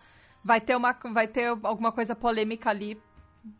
vai 0.43 0.59
ter, 0.59 0.75
uma, 0.75 0.95
vai 1.13 1.27
ter 1.27 1.47
alguma 1.63 1.91
coisa 1.91 2.15
polêmica 2.15 2.69
ali, 2.69 2.99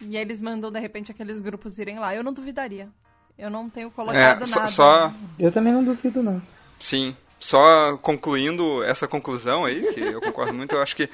e 0.01 0.17
aí 0.17 0.21
eles 0.21 0.41
mandam, 0.41 0.71
de 0.71 0.79
repente, 0.79 1.11
aqueles 1.11 1.39
grupos 1.39 1.79
irem 1.79 1.97
lá. 1.97 2.13
Eu 2.13 2.23
não 2.23 2.33
duvidaria. 2.33 2.89
Eu 3.37 3.49
não 3.49 3.69
tenho 3.69 3.89
colocado 3.89 4.43
é, 4.43 4.45
só, 4.45 4.55
nada. 4.55 4.71
Só... 4.71 5.13
Eu 5.39 5.51
também 5.51 5.73
não 5.73 5.83
duvido, 5.83 6.21
não. 6.21 6.41
Sim. 6.79 7.15
Só 7.39 7.97
concluindo 7.97 8.83
essa 8.83 9.07
conclusão 9.07 9.65
aí, 9.65 9.81
que 9.93 9.99
eu 9.99 10.21
concordo 10.21 10.53
muito, 10.53 10.75
eu 10.75 10.81
acho 10.81 10.95
que 10.95 11.09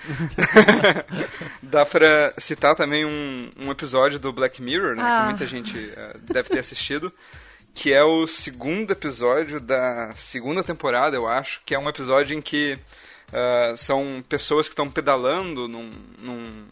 dá 1.63 1.86
pra 1.86 2.34
citar 2.38 2.75
também 2.75 3.05
um, 3.05 3.49
um 3.57 3.71
episódio 3.71 4.19
do 4.19 4.34
Black 4.34 4.61
Mirror, 4.61 4.97
né? 4.97 5.03
Ah. 5.05 5.19
Que 5.19 5.25
muita 5.28 5.45
gente 5.45 5.78
uh, 5.78 6.19
deve 6.19 6.49
ter 6.49 6.59
assistido 6.59 7.13
que 7.78 7.93
é 7.93 8.03
o 8.03 8.25
segundo 8.25 8.89
episódio 8.89 9.61
da 9.61 10.11
segunda 10.15 10.63
temporada, 10.63 11.15
eu 11.15 11.28
acho, 11.28 11.61
que 11.63 11.75
é 11.75 11.80
um 11.80 11.88
episódio 11.88 12.36
em 12.36 12.41
que 12.41 12.73
uh, 12.73 13.78
são 13.78 14.23
pessoas 14.28 14.67
que 14.67 14.73
estão 14.73 14.89
pedalando 14.89 15.67
num, 15.67 15.88
num, 16.19 16.65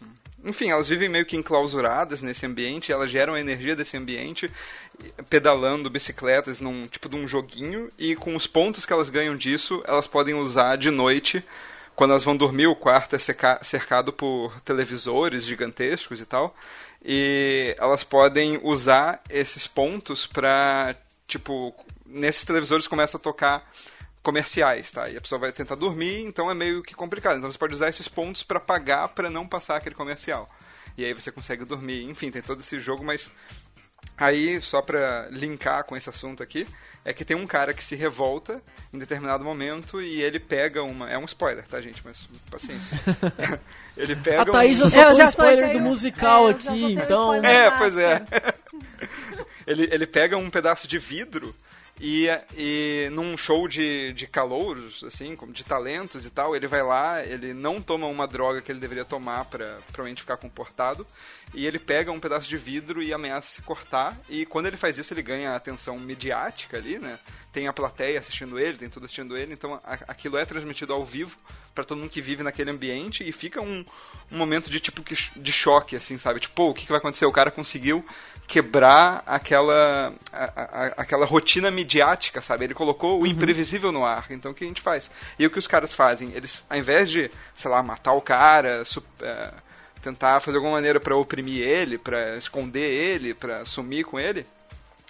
Enfim, 0.44 0.72
elas 0.72 0.88
vivem 0.88 1.08
meio 1.08 1.24
que 1.24 1.38
enclausuradas 1.38 2.24
nesse 2.24 2.48
ambiente, 2.48 2.92
elas 2.92 3.12
geram 3.12 3.36
a 3.36 3.40
energia 3.40 3.76
desse 3.76 3.96
ambiente, 3.96 4.52
pedalando 5.30 5.92
bicicletas 5.92 6.60
num 6.60 6.88
tipo 6.88 7.08
de 7.08 7.16
um 7.16 7.28
joguinho, 7.28 7.88
e 8.00 8.16
com 8.16 8.36
os 8.36 8.48
pontos 8.48 8.84
que 8.84 8.92
elas 8.92 9.12
ganham 9.12 9.38
disso, 9.38 9.84
elas 9.86 10.08
podem 10.08 10.34
usar 10.34 10.76
de 10.76 10.90
noite 10.90 11.46
quando 11.96 12.12
elas 12.12 12.24
vão 12.24 12.36
dormir, 12.36 12.68
o 12.68 12.76
quarto 12.76 13.16
é 13.16 13.20
cercado 13.20 14.12
por 14.12 14.60
televisores 14.62 15.46
gigantescos 15.46 16.20
e 16.20 16.26
tal 16.26 16.54
e 17.08 17.76
elas 17.78 18.04
podem 18.04 18.60
usar 18.64 19.22
esses 19.30 19.68
pontos 19.68 20.26
para 20.26 20.96
tipo 21.28 21.74
nesses 22.04 22.44
televisores 22.44 22.88
começa 22.88 23.18
a 23.18 23.20
tocar 23.20 23.70
comerciais, 24.24 24.92
tá? 24.92 25.08
E 25.08 25.16
a 25.16 25.22
pessoa 25.22 25.38
vai 25.38 25.52
tentar 25.52 25.76
dormir, 25.76 26.24
então 26.24 26.50
é 26.50 26.56
meio 26.56 26.82
que 26.82 26.96
complicado. 26.96 27.38
Então 27.38 27.52
você 27.52 27.60
pode 27.60 27.76
usar 27.76 27.90
esses 27.90 28.08
pontos 28.08 28.42
para 28.42 28.60
pagar 28.60 29.10
para 29.10 29.30
não 29.30 29.48
passar 29.48 29.78
aquele 29.78 29.94
comercial. 29.94 30.50
E 30.98 31.06
aí 31.06 31.14
você 31.14 31.32
consegue 31.32 31.64
dormir. 31.64 32.04
Enfim, 32.06 32.32
tem 32.32 32.42
todo 32.42 32.62
esse 32.62 32.80
jogo, 32.80 33.04
mas 33.04 33.32
aí 34.18 34.60
só 34.60 34.82
para 34.82 35.28
linkar 35.30 35.84
com 35.84 35.96
esse 35.96 36.10
assunto 36.10 36.42
aqui, 36.42 36.68
é 37.06 37.14
que 37.14 37.24
tem 37.24 37.38
um 37.38 37.46
cara 37.46 37.72
que 37.72 37.84
se 37.84 37.96
revolta 37.96 38.60
em 38.92 38.98
determinado 38.98 39.44
momento 39.44 40.02
e 40.02 40.24
ele 40.24 40.40
pega 40.40 40.82
uma. 40.82 41.08
É 41.08 41.16
um 41.16 41.26
spoiler, 41.26 41.64
tá, 41.68 41.80
gente? 41.80 42.02
Mas 42.04 42.28
paciência. 42.50 43.00
ele 43.96 44.16
pega. 44.16 44.42
A 44.42 44.46
Thaís 44.46 44.82
um... 44.82 44.88
já 44.88 45.06
soltou 45.06 45.24
um 45.24 45.30
spoiler 45.30 45.74
do 45.74 45.80
musical 45.82 46.48
é, 46.48 46.52
aqui, 46.52 46.94
então. 46.94 47.34
É, 47.46 47.78
pois 47.78 47.96
é. 47.96 48.26
ele, 49.68 49.88
ele 49.92 50.08
pega 50.08 50.36
um 50.36 50.50
pedaço 50.50 50.88
de 50.88 50.98
vidro 50.98 51.56
e, 52.00 52.28
e 52.58 53.10
num 53.12 53.38
show 53.38 53.68
de, 53.68 54.12
de 54.12 54.28
calouros, 54.28 55.04
assim, 55.04 55.38
de 55.50 55.64
talentos 55.64 56.26
e 56.26 56.30
tal, 56.30 56.56
ele 56.56 56.68
vai 56.68 56.84
lá, 56.84 57.24
ele 57.24 57.54
não 57.54 57.82
toma 57.82 58.06
uma 58.08 58.28
droga 58.28 58.62
que 58.62 58.72
ele 58.72 58.80
deveria 58.80 59.06
tomar 59.06 59.46
para 59.46 59.78
provavelmente 59.88 60.22
ficar 60.22 60.38
comportado, 60.38 61.08
e 61.54 61.66
ele 61.66 61.80
pega 61.80 62.12
um 62.12 62.20
pedaço 62.20 62.50
de 62.50 62.58
vidro 62.58 63.02
e 63.02 63.14
ameaça 63.14 63.48
se 63.48 63.62
cortar, 63.62 64.18
e 64.30 64.46
quando 64.46 64.66
ele 64.66 64.78
faz 64.78 64.98
isso 64.98 65.14
ele 65.14 65.22
ganha 65.22 65.56
atenção 65.56 65.98
midiática 65.98 66.78
ali, 66.78 67.00
né? 67.00 67.18
Tem 67.54 67.68
a 67.68 67.74
plateia 67.74 68.20
assistindo 68.20 68.60
ele, 68.60 68.78
tem 68.78 68.90
tudo 68.90 69.06
assistindo 69.06 69.38
ele, 69.38 69.54
então 69.54 69.76
a, 69.76 69.94
aquilo 70.08 70.38
é 70.38 70.46
transmitido 70.46 70.94
ao 70.94 71.06
vivo 71.06 71.38
para 71.74 71.84
todo 71.84 71.98
mundo 71.98 72.10
que 72.10 72.22
vive 72.22 72.42
naquele 72.42 72.72
ambiente 72.72 73.28
e 73.28 73.32
fica 73.34 73.62
um, 73.62 73.86
um 74.32 74.38
momento 74.38 74.70
de 74.70 74.80
tipo 74.80 75.04
de 75.36 75.52
choque, 75.52 75.96
assim, 75.96 76.18
sabe? 76.18 76.40
Tipo, 76.40 76.70
o 76.70 76.74
que, 76.74 76.84
que 76.84 76.90
vai 76.90 77.00
acontecer? 77.00 77.26
O 77.26 77.32
cara 77.32 77.52
conseguiu 77.52 78.04
quebrar 78.48 79.22
aquela, 79.26 80.14
a, 80.32 80.44
a, 80.44 80.86
aquela 80.98 81.26
rotina 81.26 81.70
midiática, 81.70 81.85
sabe? 82.42 82.66
Ele 82.66 82.74
colocou 82.74 83.18
o 83.18 83.20
uhum. 83.22 83.26
imprevisível 83.28 83.92
no 83.92 84.06
ar. 84.06 84.26
Então 84.30 84.52
o 84.52 84.54
que 84.54 84.64
a 84.64 84.68
gente 84.68 84.82
faz? 84.82 85.10
E 85.38 85.46
o 85.46 85.50
que 85.50 85.60
os 85.60 85.68
caras 85.68 85.94
fazem? 85.94 86.32
Eles, 86.34 86.64
ao 86.70 86.78
invés 86.78 87.10
de, 87.10 87.30
sei 87.56 87.72
lá, 87.72 87.82
matar 87.84 88.14
o 88.14 88.22
cara, 88.22 88.84
é, 89.22 89.52
tentar 90.02 90.40
fazer 90.40 90.58
alguma 90.58 90.74
maneira 90.74 91.00
para 91.00 91.16
oprimir 91.16 91.62
ele, 91.62 91.98
para 91.98 92.38
esconder 92.38 92.90
ele, 92.90 93.34
para 93.34 93.66
sumir 93.66 94.06
com 94.06 94.20
ele, 94.20 94.46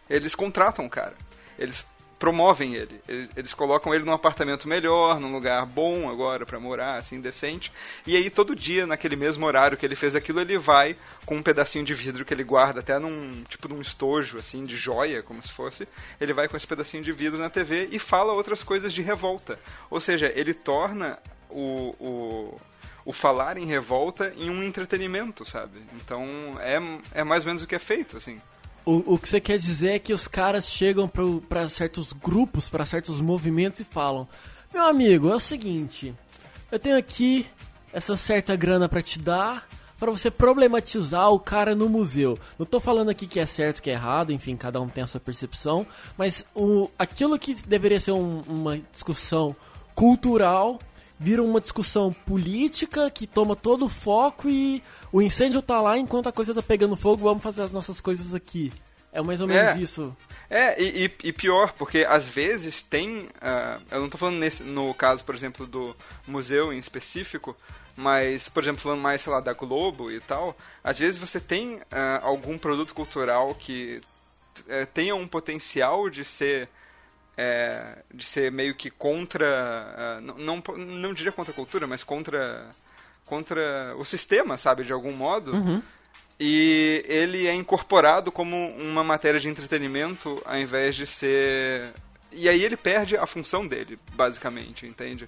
eles 0.09 0.35
contratam 0.35 0.85
o 0.85 0.89
cara. 0.89 1.15
Eles 1.57 1.85
promovem 2.17 2.75
ele. 2.75 3.01
Eles 3.35 3.53
colocam 3.53 3.93
ele 3.93 4.03
num 4.03 4.13
apartamento 4.13 4.67
melhor, 4.67 5.19
num 5.19 5.31
lugar 5.31 5.65
bom 5.65 6.09
agora 6.09 6.45
para 6.45 6.59
morar, 6.59 6.95
assim, 6.95 7.19
decente. 7.19 7.71
E 8.05 8.15
aí 8.15 8.29
todo 8.29 8.55
dia, 8.55 8.85
naquele 8.87 9.15
mesmo 9.15 9.45
horário 9.45 9.77
que 9.77 9.85
ele 9.85 9.95
fez 9.95 10.15
aquilo, 10.15 10.39
ele 10.39 10.57
vai 10.57 10.95
com 11.25 11.35
um 11.37 11.43
pedacinho 11.43 11.83
de 11.83 11.93
vidro 11.93 12.23
que 12.23 12.33
ele 12.33 12.43
guarda 12.43 12.79
até 12.79 12.97
num 12.99 13.43
tipo 13.49 13.67
num 13.67 13.81
estojo 13.81 14.37
assim 14.37 14.63
de 14.63 14.77
joia, 14.77 15.21
como 15.21 15.41
se 15.41 15.51
fosse. 15.51 15.87
Ele 16.19 16.33
vai 16.33 16.47
com 16.47 16.55
esse 16.55 16.67
pedacinho 16.67 17.03
de 17.03 17.11
vidro 17.11 17.39
na 17.39 17.49
TV 17.49 17.89
e 17.91 17.99
fala 17.99 18.33
outras 18.33 18.63
coisas 18.63 18.93
de 18.93 19.01
revolta. 19.01 19.59
Ou 19.89 19.99
seja, 19.99 20.31
ele 20.35 20.53
torna 20.53 21.19
o, 21.49 21.95
o 21.99 22.59
o 23.05 23.13
falar 23.13 23.55
em 23.55 23.65
revolta 23.65 24.33
em 24.35 24.49
um 24.49 24.63
entretenimento, 24.63 25.47
sabe? 25.47 25.79
Então 25.93 26.25
é, 26.59 26.77
é 27.19 27.23
mais 27.23 27.43
ou 27.43 27.47
menos 27.47 27.61
o 27.61 27.67
que 27.67 27.75
é 27.75 27.79
feito, 27.79 28.17
assim. 28.17 28.41
O, 28.85 29.15
o 29.15 29.17
que 29.17 29.27
você 29.27 29.41
quer 29.41 29.57
dizer 29.57 29.95
é 29.95 29.99
que 29.99 30.13
os 30.13 30.27
caras 30.27 30.69
chegam 30.69 31.09
para 31.49 31.67
certos 31.69 32.13
grupos, 32.13 32.69
para 32.69 32.85
certos 32.85 33.19
movimentos 33.19 33.79
e 33.79 33.83
falam: 33.83 34.27
Meu 34.73 34.83
amigo, 34.83 35.29
é 35.29 35.35
o 35.35 35.39
seguinte, 35.39 36.13
eu 36.71 36.77
tenho 36.77 36.97
aqui 36.97 37.47
essa 37.91 38.15
certa 38.15 38.55
grana 38.55 38.87
para 38.87 39.01
te 39.01 39.17
dar 39.17 39.67
para 39.97 40.11
você 40.11 40.29
problematizar 40.29 41.31
o 41.31 41.39
cara 41.39 41.73
no 41.73 41.87
museu. 41.87 42.37
Não 42.59 42.65
tô 42.65 42.79
falando 42.79 43.09
aqui 43.09 43.25
que 43.25 43.39
é 43.39 43.45
certo, 43.45 43.81
que 43.81 43.89
é 43.89 43.93
errado, 43.93 44.31
enfim, 44.31 44.55
cada 44.55 44.79
um 44.81 44.87
tem 44.89 45.03
a 45.03 45.07
sua 45.07 45.19
percepção, 45.19 45.87
mas 46.17 46.45
o, 46.53 46.89
aquilo 46.99 47.39
que 47.39 47.53
deveria 47.53 47.99
ser 47.99 48.11
um, 48.11 48.41
uma 48.41 48.77
discussão 48.91 49.55
cultural 49.93 50.79
vira 51.19 51.41
uma 51.41 51.61
discussão 51.61 52.11
política 52.11 53.09
que 53.09 53.25
toma 53.25 53.55
todo 53.55 53.85
o 53.85 53.89
foco 53.89 54.49
e 54.49 54.83
o 55.11 55.21
incêndio 55.21 55.61
tá 55.61 55.79
lá 55.81 55.97
enquanto 55.97 56.27
a 56.27 56.31
coisa 56.31 56.53
tá 56.53 56.61
pegando 56.61 56.95
fogo, 56.95 57.23
vamos 57.23 57.43
fazer 57.43 57.61
as 57.61 57.73
nossas 57.73 58.01
coisas 58.01 58.35
aqui. 58.35 58.71
É 59.13 59.21
mais 59.21 59.39
ou 59.39 59.47
menos 59.47 59.77
É. 59.77 59.77
isso. 59.79 60.15
É, 60.49 60.81
e, 60.81 61.09
e- 61.23 61.31
pior, 61.33 61.71
porque 61.73 62.05
às 62.07 62.25
vezes 62.25 62.81
tem. 62.81 63.29
ah, 63.41 63.79
eu 63.89 64.01
não 64.01 64.09
tô 64.09 64.17
falando 64.17 64.37
nesse, 64.37 64.61
no 64.61 64.93
caso, 64.93 65.23
por 65.23 65.33
exemplo, 65.33 65.65
do 65.65 65.95
museu 66.27 66.71
em 66.73 66.77
específico, 66.77 67.55
mas, 67.95 68.49
por 68.49 68.61
exemplo, 68.61 68.81
falando 68.81 69.01
mais, 69.01 69.21
sei 69.21 69.31
lá, 69.31 69.39
da 69.39 69.53
Globo 69.53 70.11
e 70.11 70.19
tal, 70.19 70.55
às 70.83 70.99
vezes 70.99 71.17
você 71.17 71.39
tem 71.39 71.79
ah, 71.89 72.19
algum 72.23 72.57
produto 72.57 72.93
cultural 72.93 73.55
que 73.55 74.01
eh, 74.67 74.85
tenha 74.85 75.15
um 75.15 75.27
potencial 75.27 76.09
de 76.09 76.25
ser. 76.25 76.67
Eh, 77.37 77.97
de 78.13 78.25
ser 78.25 78.51
meio 78.51 78.75
que 78.75 78.89
contra. 78.89 79.47
ah, 79.97 80.21
não, 80.21 80.37
não, 80.37 80.63
não 80.77 81.13
diria 81.13 81.31
contra 81.31 81.51
a 81.51 81.55
cultura, 81.55 81.85
mas 81.87 82.03
contra. 82.03 82.69
contra 83.25 83.93
o 83.97 84.05
sistema, 84.05 84.57
sabe, 84.57 84.83
de 84.83 84.93
algum 84.93 85.11
modo. 85.11 85.53
E 86.39 87.03
ele 87.07 87.47
é 87.47 87.53
incorporado 87.53 88.31
como 88.31 88.55
uma 88.77 89.03
matéria 89.03 89.39
de 89.39 89.47
entretenimento 89.47 90.41
ao 90.45 90.57
invés 90.57 90.95
de 90.95 91.05
ser. 91.05 91.93
E 92.31 92.49
aí 92.49 92.63
ele 92.63 92.75
perde 92.75 93.15
a 93.15 93.25
função 93.25 93.65
dele, 93.65 93.97
basicamente, 94.13 94.85
entende? 94.85 95.27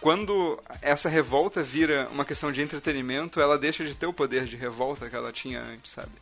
Quando 0.00 0.60
essa 0.80 1.08
revolta 1.08 1.60
vira 1.60 2.08
uma 2.12 2.24
questão 2.24 2.52
de 2.52 2.62
entretenimento, 2.62 3.40
ela 3.40 3.58
deixa 3.58 3.84
de 3.84 3.96
ter 3.96 4.06
o 4.06 4.12
poder 4.12 4.44
de 4.44 4.54
revolta 4.54 5.10
que 5.10 5.16
ela 5.16 5.32
tinha 5.32 5.60
antes, 5.60 5.90
sabe? 5.90 6.12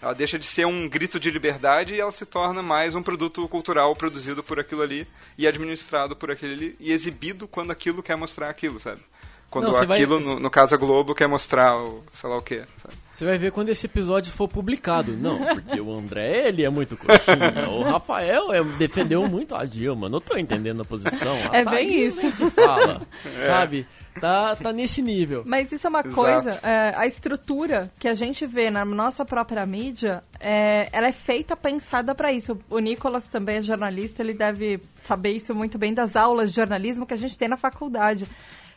Ela 0.00 0.12
deixa 0.14 0.38
de 0.38 0.44
ser 0.46 0.66
um 0.66 0.88
grito 0.88 1.18
de 1.18 1.30
liberdade 1.30 1.94
e 1.94 2.00
ela 2.00 2.12
se 2.12 2.26
torna 2.26 2.62
mais 2.62 2.94
um 2.94 3.02
produto 3.02 3.46
cultural 3.48 3.94
produzido 3.96 4.42
por 4.42 4.60
aquilo 4.60 4.82
ali 4.82 5.06
e 5.38 5.46
administrado 5.46 6.14
por 6.14 6.30
aquele 6.30 6.52
ali 6.52 6.76
e 6.78 6.92
exibido 6.92 7.48
quando 7.48 7.70
aquilo 7.70 8.02
quer 8.02 8.16
mostrar 8.16 8.50
aquilo, 8.50 8.78
sabe? 8.78 9.00
Quando 9.48 9.66
Não, 9.66 9.72
você 9.72 9.86
vai- 9.86 9.96
aquilo, 9.98 10.18
no, 10.20 10.34
no 10.34 10.50
caso 10.50 10.74
a 10.74 10.78
Globo, 10.78 11.14
quer 11.14 11.28
mostrar 11.28 11.78
o 11.80 12.04
sei 12.12 12.28
lá 12.28 12.36
o 12.36 12.42
que, 12.42 12.58
sabe? 12.82 12.94
Você 13.12 13.24
vai 13.24 13.38
ver 13.38 13.52
quando 13.52 13.68
esse 13.70 13.86
episódio 13.86 14.32
for 14.32 14.48
publicado. 14.48 15.12
Não, 15.16 15.38
porque 15.54 15.80
o 15.80 15.96
André, 15.96 16.48
ele 16.48 16.64
é 16.64 16.68
muito 16.68 16.96
coxinha. 16.96 17.36
O 17.70 17.82
Rafael 17.82 18.52
é, 18.52 18.62
defendeu 18.62 19.26
muito 19.28 19.54
a 19.54 19.64
Dilma. 19.64 20.08
Não 20.08 20.20
tô 20.20 20.36
entendendo 20.36 20.82
a 20.82 20.84
posição. 20.84 21.32
A 21.50 21.56
É 21.58 21.64
bem 21.64 21.88
Thaís 21.88 22.14
isso. 22.14 22.22
nem 22.22 22.32
se 22.32 22.50
fala, 22.50 23.00
sabe? 23.46 23.86
Tá, 24.20 24.56
tá 24.56 24.72
nesse 24.72 25.02
nível. 25.02 25.42
Mas 25.46 25.70
isso 25.72 25.86
é 25.86 25.90
uma 25.90 26.00
Exato. 26.00 26.14
coisa, 26.14 26.60
é, 26.62 26.94
a 26.96 27.06
estrutura 27.06 27.90
que 27.98 28.08
a 28.08 28.14
gente 28.14 28.46
vê 28.46 28.70
na 28.70 28.84
nossa 28.84 29.24
própria 29.24 29.64
mídia, 29.66 30.22
é, 30.40 30.88
ela 30.92 31.06
é 31.06 31.12
feita 31.12 31.56
pensada 31.56 32.14
para 32.14 32.32
isso. 32.32 32.58
O 32.70 32.78
Nicolas 32.78 33.26
também 33.26 33.56
é 33.56 33.62
jornalista, 33.62 34.22
ele 34.22 34.34
deve 34.34 34.80
saber 35.02 35.32
isso 35.32 35.54
muito 35.54 35.78
bem 35.78 35.92
das 35.92 36.16
aulas 36.16 36.50
de 36.50 36.56
jornalismo 36.56 37.06
que 37.06 37.14
a 37.14 37.18
gente 37.18 37.36
tem 37.36 37.48
na 37.48 37.56
faculdade. 37.56 38.26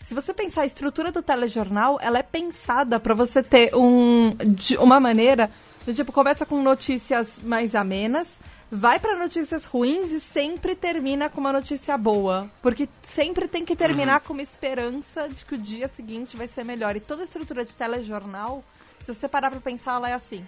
Se 0.04 0.14
você 0.14 0.34
pensar 0.34 0.62
a 0.62 0.66
estrutura 0.66 1.12
do 1.12 1.22
telejornal, 1.22 2.00
ela 2.02 2.20
é 2.20 2.24
pensada 2.24 3.00
para 3.00 3.14
você 3.14 3.44
ter 3.44 3.76
um, 3.76 4.36
de 4.46 4.78
uma 4.78 5.00
maneira, 5.00 5.52
do 5.86 5.94
tipo, 5.94 6.12
começa 6.12 6.46
com 6.46 6.62
notícias 6.62 7.38
mais 7.44 7.76
amenas, 7.76 8.40
vai 8.72 9.00
para 9.00 9.18
notícias 9.18 9.66
ruins 9.66 10.12
e 10.12 10.20
sempre 10.20 10.76
termina 10.76 11.30
com 11.30 11.40
uma 11.40 11.52
notícia 11.54 11.98
boa. 11.98 12.50
Porque 12.62 12.88
sempre 13.02 13.48
tem 13.48 13.66
que 13.66 13.76
terminar 13.76 14.20
com 14.22 14.34
uma 14.34 14.42
esperança 14.42 15.28
de 15.28 15.44
que 15.46 15.56
o 15.56 15.58
dia 15.58 15.88
seguinte 15.88 16.38
vai 16.38 16.48
ser 16.48 16.64
melhor. 16.64 16.96
E 16.96 17.00
toda 17.00 17.22
a 17.22 17.26
estrutura 17.26 17.66
de 17.66 17.76
telejornal, 17.76 18.64
se 19.00 19.14
você 19.14 19.28
parar 19.28 19.50
pra 19.52 19.60
pensar, 19.60 19.96
ela 19.96 20.10
é 20.10 20.14
assim. 20.14 20.46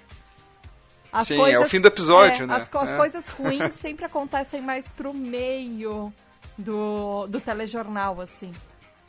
As 1.12 1.28
Sim, 1.28 1.42
é 1.50 1.60
o 1.60 1.68
fim 1.68 1.82
do 1.82 1.88
episódio, 1.90 2.44
é, 2.44 2.48
né? 2.48 2.56
As, 2.56 2.70
as 2.74 2.94
É. 2.94 2.96
coisas 2.98 3.28
ruins 3.36 3.74
sempre 3.74 4.06
acontecem 4.06 4.62
mais 4.62 4.92
pro 4.92 5.14
meio 5.14 6.14
do, 6.58 7.28
do 7.28 7.42
telejornal, 7.42 8.22
assim. 8.22 8.52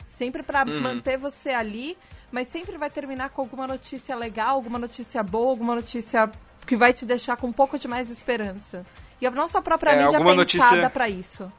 Sempre 0.09 0.43
pra 0.43 0.63
Uhum. 0.65 0.81
manter 0.81 1.17
você 1.17 1.51
ali, 1.51 1.97
mas 2.31 2.47
sempre 2.47 2.77
vai 2.77 2.89
terminar 2.89 3.29
com 3.29 3.41
alguma 3.41 3.65
notícia 3.67 4.15
legal, 4.15 4.55
alguma 4.55 4.77
notícia 4.77 5.23
boa, 5.23 5.49
alguma 5.51 5.75
notícia 5.75 6.29
que 6.65 6.75
vai 6.75 6.93
te 6.93 7.05
deixar 7.05 7.37
com 7.37 7.47
um 7.47 7.53
pouco 7.53 7.77
de 7.77 7.87
mais 7.87 8.09
esperança. 8.09 8.85
E 9.21 9.27
a 9.27 9.31
nossa 9.31 9.61
própria 9.61 9.91
É, 9.91 9.95
mídia 10.03 10.17
é 10.17 10.19
pensada 10.19 10.35
notícia- 10.35 10.89
pra 10.89 11.09
isso. 11.09 11.51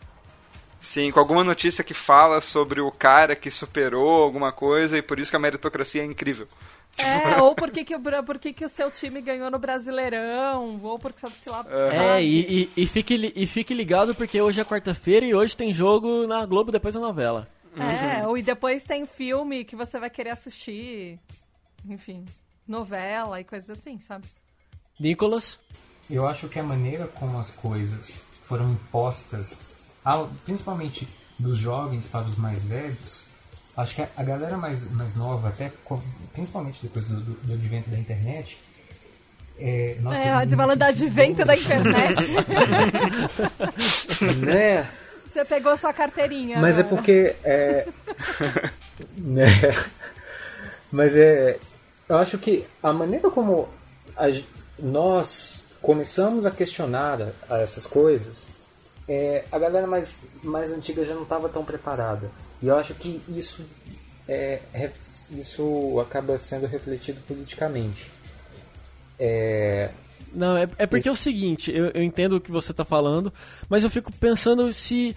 Sim, 0.81 1.11
com 1.11 1.19
alguma 1.19 1.43
notícia 1.43 1.83
que 1.83 1.95
fala 1.95 2.41
sobre 2.43 2.81
o 2.81 2.93
cara 2.93 3.35
que 3.35 3.51
superou 3.51 4.23
alguma 4.23 4.53
coisa 4.53 4.99
e 4.99 5.03
por 5.03 5.19
isso 5.19 5.31
que 5.31 5.37
a 5.37 5.41
meritocracia 5.41 6.03
é 6.03 6.05
incrível. 6.05 6.47
É, 6.99 7.41
ou 7.41 7.55
por 7.55 7.71
que, 7.71 7.85
que, 7.85 7.97
o, 7.97 8.01
por 8.23 8.39
que, 8.39 8.53
que 8.53 8.65
o 8.65 8.69
seu 8.69 8.91
time 8.91 9.21
ganhou 9.23 9.51
no 9.51 9.59
Brasileirão, 9.59 10.79
ou 10.83 10.99
porque 10.99 11.19
sabe 11.21 11.37
se 11.39 11.49
lá. 11.49 11.65
É, 11.69 11.91
sabe? 11.91 12.23
e, 12.23 12.63
e, 12.77 12.83
e, 12.83 12.87
fique, 12.87 13.33
e 13.35 13.47
fique 13.47 13.73
ligado 13.75 14.15
porque 14.15 14.41
hoje 14.41 14.61
é 14.61 14.65
quarta-feira 14.65 15.25
e 15.27 15.35
hoje 15.35 15.57
tem 15.57 15.73
jogo 15.73 16.27
na 16.27 16.45
Globo 16.47 16.71
depois 16.71 16.95
da 16.95 17.01
novela. 17.01 17.49
É, 17.77 18.25
ou 18.29 18.39
e 18.39 18.43
depois 18.43 18.85
tem 18.85 19.07
filme 19.07 19.65
que 19.65 19.75
você 19.75 19.99
vai 19.99 20.09
querer 20.11 20.31
assistir. 20.31 21.19
Enfim, 21.89 22.25
novela 22.69 23.41
e 23.41 23.45
coisas 23.45 23.71
assim, 23.71 23.99
sabe? 24.01 24.27
Nicolas? 24.99 25.59
Eu 26.11 26.27
acho 26.29 26.49
que 26.49 26.59
a 26.59 26.63
maneira 26.63 27.07
como 27.07 27.39
as 27.39 27.51
coisas 27.51 28.23
foram 28.45 28.69
impostas, 28.71 29.59
ao- 30.05 30.29
principalmente 30.45 31.09
dos 31.39 31.59
jovens 31.59 32.07
para 32.07 32.27
os 32.27 32.37
mais 32.37 32.63
velhos, 32.63 33.25
acho 33.77 33.95
que 33.95 34.03
a, 34.03 34.09
a 34.17 34.23
galera 34.23 34.57
mais, 34.57 34.91
mais 34.93 35.17
nova, 35.17 35.49
até 35.49 35.73
principalmente 36.33 36.79
depois 36.83 37.05
do, 37.07 37.21
do, 37.21 37.33
do 37.47 37.53
advento 37.55 37.91
da 37.91 37.99
internet, 37.99 38.59
é, 39.59 39.97
nossa, 40.01 40.19
é, 40.19 40.33
a 40.33 40.45
de 40.45 40.57
falando 40.57 40.79
do 40.79 40.85
advento 40.85 41.45
da 41.45 41.57
internet. 41.57 42.31
né? 44.45 44.89
você 45.33 45.45
pegou 45.45 45.77
sua 45.77 45.93
carteirinha. 45.93 46.59
Mas 46.61 46.79
é 46.79 46.81
agora. 46.81 46.97
porque 46.97 47.35
é, 47.45 47.87
né? 49.17 49.47
Mas 50.91 51.17
é, 51.17 51.59
eu 52.09 52.19
acho 52.19 52.37
que 52.39 52.65
a 52.83 52.93
maneira 52.93 53.31
como 53.31 53.69
a 54.17 54.29
nós 54.79 55.65
começamos 55.81 56.47
a 56.47 56.51
questionar 56.51 57.21
a, 57.49 57.55
a 57.55 57.59
essas 57.61 57.87
coisas, 57.87 58.49
é, 59.09 59.45
a 59.53 59.59
galera 59.59 59.87
mais 59.87 60.19
mais 60.43 60.73
antiga 60.73 61.05
já 61.05 61.15
não 61.15 61.23
estava 61.25 61.49
tão 61.49 61.65
preparada. 61.65 62.31
E 62.63 62.67
eu 62.69 62.77
acho 62.77 62.95
que 62.95 63.21
isso 63.29 63.63
é, 64.27 64.61
isso 65.31 66.01
acaba 66.01 66.39
sendo 66.39 66.67
refletido 66.67 67.21
politicamente. 67.29 68.11
É, 69.19 69.91
Não, 70.33 70.57
é, 70.57 70.69
é 70.79 70.87
porque 70.87 71.09
é 71.09 71.13
o 71.13 71.17
seguinte, 71.17 71.71
eu, 71.71 71.87
eu 71.91 72.03
entendo 72.03 72.37
o 72.37 72.41
que 72.41 72.51
você 72.51 72.73
tá 72.73 72.85
falando, 72.85 73.33
mas 73.69 73.85
eu 73.85 73.91
fico 73.91 74.11
pensando 74.13 74.73
se 74.73 75.15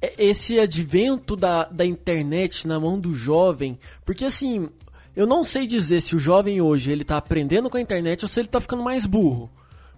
é- 0.00 0.14
esse 0.18 0.58
advento 0.58 1.36
da, 1.36 1.64
da 1.64 1.84
internet 1.84 2.66
na 2.66 2.80
mão 2.80 2.98
do 2.98 3.14
jovem, 3.14 3.78
porque 4.04 4.24
assim, 4.24 4.68
eu 5.16 5.26
não 5.26 5.44
sei 5.44 5.66
dizer 5.66 6.02
se 6.02 6.14
o 6.14 6.18
jovem 6.18 6.60
hoje 6.60 6.92
ele 6.92 7.02
tá 7.02 7.16
aprendendo 7.16 7.70
com 7.70 7.78
a 7.78 7.80
internet 7.80 8.22
ou 8.22 8.28
se 8.28 8.38
ele 8.38 8.48
tá 8.48 8.60
ficando 8.60 8.82
mais 8.82 9.06
burro. 9.06 9.50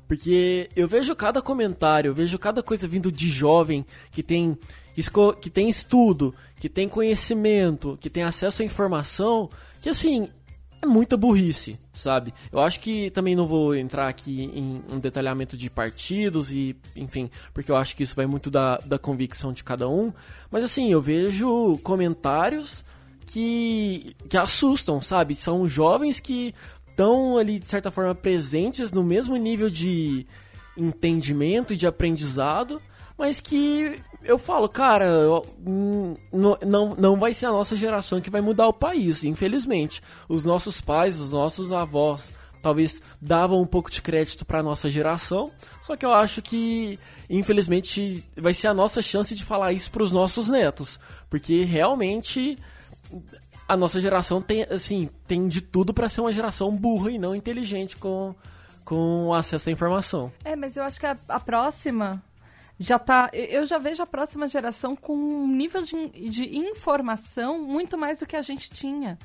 Porque 0.07 0.71
eu 0.75 0.87
vejo 0.89 1.15
cada 1.17 1.43
comentário, 1.43 2.11
eu 2.11 2.15
vejo 2.15 2.39
cada 2.39 2.63
coisa 2.63 2.87
vindo 2.87 3.11
de 3.11 3.29
jovem 3.29 3.85
que 4.13 4.23
tem, 4.23 4.57
que 5.43 5.51
tem 5.51 5.69
estudo, 5.69 6.33
que 6.59 6.69
tem 6.69 6.89
conhecimento, 6.89 7.99
que 8.01 8.09
tem 8.09 8.23
acesso 8.23 8.63
à 8.63 8.65
informação, 8.65 9.51
que 9.83 9.89
assim, 9.91 10.31
é 10.81 10.87
muita 10.87 11.17
burrice, 11.17 11.77
sabe? 11.93 12.33
Eu 12.53 12.61
acho 12.61 12.79
que 12.79 13.11
também 13.11 13.35
não 13.35 13.47
vou 13.47 13.75
entrar 13.75 14.09
aqui 14.09 14.45
em 14.45 14.81
um 14.89 15.01
detalhamento 15.01 15.57
de 15.57 15.69
partidos 15.69 16.53
e, 16.53 16.77
enfim, 16.95 17.29
porque 17.53 17.71
eu 17.71 17.77
acho 17.77 17.97
que 17.97 18.05
isso 18.05 18.15
vai 18.15 18.27
muito 18.27 18.51
da, 18.51 18.79
da 18.79 18.99
convicção 18.99 19.53
de 19.53 19.65
cada 19.65 19.89
um. 19.89 20.13
Mas 20.51 20.63
assim, 20.63 20.93
eu 20.93 21.03
vejo 21.03 21.79
comentários 21.83 22.85
que, 23.29 24.17
que 24.29 24.37
assustam, 24.37 25.03
sabe? 25.03 25.37
São 25.37 25.69
jovens 25.69 26.19
que 26.19 26.55
estão 26.89 27.37
ali, 27.37 27.61
de 27.61 27.69
certa 27.69 27.91
forma, 27.91 28.15
presentes 28.15 28.91
no 28.91 29.05
mesmo 29.05 29.37
nível 29.37 29.69
de 29.69 30.27
entendimento 30.77 31.75
e 31.75 31.77
de 31.77 31.87
aprendizado, 31.87 32.81
mas 33.17 33.41
que 33.41 34.01
eu 34.25 34.39
falo, 34.39 34.69
cara, 34.69 35.07
hum, 35.65 36.17
não, 36.33 36.59
não, 36.67 36.95
não 36.97 37.17
vai 37.17 37.35
ser 37.35 37.47
a 37.47 37.53
nossa 37.53 37.77
geração 37.77 38.21
que 38.21 38.31
vai 38.31 38.41
mudar 38.41 38.67
o 38.67 38.73
país, 38.73 39.25
infelizmente. 39.25 40.03
Os 40.29 40.43
nossos 40.43 40.81
pais, 40.81 41.21
os 41.21 41.33
nossos 41.33 41.73
avós, 41.73 42.33
talvez 42.63 43.03
davam 43.21 43.61
um 43.61 43.67
pouco 43.67 43.91
de 43.91 44.01
crédito 44.01 44.47
para 44.47 44.63
nossa 44.63 44.89
geração, 44.89 45.51
só 45.83 45.97
que 45.97 46.07
eu 46.07 46.13
acho 46.13 46.41
que, 46.41 46.99
infelizmente, 47.29 48.25
vai 48.37 48.55
ser 48.55 48.69
a 48.69 48.75
nossa 48.75 49.03
chance 49.03 49.35
de 49.35 49.45
falar 49.45 49.73
isso 49.73 49.91
para 49.91 50.03
os 50.03 50.13
nossos 50.13 50.49
netos, 50.49 50.99
porque 51.29 51.63
realmente 51.65 52.59
a 53.69 53.77
nossa 53.77 54.01
geração 54.01 54.41
tem, 54.41 54.63
assim, 54.65 55.09
tem 55.27 55.47
de 55.49 55.61
tudo 55.61 55.93
para 55.93 56.09
ser 56.09 56.21
uma 56.21 56.33
geração 56.33 56.71
burra 56.75 57.11
e 57.11 57.19
não 57.19 57.35
inteligente 57.35 57.97
com, 57.97 58.35
com 58.85 59.33
acesso 59.35 59.69
à 59.69 59.73
informação. 59.73 60.33
É, 60.45 60.57
mas 60.57 60.77
eu 60.77 60.83
acho 60.83 60.99
que 60.99 61.07
a, 61.07 61.17
a 61.29 61.39
próxima 61.41 62.23
já 62.79 62.99
tá. 62.99 63.29
Eu 63.33 63.67
já 63.67 63.77
vejo 63.79 64.03
a 64.03 64.07
próxima 64.07 64.49
geração 64.49 64.95
com 64.97 65.15
um 65.15 65.47
nível 65.49 65.83
de, 65.83 66.09
de 66.31 66.57
informação 66.57 67.61
muito 67.63 67.99
mais 67.99 68.19
do 68.21 68.27
que 68.27 68.37
a 68.37 68.43
gente 68.43 68.71
tinha. 68.71 69.19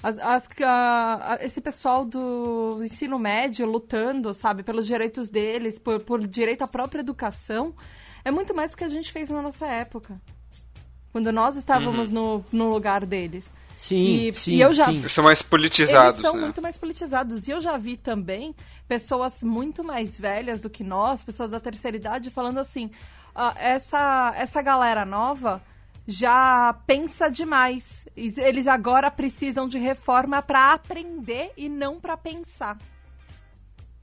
As, 0.00 0.16
as- 0.18 0.48
a- 0.62 1.38
esse 1.40 1.60
pessoal 1.60 2.04
do 2.04 2.80
ensino 2.84 3.18
médio 3.18 3.66
lutando, 3.66 4.32
sabe, 4.32 4.62
pelos 4.62 4.86
direitos 4.86 5.28
deles, 5.28 5.76
por, 5.78 6.00
por 6.04 6.24
direito 6.24 6.62
à 6.62 6.68
própria 6.68 7.00
educação, 7.00 7.74
é 8.24 8.30
muito 8.30 8.54
mais 8.54 8.70
do 8.70 8.76
que 8.76 8.84
a 8.84 8.88
gente 8.88 9.10
fez 9.10 9.28
na 9.28 9.42
nossa 9.42 9.66
época. 9.66 10.20
Quando 11.18 11.32
nós 11.32 11.56
estávamos 11.56 12.10
no, 12.10 12.44
no 12.52 12.70
lugar 12.70 13.04
deles. 13.04 13.52
Sim, 13.76 14.28
E- 14.28 14.34
sim, 14.34 14.52
e 14.52 14.60
eu 14.60 14.72
já- 14.72 14.84
sim. 14.86 14.98
Eles 14.98 15.12
são 15.12 15.24
mais 15.24 15.42
politizados, 15.42 16.14
Eles 16.14 16.20
são 16.20 16.34
né? 16.36 16.42
muito 16.42 16.62
mais 16.62 16.76
politizados. 16.76 17.48
E 17.48 17.50
eu 17.50 17.60
já 17.60 17.76
vi 17.76 17.96
também 17.96 18.54
pessoas 18.86 19.42
muito 19.42 19.82
mais 19.82 20.16
velhas 20.16 20.60
do 20.60 20.70
que 20.70 20.84
nós, 20.84 21.24
pessoas 21.24 21.50
da 21.50 21.58
terceira 21.58 21.96
idade, 21.96 22.30
falando 22.30 22.58
assim: 22.58 22.88
"Ah, 23.34 23.52
essa, 23.58 24.32
essa 24.36 24.62
galera 24.62 25.04
nova 25.04 25.60
já 26.06 26.72
pensa 26.86 27.28
demais. 27.28 28.06
Eles 28.16 28.68
agora 28.68 29.10
precisam 29.10 29.66
de 29.66 29.78
reforma 29.78 30.40
para 30.40 30.72
aprender 30.72 31.50
e 31.56 31.68
não 31.68 31.98
para 31.98 32.16
pensar. 32.16 32.78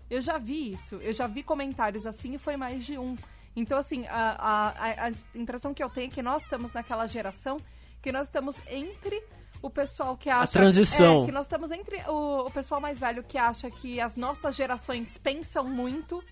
Eu 0.10 0.20
já 0.22 0.38
vi 0.38 0.74
isso, 0.74 0.96
eu 0.96 1.14
já 1.14 1.28
vi 1.28 1.42
comentários 1.44 2.06
assim 2.06 2.36
e 2.36 2.38
foi 2.38 2.58
mais 2.58 2.86
de 2.86 2.98
um. 2.98 3.16
Então, 3.56 3.78
assim, 3.78 4.06
a, 4.08 4.36
a, 4.38 4.68
a- 4.70 5.08
a 5.08 5.12
impressão 5.34 5.74
que 5.74 5.84
eu 5.84 5.90
tenho 5.90 6.08
é 6.08 6.14
que 6.14 6.22
nós 6.22 6.44
estamos 6.44 6.74
naquela 6.74 7.08
geração 7.08 7.58
que 8.02 8.12
nós 8.12 8.28
estamos 8.28 8.62
entre 8.70 9.24
o 9.62 9.70
pessoal 9.70 10.16
que 10.16 10.30
acha. 10.30 10.52
transição. 10.52 11.24
É, 11.24 11.26
que 11.28 11.32
nós 11.32 11.46
estamos 11.48 11.72
entre 11.72 11.98
o, 12.08 12.48
o 12.48 12.52
pessoal 12.52 12.80
mais 12.80 13.00
velho 13.00 13.24
que 13.24 13.38
acha 13.38 13.72
que 13.72 14.00
as 14.00 14.16
nossas 14.18 14.56
gerações 14.56 15.18
pensam 15.18 15.64
muito 15.64 16.24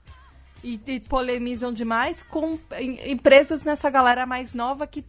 e, 0.63 0.79
e 0.85 0.99
polemizam 0.99 1.73
demais, 1.73 2.21
com 2.21 2.59
em- 2.77 2.99
em 2.99 3.17
presos 3.17 3.63
nessa 3.63 3.89
galera 3.89 4.25
mais 4.25 4.53
nova 4.53 4.85
que 4.85 5.03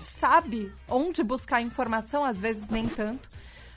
sabe 0.00 0.72
onde 0.88 1.22
buscar 1.22 1.60
informação, 1.60 2.24
às 2.24 2.40
vezes 2.40 2.68
nem 2.68 2.88
tanto, 2.88 3.28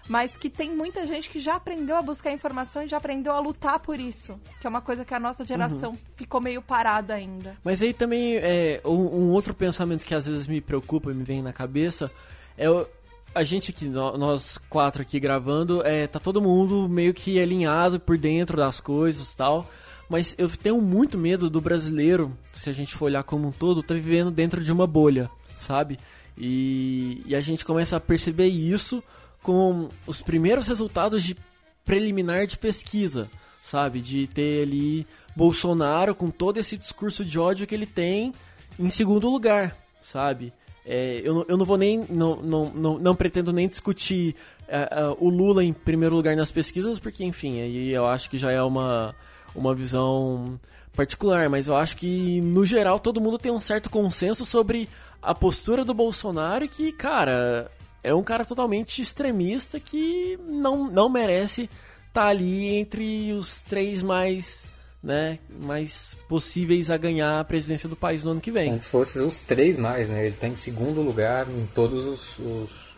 mas 0.07 0.35
que 0.35 0.49
tem 0.49 0.75
muita 0.75 1.05
gente 1.07 1.29
que 1.29 1.39
já 1.39 1.55
aprendeu 1.55 1.95
a 1.95 2.01
buscar 2.01 2.31
informação 2.31 2.83
e 2.83 2.87
já 2.87 2.97
aprendeu 2.97 3.33
a 3.33 3.39
lutar 3.39 3.79
por 3.79 3.99
isso, 3.99 4.39
que 4.59 4.67
é 4.67 4.69
uma 4.69 4.81
coisa 4.81 5.05
que 5.05 5.13
a 5.13 5.19
nossa 5.19 5.45
geração 5.45 5.97
ficou 6.15 6.41
meio 6.41 6.61
parada 6.61 7.13
ainda. 7.13 7.55
Mas 7.63 7.81
aí 7.81 7.93
também 7.93 8.35
é 8.37 8.81
um, 8.83 8.91
um 8.91 9.29
outro 9.31 9.53
pensamento 9.53 10.05
que 10.05 10.13
às 10.15 10.27
vezes 10.27 10.47
me 10.47 10.59
preocupa 10.61 11.11
e 11.11 11.13
me 11.13 11.23
vem 11.23 11.41
na 11.41 11.53
cabeça 11.53 12.11
é 12.57 12.69
o- 12.69 12.85
a 13.33 13.43
gente 13.43 13.71
aqui, 13.71 13.85
nó- 13.85 14.17
nós 14.17 14.57
quatro 14.69 15.01
aqui 15.01 15.17
gravando, 15.19 15.81
é, 15.85 16.05
tá 16.07 16.19
todo 16.19 16.41
mundo 16.41 16.89
meio 16.89 17.13
que 17.13 17.39
alinhado 17.41 17.99
por 17.99 18.17
dentro 18.17 18.57
das 18.57 18.79
coisas 18.81 19.33
tal. 19.33 19.69
Mas 20.09 20.35
eu 20.37 20.49
tenho 20.49 20.81
muito 20.81 21.17
medo 21.17 21.49
do 21.49 21.61
brasileiro, 21.61 22.37
se 22.51 22.69
a 22.69 22.73
gente 22.73 22.93
for 22.93 23.05
olhar 23.05 23.23
como 23.23 23.47
um 23.47 23.51
todo, 23.53 23.81
tá 23.81 23.93
vivendo 23.93 24.29
dentro 24.29 24.61
de 24.61 24.69
uma 24.69 24.85
bolha, 24.85 25.31
sabe? 25.61 25.97
E, 26.37 27.21
e 27.25 27.33
a 27.35 27.39
gente 27.39 27.63
começa 27.63 27.95
a 27.95 27.99
perceber 27.99 28.47
isso 28.47 29.01
com 29.41 29.89
os 30.05 30.21
primeiros 30.21 30.67
resultados 30.67 31.23
de 31.23 31.35
preliminar 31.83 32.45
de 32.45 32.57
pesquisa, 32.57 33.29
sabe? 33.61 33.99
De 33.99 34.27
ter 34.27 34.63
ali 34.63 35.07
Bolsonaro 35.35 36.13
com 36.15 36.29
todo 36.29 36.57
esse 36.57 36.77
discurso 36.77 37.23
de 37.25 37.39
ódio 37.39 37.67
que 37.67 37.75
ele 37.75 37.85
tem 37.85 38.33
em 38.79 38.89
segundo 38.89 39.29
lugar, 39.29 39.75
sabe? 40.01 40.53
É, 40.85 41.21
eu, 41.23 41.35
não, 41.35 41.45
eu 41.47 41.57
não 41.57 41.65
vou 41.65 41.77
nem. 41.77 42.05
Não, 42.09 42.35
não, 42.37 42.69
não, 42.71 42.99
não 42.99 43.15
pretendo 43.15 43.53
nem 43.53 43.67
discutir 43.67 44.35
é, 44.67 44.89
é, 44.91 45.15
o 45.19 45.29
Lula 45.29 45.63
em 45.63 45.73
primeiro 45.73 46.15
lugar 46.15 46.35
nas 46.35 46.51
pesquisas, 46.51 46.97
porque, 46.97 47.23
enfim, 47.23 47.61
aí 47.61 47.89
eu 47.91 48.07
acho 48.07 48.29
que 48.29 48.37
já 48.37 48.51
é 48.51 48.61
uma, 48.61 49.15
uma 49.53 49.75
visão 49.75 50.59
particular, 50.93 51.49
mas 51.49 51.67
eu 51.67 51.75
acho 51.75 51.97
que, 51.97 52.41
no 52.41 52.65
geral, 52.65 52.99
todo 52.99 53.21
mundo 53.21 53.37
tem 53.37 53.51
um 53.51 53.59
certo 53.59 53.89
consenso 53.89 54.43
sobre 54.43 54.89
a 55.21 55.35
postura 55.35 55.85
do 55.85 55.93
Bolsonaro 55.93 56.65
e 56.65 56.67
que, 56.67 56.91
cara, 56.91 57.71
é 58.03 58.13
um 58.13 58.23
cara 58.23 58.43
totalmente 58.45 59.01
extremista 59.01 59.79
que 59.79 60.37
não, 60.47 60.89
não 60.89 61.09
merece 61.09 61.69
estar 62.07 62.27
ali 62.27 62.67
entre 62.67 63.31
os 63.33 63.61
três 63.61 64.01
mais, 64.03 64.65
né, 65.03 65.39
mais 65.49 66.15
possíveis 66.27 66.89
a 66.91 66.97
ganhar 66.97 67.39
a 67.39 67.43
presidência 67.43 67.87
do 67.87 67.95
país 67.95 68.23
no 68.23 68.31
ano 68.31 68.41
que 68.41 68.51
vem. 68.51 68.71
Antes 68.71 68.87
fosse 68.87 69.19
os 69.19 69.37
três 69.37 69.77
mais, 69.77 70.09
né? 70.09 70.25
Ele 70.25 70.35
tá 70.35 70.47
em 70.47 70.55
segundo 70.55 71.01
lugar 71.01 71.47
em 71.49 71.65
todos 71.67 72.05
os, 72.05 72.39
os- 72.39 72.91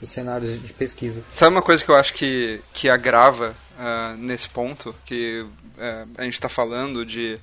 os 0.00 0.08
cenários 0.10 0.60
de 0.62 0.72
pesquisa. 0.72 1.22
Sabe 1.34 1.54
uma 1.56 1.62
coisa 1.62 1.84
que 1.84 1.90
eu 1.90 1.96
acho 1.96 2.12
que, 2.14 2.60
que 2.72 2.88
agrava 2.90 3.56
ah, 3.78 4.14
nesse 4.18 4.48
ponto, 4.48 4.94
que 5.04 5.44
ah, 5.78 6.06
a 6.18 6.24
gente 6.24 6.34
está 6.34 6.48
falando 6.48 7.04
de 7.06 7.38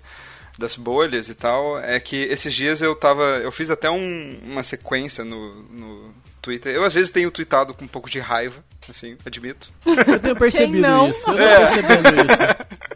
das 0.57 0.77
bolhas 0.77 1.27
e 1.27 1.35
tal, 1.35 1.77
é 1.79 1.99
que 1.99 2.15
esses 2.15 2.53
dias 2.53 2.81
eu 2.81 2.95
tava. 2.95 3.23
Eu 3.43 3.51
fiz 3.51 3.69
até 3.69 3.89
um- 3.91 4.39
uma 4.43 4.63
sequência 4.63 5.25
no, 5.25 5.63
no 5.63 6.13
Twitter. 6.45 6.73
Eu 6.75 6.83
às 6.83 6.93
vezes 6.93 7.09
tenho 7.11 7.31
tweetado 7.31 7.73
com 7.73 7.83
um 7.85 7.87
pouco 7.87 8.09
de 8.09 8.19
raiva, 8.19 8.63
assim, 8.87 9.17
admito. 9.25 9.71
Eu 9.85 10.19
tenho 10.19 10.35
percebido 10.35 10.79
não? 10.79 11.09
isso. 11.09 11.29
Eu 11.29 11.35
tô 11.35 11.41
É. 11.41 11.57
percebendo 11.57 12.09
isso. 12.09 12.75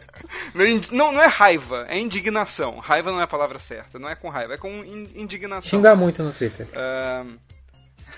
Não, 0.54 0.66
in- 0.66 0.80
Não, 0.92 1.12
não 1.12 1.20
é 1.22 1.26
raiva, 1.26 1.86
é 1.88 1.98
indignação. 1.98 2.78
Raiva 2.78 3.10
não 3.12 3.20
é 3.20 3.24
a 3.24 3.26
palavra 3.26 3.58
certa, 3.58 3.98
não 3.98 4.08
é 4.08 4.14
com 4.14 4.28
raiva, 4.28 4.54
é 4.54 4.56
com 4.56 4.68
in- 4.84 5.10
indignação. 5.14 5.68
Xingar 5.68 5.94
muito 5.96 6.22
no 6.22 6.32
Twitter. 6.32 6.66
Ahn, 6.74 7.36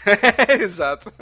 Exato. 0.60 1.12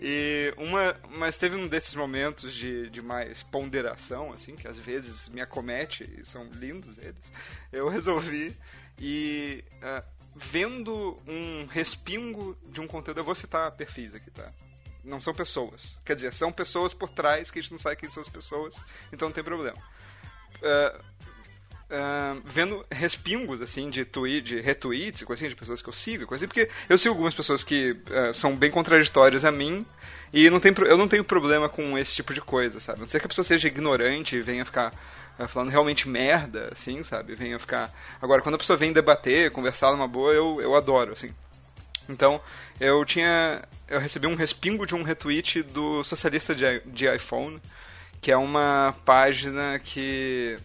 E 0.00 0.52
uma, 0.56 0.94
mas 1.16 1.36
teve 1.38 1.56
um 1.56 1.66
desses 1.66 1.94
momentos 1.94 2.52
de, 2.52 2.88
de 2.90 3.00
mais 3.02 3.42
ponderação, 3.44 4.30
assim, 4.32 4.54
que 4.56 4.68
às 4.68 4.76
vezes 4.78 5.28
me 5.28 5.40
acomete, 5.40 6.08
e 6.18 6.24
são 6.24 6.44
lindos 6.54 6.96
eles. 6.98 7.32
Eu 7.72 7.88
resolvi 7.88 8.54
e 8.98 9.64
ah, 9.82 10.02
vendo 10.34 11.20
um 11.26 11.66
respingo 11.66 12.56
de 12.66 12.80
um 12.80 12.86
conteúdo, 12.86 13.20
eu 13.20 13.24
vou 13.24 13.34
citar 13.34 13.70
perfis 13.72 14.14
aqui, 14.14 14.30
tá? 14.30 14.50
Não 15.04 15.20
são 15.20 15.34
pessoas. 15.34 15.98
Quer 16.04 16.16
dizer, 16.16 16.32
são 16.32 16.50
pessoas 16.50 16.94
por 16.94 17.08
trás 17.08 17.50
que 17.50 17.58
a 17.58 17.62
gente 17.62 17.72
não 17.72 17.78
sabe 17.78 17.96
quem 17.96 18.08
são 18.08 18.22
as 18.22 18.28
pessoas, 18.28 18.74
então 19.12 19.28
não 19.28 19.34
tem 19.34 19.44
problema. 19.44 19.78
Ah, 20.62 21.00
ah, 21.90 22.36
vendo 22.44 22.84
respingos 22.90 23.60
assim 23.60 23.90
de 23.90 24.04
tweet, 24.04 24.42
de 24.42 24.60
retweets, 24.60 25.22
coisa 25.22 25.44
assim, 25.44 25.48
de 25.50 25.54
pessoas 25.54 25.82
que 25.82 25.88
eu 25.88 25.92
sigo, 25.92 26.26
coisa 26.26 26.44
assim, 26.44 26.48
porque 26.48 26.68
eu 26.88 26.96
sigo 26.96 27.12
algumas 27.12 27.34
pessoas 27.34 27.62
que 27.62 27.96
ah, 28.10 28.32
são 28.32 28.56
bem 28.56 28.70
contraditórias 28.70 29.44
a 29.44 29.52
mim 29.52 29.86
e 30.32 30.48
não 30.50 30.58
tem, 30.58 30.74
eu 30.86 30.96
não 30.96 31.06
tenho 31.06 31.22
problema 31.22 31.68
com 31.68 31.96
esse 31.98 32.14
tipo 32.14 32.32
de 32.32 32.40
coisa, 32.40 32.80
sabe? 32.80 32.98
A 32.98 33.02
não 33.02 33.08
ser 33.08 33.20
que 33.20 33.26
a 33.26 33.28
pessoa 33.28 33.44
seja 33.44 33.68
ignorante 33.68 34.34
e 34.34 34.42
venha 34.42 34.64
ficar 34.64 34.92
falando 35.48 35.70
realmente 35.70 36.08
merda, 36.08 36.68
assim, 36.72 37.02
sabe? 37.02 37.34
Venha 37.34 37.58
ficar. 37.58 37.90
Agora, 38.20 38.42
quando 38.42 38.54
a 38.54 38.58
pessoa 38.58 38.76
vem 38.76 38.92
debater, 38.92 39.50
conversar 39.50 39.92
numa 39.92 40.08
boa, 40.08 40.32
eu, 40.32 40.60
eu 40.60 40.74
adoro, 40.76 41.12
assim. 41.12 41.32
Então, 42.08 42.40
eu 42.80 43.04
tinha. 43.04 43.62
Eu 43.88 43.98
recebi 43.98 44.26
um 44.26 44.34
respingo 44.34 44.86
de 44.86 44.94
um 44.94 45.02
retweet 45.02 45.62
do 45.62 46.04
Socialista 46.04 46.54
de, 46.54 46.80
de 46.86 47.12
iPhone, 47.14 47.60
que 48.20 48.30
é 48.30 48.36
uma 48.36 48.94
página 49.04 49.78
que. 49.78 50.56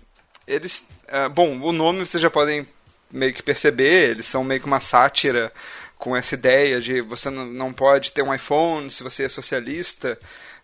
Eles. 0.45 0.87
ah, 1.07 1.29
bom, 1.29 1.59
o 1.61 1.71
nome 1.71 2.05
vocês 2.05 2.21
já 2.21 2.29
podem 2.29 2.67
meio 3.11 3.33
que 3.33 3.41
perceber, 3.41 4.11
eles 4.11 4.27
são 4.27 4.43
meio 4.43 4.61
que 4.61 4.67
uma 4.67 4.79
sátira 4.79 5.51
com 5.97 6.15
essa 6.15 6.35
ideia 6.35 6.79
de 6.79 7.01
você 7.01 7.29
não 7.29 7.73
pode 7.73 8.13
ter 8.13 8.23
um 8.23 8.33
iPhone 8.33 8.89
se 8.89 9.03
você 9.03 9.23
é 9.23 9.29
socialista. 9.29 10.17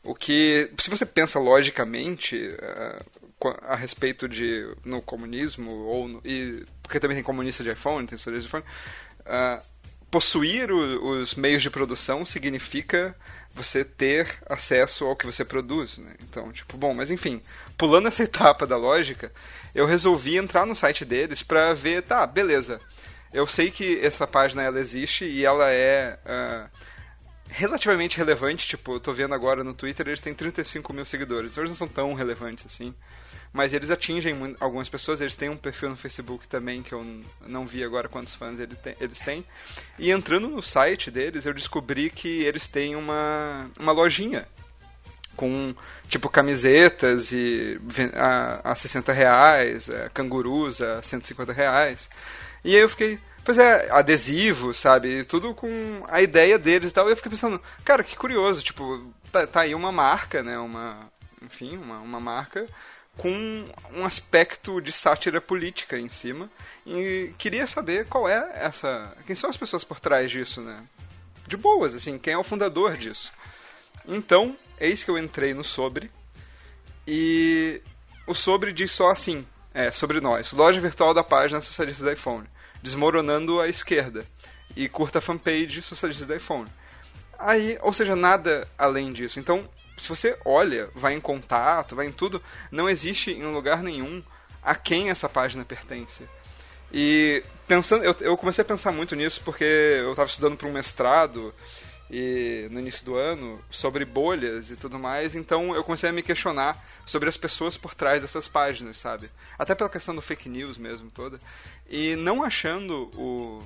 O 0.05 0.13
que, 0.15 0.69
se 0.77 0.89
você 0.89 1.05
pensa 1.05 1.39
logicamente 1.39 2.37
qua- 3.39 3.59
a 3.63 3.75
respeito 3.75 4.27
de 4.29 4.67
no 4.83 5.01
comunismo 5.01 5.71
ou 5.71 6.07
no- 6.07 6.21
e 6.23 6.63
porque 6.83 6.99
também 6.99 7.15
tem 7.15 7.23
comunista 7.23 7.63
de 7.63 7.71
iPhone, 7.71 8.07
tem 8.07 8.17
socialista 8.17 8.41
de 8.43 8.47
iPhone, 8.47 8.63
ah, 9.25 9.61
possuir 10.11 10.71
o- 10.71 11.19
os 11.21 11.35
meios 11.35 11.61
de 11.61 11.69
produção 11.69 12.23
significa 12.23 13.15
você 13.51 13.83
ter 13.83 14.37
acesso 14.47 15.05
ao 15.05 15.15
que 15.15 15.25
você 15.25 15.43
produz, 15.43 15.97
né? 15.97 16.13
Então, 16.21 16.51
tipo, 16.51 16.77
bom, 16.77 16.93
mas 16.93 17.09
enfim, 17.09 17.41
pulando 17.77 18.07
essa 18.07 18.23
etapa 18.23 18.67
da 18.67 18.77
lógica, 18.77 19.31
eu 19.73 19.85
resolvi 19.85 20.37
entrar 20.37 20.65
no 20.65 20.75
site 20.75 21.03
deles 21.03 21.41
pra 21.43 21.73
ver, 21.73 22.03
tá, 22.03 22.25
beleza. 22.27 22.79
Eu 23.33 23.45
sei 23.47 23.69
que 23.71 23.99
essa 23.99 24.25
página 24.25 24.63
ela 24.63 24.79
existe 24.79 25.25
e 25.25 25.43
ela 25.45 25.69
é 25.71 26.17
ah, 26.25 26.69
relativamente 27.47 28.17
relevante, 28.17 28.67
tipo, 28.67 28.93
eu 28.93 28.99
tô 28.99 29.13
vendo 29.13 29.33
agora 29.33 29.63
no 29.63 29.73
Twitter, 29.73 30.07
eles 30.07 30.21
têm 30.21 30.33
35 30.33 30.91
mil 30.93 31.05
seguidores, 31.05 31.51
então 31.51 31.63
eles 31.63 31.71
não 31.71 31.77
são 31.77 31.87
tão 31.87 32.13
relevantes 32.13 32.65
assim. 32.65 32.93
Mas 33.53 33.73
eles 33.73 33.89
atingem 33.89 34.35
algumas 34.59 34.89
pessoas, 34.89 35.21
eles 35.21 35.35
têm 35.35 35.47
um 35.47 35.55
perfil 35.55 35.89
no 35.89 35.95
Facebook 35.95 36.45
também, 36.45 36.83
que 36.83 36.91
eu 36.91 37.23
não 37.47 37.65
vi 37.65 37.85
agora 37.85 38.09
quantos 38.09 38.35
fãs 38.35 38.59
eles 38.59 39.19
têm. 39.21 39.45
E 39.97 40.11
entrando 40.11 40.49
no 40.49 40.61
site 40.61 41.09
deles, 41.09 41.45
eu 41.45 41.53
descobri 41.53 42.09
que 42.09 42.43
eles 42.43 42.67
têm 42.67 42.97
uma, 42.97 43.69
uma 43.79 43.93
lojinha 43.93 44.45
com, 45.37 45.73
tipo, 46.09 46.29
camisetas 46.29 47.31
e 47.31 47.79
a, 48.13 48.71
a 48.71 48.75
60 48.75 49.13
reais, 49.13 49.87
é, 49.87 50.09
cangurus 50.13 50.81
a 50.81 51.01
150 51.01 51.53
reais. 51.53 52.09
E 52.63 52.75
aí 52.75 52.81
eu 52.81 52.89
fiquei, 52.89 53.19
pois 53.45 53.59
é, 53.59 53.89
adesivo, 53.91 54.73
sabe? 54.73 55.23
Tudo 55.23 55.53
com 55.53 56.03
a 56.09 56.21
ideia 56.21 56.57
deles 56.57 56.89
e 56.89 56.93
tal. 56.93 57.07
E 57.07 57.11
eu 57.11 57.15
fiquei 57.15 57.29
pensando, 57.29 57.61
cara, 57.85 58.03
que 58.03 58.15
curioso, 58.15 58.63
tipo, 58.63 59.13
tá, 59.31 59.45
tá 59.45 59.61
aí 59.61 59.75
uma 59.75 59.91
marca, 59.91 60.41
né? 60.41 60.57
Uma, 60.57 61.11
enfim, 61.41 61.77
uma, 61.77 61.99
uma 61.99 62.19
marca 62.19 62.67
com 63.15 63.69
um 63.93 64.03
aspecto 64.03 64.81
de 64.81 64.91
sátira 64.91 65.39
política 65.39 65.97
em 65.97 66.09
cima. 66.09 66.49
E 66.85 67.33
queria 67.37 67.67
saber 67.67 68.07
qual 68.07 68.27
é 68.27 68.51
essa. 68.55 69.15
Quem 69.27 69.35
são 69.35 69.49
as 69.49 69.57
pessoas 69.57 69.83
por 69.83 69.99
trás 69.99 70.31
disso, 70.31 70.59
né? 70.59 70.83
De 71.47 71.55
boas, 71.55 71.93
assim, 71.93 72.17
quem 72.17 72.33
é 72.33 72.37
o 72.37 72.43
fundador 72.43 72.97
disso. 72.97 73.31
Então, 74.07 74.57
eis 74.79 75.03
que 75.03 75.11
eu 75.11 75.19
entrei 75.19 75.53
no 75.53 75.63
sobre. 75.63 76.11
E 77.07 77.79
o 78.25 78.33
sobre 78.33 78.73
diz 78.73 78.91
só 78.91 79.11
assim: 79.11 79.45
é, 79.71 79.91
sobre 79.91 80.19
nós. 80.19 80.51
Loja 80.51 80.81
virtual 80.81 81.13
da 81.13 81.23
página 81.23 81.61
socialista 81.61 82.03
do 82.03 82.11
iPhone. 82.11 82.47
Desmoronando 82.85 83.59
a 83.59 83.67
esquerda. 83.67 84.23
e 84.75 84.87
curta 84.87 85.17
a 85.17 85.21
fanpage 85.21 85.81
Socialistas 85.81 86.27
do 86.27 86.35
iPhone. 86.35 86.69
Aí, 87.39 87.79
ou 87.81 87.91
seja, 87.91 88.15
nada 88.15 88.67
além 88.77 89.11
disso. 89.11 89.39
Então, 89.39 89.67
se 89.97 90.07
você 90.07 90.37
olha, 90.45 90.89
vai 90.93 91.13
em 91.13 91.19
contato, 91.19 91.95
vai 91.95 92.05
em 92.05 92.11
tudo, 92.11 92.41
não 92.69 92.87
existe 92.89 93.31
em 93.31 93.43
lugar 93.51 93.81
nenhum 93.81 94.21
a 94.61 94.75
quem 94.75 95.09
essa 95.09 95.27
página 95.27 95.65
pertence. 95.65 96.27
E 96.91 97.43
pensando, 97.67 98.03
eu, 98.03 98.15
eu 98.19 98.37
comecei 98.37 98.61
a 98.61 98.65
pensar 98.65 98.91
muito 98.91 99.15
nisso 99.15 99.41
porque 99.43 99.63
eu 99.63 100.11
estava 100.11 100.29
estudando 100.29 100.57
para 100.57 100.67
um 100.67 100.73
mestrado 100.73 101.53
e 102.09 102.67
no 102.71 102.79
início 102.79 103.03
do 103.03 103.15
ano 103.15 103.59
sobre 103.69 104.05
bolhas 104.05 104.69
e 104.69 104.75
tudo 104.75 104.99
mais, 104.99 105.35
então 105.35 105.75
eu 105.75 105.83
comecei 105.83 106.09
a 106.09 106.13
me 106.13 106.21
questionar 106.21 106.77
sobre 107.05 107.27
as 107.27 107.37
pessoas 107.37 107.75
por 107.77 107.95
trás 107.95 108.21
dessas 108.21 108.47
páginas, 108.47 108.99
sabe? 108.99 109.29
Até 109.57 109.73
pela 109.73 109.89
questão 109.89 110.15
do 110.15 110.21
fake 110.21 110.47
news 110.47 110.77
mesmo 110.77 111.09
toda. 111.09 111.39
E 111.89 112.15
não 112.15 112.43
achando 112.43 113.11
o 113.15 113.63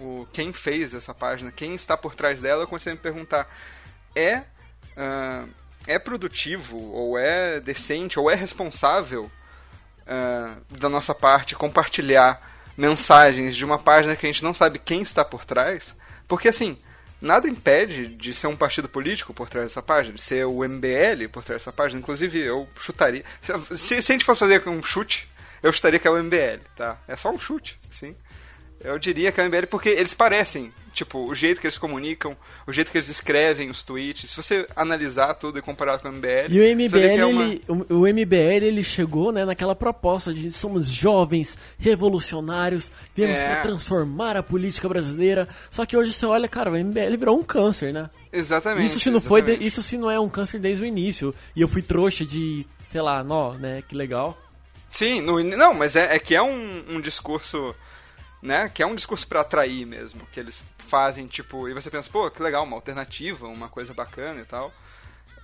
o 0.00 0.28
quem 0.32 0.52
fez 0.52 0.94
essa 0.94 1.12
página, 1.12 1.50
quem 1.50 1.74
está 1.74 1.96
por 1.96 2.14
trás 2.14 2.40
dela, 2.40 2.62
eu 2.62 2.68
comecei 2.68 2.92
a 2.92 2.94
me 2.94 3.00
perguntar: 3.00 3.48
é 4.14 4.38
uh, 4.96 5.48
é 5.86 5.98
produtivo 5.98 6.78
ou 6.92 7.18
é 7.18 7.60
decente 7.60 8.18
ou 8.18 8.30
é 8.30 8.34
responsável 8.34 9.30
uh, 10.02 10.76
da 10.76 10.88
nossa 10.88 11.14
parte 11.14 11.56
compartilhar 11.56 12.40
mensagens 12.76 13.56
de 13.56 13.64
uma 13.64 13.78
página 13.78 14.14
que 14.14 14.26
a 14.26 14.30
gente 14.30 14.44
não 14.44 14.54
sabe 14.54 14.78
quem 14.78 15.02
está 15.02 15.24
por 15.24 15.44
trás? 15.44 15.94
Porque 16.28 16.48
assim, 16.48 16.76
nada 17.20 17.48
impede 17.48 18.08
de 18.08 18.34
ser 18.34 18.46
um 18.46 18.56
partido 18.56 18.88
político 18.88 19.34
por 19.34 19.48
trás 19.48 19.66
dessa 19.68 19.82
página, 19.82 20.14
de 20.14 20.22
ser 20.22 20.44
o 20.46 20.62
MBL 20.64 21.28
por 21.32 21.44
trás 21.44 21.60
dessa 21.60 21.72
página. 21.72 22.00
Inclusive, 22.00 22.38
eu 22.38 22.68
chutaria. 22.78 23.24
Se, 23.72 24.02
se 24.02 24.12
a 24.12 24.14
gente 24.14 24.24
fosse 24.24 24.40
fazer 24.40 24.68
um 24.68 24.82
chute, 24.82 25.28
eu 25.62 25.72
chutaria 25.72 25.98
que 25.98 26.06
é 26.06 26.10
o 26.10 26.22
MBL, 26.22 26.60
tá? 26.76 26.98
É 27.06 27.16
só 27.16 27.30
um 27.30 27.38
chute, 27.38 27.78
sim. 27.90 28.14
Eu 28.80 28.98
diria 28.98 29.32
que 29.32 29.40
é 29.40 29.44
o 29.44 29.46
MBL 29.46 29.66
porque 29.68 29.88
eles 29.88 30.14
parecem, 30.14 30.72
tipo, 30.94 31.18
o 31.18 31.34
jeito 31.34 31.60
que 31.60 31.66
eles 31.66 31.78
comunicam, 31.78 32.36
o 32.66 32.72
jeito 32.72 32.92
que 32.92 32.98
eles 32.98 33.08
escrevem 33.08 33.70
os 33.70 33.82
tweets. 33.82 34.30
Se 34.30 34.36
você 34.36 34.68
analisar 34.76 35.34
tudo 35.34 35.58
e 35.58 35.62
comparar 35.62 35.98
com 35.98 36.08
o 36.08 36.12
MBL, 36.12 36.50
e 36.50 36.60
o 36.60 36.76
MBL, 36.76 36.98
é 36.98 37.26
uma... 37.26 37.44
ele, 37.44 37.62
o, 37.66 37.94
o, 37.94 38.06
MBL 38.06 38.64
ele 38.64 38.84
chegou, 38.84 39.32
né, 39.32 39.44
naquela 39.44 39.74
proposta 39.74 40.32
de 40.32 40.52
somos 40.52 40.88
jovens, 40.88 41.58
revolucionários, 41.76 42.92
viemos 43.14 43.36
é. 43.36 43.48
para 43.48 43.62
transformar 43.62 44.36
a 44.36 44.42
política 44.42 44.88
brasileira. 44.88 45.48
Só 45.70 45.84
que 45.84 45.96
hoje 45.96 46.12
você 46.12 46.26
olha, 46.26 46.48
cara, 46.48 46.70
o 46.70 46.76
MBL 46.76 47.16
virou 47.18 47.36
um 47.36 47.42
câncer, 47.42 47.92
né? 47.92 48.08
Exatamente. 48.32 48.86
Isso 48.86 49.00
se 49.00 49.10
não 49.10 49.20
foi, 49.20 49.42
de, 49.42 49.54
isso 49.54 49.82
se 49.82 49.98
não 49.98 50.08
é 50.08 50.20
um 50.20 50.28
câncer 50.28 50.60
desde 50.60 50.84
o 50.84 50.86
início. 50.86 51.34
E 51.56 51.60
eu 51.60 51.66
fui 51.66 51.82
trouxa 51.82 52.24
de, 52.24 52.64
sei 52.88 53.02
lá, 53.02 53.24
nó, 53.24 53.54
né? 53.54 53.82
Que 53.88 53.96
legal. 53.96 54.38
Sim, 54.92 55.20
no, 55.20 55.42
não, 55.42 55.74
mas 55.74 55.96
é, 55.96 56.14
é 56.14 56.18
que 56.18 56.34
é 56.34 56.42
um, 56.42 56.84
um 56.88 57.00
discurso 57.00 57.74
né? 58.42 58.68
Que 58.68 58.82
é 58.82 58.86
um 58.86 58.94
discurso 58.94 59.26
para 59.26 59.40
atrair 59.40 59.86
mesmo, 59.86 60.26
que 60.32 60.40
eles 60.40 60.62
fazem, 60.78 61.26
tipo, 61.26 61.68
e 61.68 61.74
você 61.74 61.90
pensa, 61.90 62.08
pô, 62.10 62.30
que 62.30 62.42
legal, 62.42 62.64
uma 62.64 62.76
alternativa, 62.76 63.46
uma 63.46 63.68
coisa 63.68 63.92
bacana 63.92 64.40
e 64.40 64.44
tal. 64.44 64.72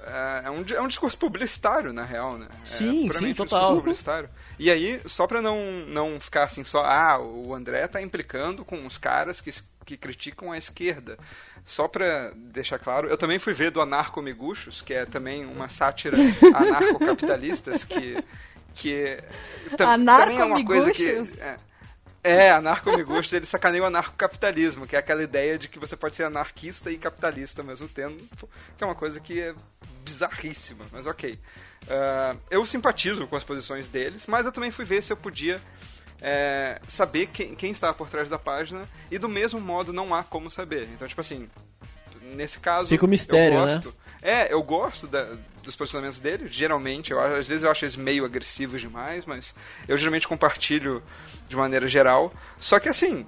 É, 0.06 0.42
é 0.46 0.50
um, 0.50 0.64
é 0.76 0.80
um 0.82 0.88
discurso 0.88 1.16
publicitário, 1.16 1.92
na 1.92 2.02
real, 2.02 2.36
né? 2.36 2.46
Sim, 2.62 3.08
é 3.08 3.12
sim, 3.12 3.30
um 3.30 3.34
total. 3.34 3.76
publicitário. 3.76 4.28
E 4.58 4.70
aí, 4.70 5.00
só 5.06 5.26
pra 5.26 5.40
não, 5.40 5.58
não 5.86 6.20
ficar 6.20 6.44
assim 6.44 6.62
só, 6.62 6.84
ah, 6.84 7.18
o 7.18 7.54
André 7.54 7.86
tá 7.88 8.00
implicando 8.02 8.64
com 8.64 8.86
os 8.86 8.98
caras 8.98 9.40
que, 9.40 9.50
que 9.84 9.96
criticam 9.96 10.52
a 10.52 10.58
esquerda. 10.58 11.18
Só 11.64 11.88
pra 11.88 12.32
deixar 12.36 12.78
claro, 12.78 13.08
eu 13.08 13.16
também 13.16 13.38
fui 13.38 13.54
ver 13.54 13.70
do 13.70 13.80
Anarco 13.80 14.20
Miguxos, 14.20 14.82
que 14.82 14.92
é 14.92 15.06
também 15.06 15.46
uma 15.46 15.68
sátira 15.70 16.16
anarcocapitalistas, 16.54 17.84
que, 17.84 18.22
que 18.74 19.18
também 19.76 20.38
é 20.38 20.44
uma 20.44 20.64
coisa 20.64 20.92
que... 20.92 21.08
É, 21.40 21.56
é, 22.24 22.50
anarco-migusto, 22.50 23.36
ele 23.36 23.44
sacaneia 23.44 23.82
o 23.82 23.86
anarcocapitalismo, 23.86 24.86
que 24.86 24.96
é 24.96 24.98
aquela 24.98 25.22
ideia 25.22 25.58
de 25.58 25.68
que 25.68 25.78
você 25.78 25.94
pode 25.94 26.16
ser 26.16 26.24
anarquista 26.24 26.90
e 26.90 26.96
capitalista 26.96 27.60
ao 27.60 27.66
mesmo 27.66 27.86
tempo, 27.86 28.48
que 28.78 28.82
é 28.82 28.86
uma 28.86 28.94
coisa 28.94 29.20
que 29.20 29.38
é 29.38 29.54
bizarríssima, 30.02 30.86
mas 30.90 31.06
ok. 31.06 31.38
Uh, 31.82 32.40
eu 32.50 32.64
simpatizo 32.64 33.26
com 33.26 33.36
as 33.36 33.44
posições 33.44 33.88
deles, 33.88 34.26
mas 34.26 34.46
eu 34.46 34.52
também 34.52 34.70
fui 34.70 34.86
ver 34.86 35.02
se 35.02 35.12
eu 35.12 35.18
podia 35.18 35.60
é, 36.22 36.80
saber 36.88 37.26
quem, 37.26 37.54
quem 37.54 37.70
estava 37.70 37.92
por 37.92 38.08
trás 38.08 38.30
da 38.30 38.38
página, 38.38 38.88
e 39.10 39.18
do 39.18 39.28
mesmo 39.28 39.60
modo 39.60 39.92
não 39.92 40.14
há 40.14 40.24
como 40.24 40.50
saber. 40.50 40.88
Então, 40.94 41.06
tipo 41.06 41.20
assim, 41.20 41.46
nesse 42.34 42.58
caso. 42.58 42.88
Fica 42.88 43.04
o 43.04 43.06
um 43.06 43.10
mistério, 43.10 43.58
eu 43.58 43.66
né? 43.66 43.74
gosto, 43.74 43.88
né? 43.88 43.94
É, 44.22 44.52
eu 44.52 44.62
gosto 44.62 45.06
da, 45.06 45.36
dos 45.64 45.76
posicionamentos 45.76 46.18
dele. 46.18 46.48
Geralmente, 46.50 47.10
eu, 47.10 47.20
às 47.20 47.46
vezes 47.46 47.62
eu 47.62 47.70
acho 47.70 47.84
eles 47.84 47.96
meio 47.96 48.24
agressivos 48.24 48.80
demais, 48.80 49.24
mas 49.26 49.54
eu 49.88 49.96
geralmente 49.96 50.28
compartilho 50.28 51.02
de 51.48 51.56
maneira 51.56 51.88
geral. 51.88 52.32
Só 52.58 52.78
que 52.78 52.88
assim, 52.88 53.26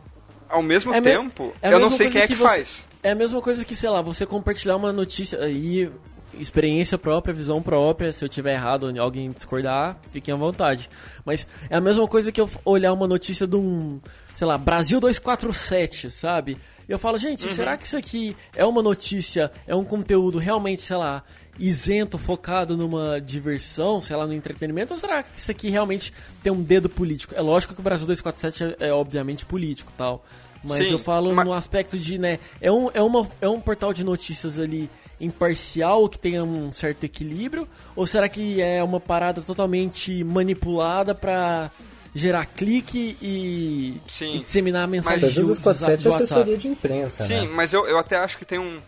ao 0.49 0.63
mesmo 0.63 0.95
é 0.95 1.01
tempo, 1.01 1.55
é 1.61 1.73
eu 1.73 1.81
não 1.81 1.91
sei 1.91 2.11
quem 2.11 2.21
é 2.21 2.27
que, 2.27 2.35
que 2.35 2.39
você, 2.39 2.47
faz. 2.47 2.87
É 3.03 3.11
a 3.11 3.15
mesma 3.15 3.41
coisa 3.41 3.65
que, 3.65 3.75
sei 3.75 3.91
lá, 3.91 4.03
você 4.03 4.27
compartilhar 4.27 4.77
uma 4.77 4.93
notícia 4.93 5.39
e 5.49 5.91
experiência 6.39 6.99
própria, 6.99 7.35
visão 7.35 7.63
própria. 7.63 8.13
Se 8.13 8.25
eu 8.25 8.29
tiver 8.29 8.55
errado, 8.55 8.93
alguém 8.99 9.31
discordar, 9.31 9.97
fiquem 10.13 10.35
à 10.35 10.37
vontade. 10.37 10.89
Mas 11.25 11.47
é 11.69 11.77
a 11.77 11.81
mesma 11.81 12.07
coisa 12.07 12.31
que 12.31 12.41
eu 12.41 12.49
olhar 12.65 12.93
uma 12.93 13.07
notícia 13.07 13.47
de 13.47 13.57
um, 13.57 14.01
sei 14.35 14.47
lá, 14.47 14.59
Brasil 14.59 15.01
247, 15.01 16.11
sabe? 16.11 16.59
E 16.89 16.93
eu 16.93 16.99
falo, 16.99 17.19
gente, 17.19 17.47
uhum. 17.47 17.53
será 17.53 17.77
que 17.77 17.85
isso 17.85 17.97
aqui 17.97 18.37
é 18.55 18.65
uma 18.65 18.83
notícia, 18.83 19.51
é 19.67 19.75
um 19.75 19.85
conteúdo 19.85 20.39
realmente, 20.39 20.83
sei 20.83 20.97
lá, 20.97 21.25
isento, 21.59 22.19
focado 22.19 22.77
numa 22.77 23.21
diversão, 23.21 24.03
sei 24.03 24.17
lá, 24.17 24.27
no 24.27 24.33
entretenimento? 24.33 24.93
Ou 24.93 24.99
será 24.99 25.23
que 25.23 25.39
isso 25.39 25.51
aqui 25.51 25.71
realmente 25.71 26.13
tem 26.43 26.53
um 26.53 26.63
dedo 26.63 26.89
político? 26.89 27.35
É 27.35 27.41
lógico 27.41 27.75
que 27.75 27.81
o 27.81 27.83
Brasil 27.83 28.07
247 28.07 28.77
é, 28.81 28.89
é 28.89 28.93
obviamente 28.93 29.45
político 29.47 29.93
tal. 29.97 30.25
Mas 30.63 30.89
Sim, 30.89 30.95
eu 30.95 30.99
falo 30.99 31.33
mas... 31.35 31.47
no 31.47 31.53
aspecto 31.53 31.99
de, 31.99 32.19
né, 32.19 32.39
é 32.61 32.71
um, 32.73 32.91
é, 32.93 33.01
uma, 33.01 33.29
é 33.41 33.49
um 33.49 33.61
portal 33.61 33.93
de 33.93 34.03
notícias 34.03 34.59
ali 34.59 34.91
imparcial, 35.21 36.09
que 36.09 36.19
tenha 36.19 36.43
um 36.43 36.73
certo 36.73 37.05
equilíbrio? 37.05 37.69
Ou 37.95 38.07
será 38.07 38.29
que 38.29 38.61
é 38.61 38.83
uma 38.83 39.01
parada 39.01 39.41
totalmente 39.41 40.25
manipulada 40.25 41.15
pra 41.15 41.71
gerar 42.15 42.47
clique 42.47 43.17
e, 43.21 44.01
e 44.23 44.39
disseminar 44.41 44.85
a 44.85 44.87
mensagem 44.87 45.21
mas, 45.23 45.35
de, 45.35 45.41
247 45.41 46.09
é 46.09 46.11
assessoria 46.11 46.57
de 46.57 46.69
imprensa, 46.69 47.25
Sim, 47.25 47.43
né? 47.43 47.49
mas 47.55 47.75
eu, 47.75 47.87
eu 47.87 47.99
até 47.99 48.17
acho 48.17 48.39
que 48.39 48.45
tem 48.45 48.59
um... 48.59 48.79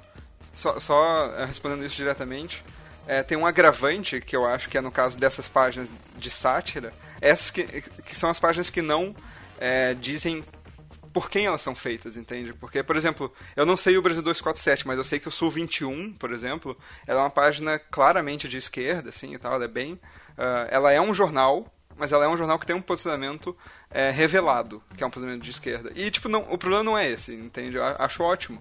Só, 0.59 0.81
só 0.81 1.27
eh, 1.37 1.45
respondendo 1.45 1.85
isso 1.85 1.95
diretamente, 1.95 2.65
é, 3.07 3.23
tem 3.23 3.39
um 3.39 3.47
agravante 3.47 4.21
que 4.21 4.35
eu 4.35 4.45
acho 4.45 4.69
que 4.69 4.77
é 4.77 4.81
no 4.81 4.91
caso 4.91 5.17
dessas 5.17 5.47
páginas 5.47 5.89
de 6.17 6.31
sátira, 6.31 6.93
essas 7.21 7.49
que, 7.49 7.63
que 7.63 8.15
são 8.15 8.29
as 8.29 8.41
páginas 8.41 8.69
que 8.69 8.83
não 8.83 9.15
é, 9.61 9.95
dizem 9.95 10.45
por 11.13 11.31
quem 11.31 11.47
elas 11.47 11.63
são 11.63 11.77
feitas, 11.77 12.17
entende? 12.17 12.53
Porque, 12.55 12.83
por 12.83 12.97
exemplo, 12.97 13.33
eu 13.55 13.65
não 13.65 13.77
sei 13.77 13.97
o 13.97 14.03
Brasil 14.03 14.21
247, 14.21 14.85
mas 14.85 14.99
eu 14.99 15.05
sei 15.05 15.21
que 15.21 15.29
o 15.29 15.31
Sul 15.31 15.49
21, 15.49 16.13
por 16.15 16.33
exemplo, 16.33 16.77
ela 17.07 17.21
é 17.21 17.23
uma 17.23 17.31
página 17.31 17.79
claramente 17.79 18.49
de 18.49 18.57
esquerda, 18.57 19.11
assim, 19.11 19.35
e 19.35 19.39
tal, 19.39 19.55
ela 19.55 19.65
é 19.65 19.69
bem... 19.69 19.93
Uh, 19.93 20.67
ela 20.71 20.93
é 20.93 21.01
um 21.01 21.15
jornal, 21.15 21.73
mas 21.97 22.11
ela 22.11 22.25
é 22.25 22.29
um 22.29 22.37
jornal 22.37 22.59
que 22.59 22.67
tem 22.67 22.75
um 22.75 22.83
posicionamento 22.83 23.57
é, 23.91 24.11
revelado, 24.11 24.83
que 24.97 25.05
é 25.05 25.07
um 25.07 25.11
posicionamento 25.11 25.45
de 25.45 25.51
esquerda. 25.51 25.93
E, 25.95 26.11
tipo, 26.11 26.29
não, 26.29 26.53
o 26.53 26.59
problema 26.59 26.83
não 26.83 26.99
é 26.99 27.09
esse, 27.09 27.33
entende? 27.33 27.77
Eu 27.77 27.85
acho 27.85 28.25
ótimo 28.25 28.61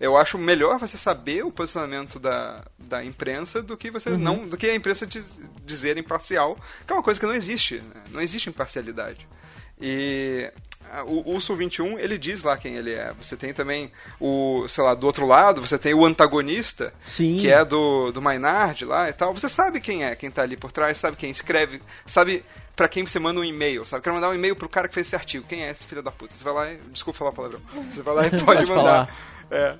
eu 0.00 0.16
acho 0.16 0.38
melhor 0.38 0.78
você 0.78 0.96
saber 0.96 1.44
o 1.44 1.50
posicionamento 1.50 2.18
da, 2.18 2.64
da 2.78 3.04
imprensa 3.04 3.62
do 3.62 3.76
que 3.76 3.90
você 3.90 4.10
uhum. 4.10 4.18
não 4.18 4.48
do 4.48 4.56
que 4.56 4.66
a 4.66 4.74
imprensa 4.74 5.08
dizer 5.64 5.96
imparcial, 5.96 6.56
que 6.86 6.92
é 6.92 6.96
uma 6.96 7.02
coisa 7.02 7.18
que 7.18 7.26
não 7.26 7.34
existe, 7.34 7.76
né? 7.76 8.02
não 8.10 8.20
existe 8.20 8.48
imparcialidade. 8.48 9.26
E 9.80 10.50
o 11.06 11.34
Urso 11.34 11.54
21, 11.54 11.98
ele 11.98 12.16
diz 12.16 12.42
lá 12.42 12.56
quem 12.56 12.76
ele 12.76 12.92
é. 12.92 13.12
Você 13.20 13.36
tem 13.36 13.52
também 13.52 13.92
o, 14.18 14.66
sei 14.68 14.82
lá, 14.82 14.94
do 14.94 15.06
outro 15.06 15.26
lado, 15.26 15.60
você 15.60 15.78
tem 15.78 15.94
o 15.94 16.04
antagonista, 16.04 16.92
Sim. 17.02 17.38
que 17.38 17.50
é 17.50 17.64
do, 17.64 18.10
do 18.10 18.22
Maynard 18.22 18.84
lá 18.84 19.08
e 19.08 19.12
tal. 19.12 19.34
Você 19.34 19.48
sabe 19.48 19.80
quem 19.80 20.04
é, 20.04 20.16
quem 20.16 20.30
tá 20.30 20.42
ali 20.42 20.56
por 20.56 20.72
trás, 20.72 20.96
sabe 20.96 21.16
quem 21.16 21.30
escreve, 21.30 21.80
sabe 22.06 22.44
para 22.74 22.88
quem 22.88 23.04
você 23.04 23.18
manda 23.18 23.40
um 23.40 23.44
e-mail, 23.44 23.86
sabe? 23.86 24.02
Quero 24.02 24.14
mandar 24.14 24.30
um 24.30 24.34
e-mail 24.34 24.56
pro 24.56 24.68
cara 24.68 24.88
que 24.88 24.94
fez 24.94 25.08
esse 25.08 25.16
artigo. 25.16 25.46
Quem 25.48 25.64
é 25.64 25.70
esse 25.70 25.84
filho 25.84 26.02
da 26.02 26.10
puta? 26.10 26.32
Você 26.32 26.44
vai 26.44 26.54
lá 26.54 26.72
e. 26.72 26.76
Desculpa 26.92 27.18
falar 27.18 27.30
a 27.30 27.34
palavra. 27.34 27.58
Você 27.92 28.02
vai 28.02 28.14
lá 28.14 28.26
e 28.26 28.30
pode, 28.38 28.44
pode 28.44 28.66
mandar. 28.66 29.06
Falar. 29.06 29.37
É. 29.50 29.76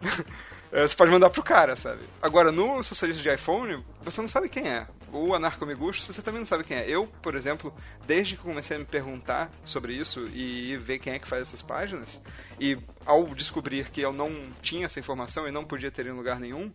É, 0.70 0.86
você 0.86 0.94
pode 0.94 1.10
mandar 1.10 1.30
pro 1.30 1.42
cara, 1.42 1.74
sabe? 1.76 2.02
Agora, 2.20 2.52
no 2.52 2.82
socialista 2.82 3.22
de 3.22 3.32
iPhone, 3.32 3.82
você 4.02 4.20
não 4.20 4.28
sabe 4.28 4.48
quem 4.48 4.68
é. 4.68 4.86
O 5.10 5.34
anarcomigustos, 5.34 6.14
você 6.14 6.20
também 6.20 6.40
não 6.40 6.46
sabe 6.46 6.62
quem 6.62 6.76
é. 6.76 6.84
Eu, 6.86 7.06
por 7.22 7.34
exemplo, 7.34 7.74
desde 8.06 8.36
que 8.36 8.42
comecei 8.42 8.76
a 8.76 8.80
me 8.80 8.84
perguntar 8.84 9.50
sobre 9.64 9.94
isso 9.94 10.24
e 10.34 10.76
ver 10.76 10.98
quem 10.98 11.14
é 11.14 11.18
que 11.18 11.26
faz 11.26 11.42
essas 11.42 11.62
páginas, 11.62 12.20
e 12.60 12.76
ao 13.06 13.24
descobrir 13.28 13.88
que 13.88 14.02
eu 14.02 14.12
não 14.12 14.30
tinha 14.60 14.86
essa 14.86 15.00
informação 15.00 15.48
e 15.48 15.50
não 15.50 15.64
podia 15.64 15.90
ter 15.90 16.06
em 16.06 16.12
lugar 16.12 16.38
nenhum, 16.38 16.70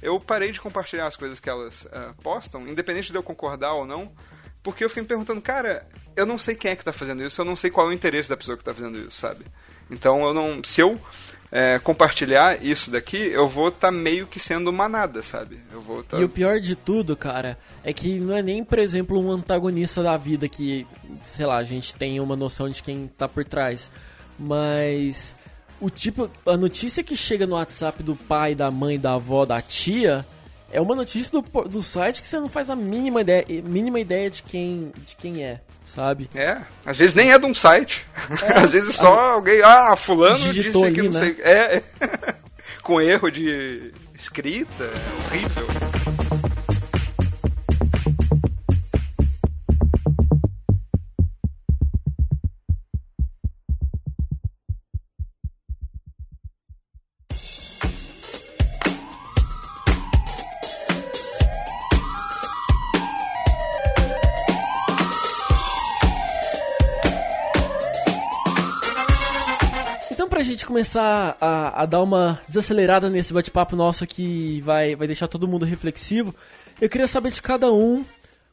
eu 0.00 0.18
parei 0.18 0.50
de 0.50 0.60
compartilhar 0.60 1.06
as 1.06 1.16
coisas 1.16 1.38
que 1.38 1.50
elas 1.50 1.84
uh, 1.84 2.14
postam, 2.22 2.66
independente 2.66 3.12
de 3.12 3.18
eu 3.18 3.22
concordar 3.22 3.74
ou 3.74 3.86
não, 3.86 4.12
porque 4.62 4.82
eu 4.82 4.88
fiquei 4.88 5.02
me 5.02 5.08
perguntando, 5.08 5.42
cara, 5.42 5.86
eu 6.16 6.24
não 6.24 6.38
sei 6.38 6.54
quem 6.54 6.70
é 6.70 6.76
que 6.76 6.84
tá 6.84 6.92
fazendo 6.92 7.22
isso, 7.22 7.40
eu 7.40 7.44
não 7.44 7.54
sei 7.54 7.70
qual 7.70 7.86
é 7.86 7.90
o 7.90 7.92
interesse 7.92 8.30
da 8.30 8.36
pessoa 8.36 8.56
que 8.56 8.64
tá 8.64 8.72
fazendo 8.72 8.98
isso, 8.98 9.12
sabe? 9.12 9.44
Então 9.90 10.26
eu 10.26 10.34
não. 10.34 10.64
Se 10.64 10.80
eu 10.80 11.00
é, 11.50 11.78
compartilhar 11.78 12.62
isso 12.64 12.90
daqui, 12.90 13.16
eu 13.16 13.48
vou 13.48 13.68
estar 13.68 13.88
tá 13.88 13.92
meio 13.92 14.26
que 14.26 14.38
sendo 14.38 14.72
manada, 14.72 15.22
sabe? 15.22 15.60
Eu 15.72 15.80
vou 15.80 16.02
tá... 16.02 16.18
E 16.18 16.24
o 16.24 16.28
pior 16.28 16.60
de 16.60 16.74
tudo, 16.74 17.16
cara, 17.16 17.58
é 17.84 17.92
que 17.92 18.18
não 18.18 18.36
é 18.36 18.42
nem, 18.42 18.64
por 18.64 18.78
exemplo, 18.78 19.20
um 19.20 19.30
antagonista 19.30 20.02
da 20.02 20.16
vida 20.16 20.48
que, 20.48 20.86
sei 21.22 21.46
lá, 21.46 21.56
a 21.56 21.64
gente 21.64 21.94
tem 21.94 22.20
uma 22.20 22.36
noção 22.36 22.68
de 22.68 22.82
quem 22.82 23.10
tá 23.16 23.28
por 23.28 23.44
trás. 23.44 23.90
Mas 24.38 25.34
o 25.80 25.88
tipo, 25.90 26.30
a 26.46 26.56
notícia 26.56 27.02
que 27.02 27.16
chega 27.16 27.46
no 27.46 27.54
WhatsApp 27.54 28.02
do 28.02 28.16
pai, 28.16 28.54
da 28.54 28.70
mãe, 28.70 28.98
da 28.98 29.14
avó, 29.14 29.44
da 29.44 29.60
tia, 29.60 30.26
é 30.72 30.80
uma 30.80 30.94
notícia 30.94 31.30
do, 31.30 31.42
do 31.68 31.82
site 31.82 32.20
que 32.20 32.28
você 32.28 32.38
não 32.38 32.48
faz 32.48 32.68
a 32.70 32.76
mínima 32.76 33.20
ideia, 33.20 33.44
mínima 33.64 34.00
ideia 34.00 34.30
de 34.30 34.42
quem, 34.42 34.92
de 35.06 35.16
quem 35.16 35.44
é, 35.44 35.60
sabe? 35.84 36.28
É, 36.34 36.58
às 36.84 36.96
vezes 36.96 37.14
nem 37.14 37.32
é 37.32 37.38
de 37.38 37.46
um 37.46 37.54
site. 37.54 38.04
É, 38.42 38.58
às 38.60 38.70
vezes 38.70 38.96
só 38.96 39.18
a... 39.18 39.32
alguém, 39.32 39.62
ah, 39.62 39.96
fulano 39.96 40.36
disse 40.36 40.70
que 40.70 40.84
ali, 40.84 41.02
não 41.02 41.12
né? 41.12 41.20
sei. 41.20 41.36
É, 41.42 41.76
é. 41.76 42.34
com 42.82 43.00
erro 43.00 43.30
de 43.30 43.92
escrita, 44.14 44.84
é 44.84 45.34
horrível. 45.34 46.05
Começar 70.76 71.38
a, 71.40 71.84
a 71.84 71.86
dar 71.86 72.02
uma 72.02 72.38
desacelerada 72.46 73.08
nesse 73.08 73.32
bate-papo 73.32 73.74
nosso 73.74 74.06
que 74.06 74.60
vai, 74.60 74.94
vai 74.94 75.06
deixar 75.06 75.26
todo 75.26 75.48
mundo 75.48 75.64
reflexivo, 75.64 76.34
eu 76.78 76.86
queria 76.86 77.08
saber 77.08 77.32
de 77.32 77.40
cada 77.40 77.72
um 77.72 78.04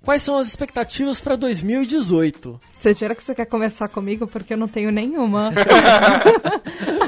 quais 0.02 0.24
são 0.24 0.38
as 0.38 0.48
expectativas 0.48 1.20
para 1.20 1.36
2018. 1.36 2.58
Você 2.80 2.94
jura 2.94 3.14
que 3.14 3.22
você 3.22 3.36
quer 3.36 3.46
começar 3.46 3.90
comigo? 3.90 4.26
Porque 4.26 4.54
eu 4.54 4.58
não 4.58 4.70
tenho 4.70 4.90
nenhuma. 4.90 5.52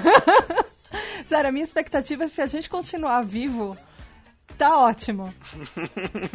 Sério, 1.24 1.48
a 1.48 1.52
minha 1.54 1.64
expectativa 1.64 2.26
é 2.26 2.28
se 2.28 2.42
a 2.42 2.48
gente 2.48 2.70
continuar 2.70 3.22
vivo, 3.22 3.78
tá 4.58 4.78
ótimo. 4.78 5.34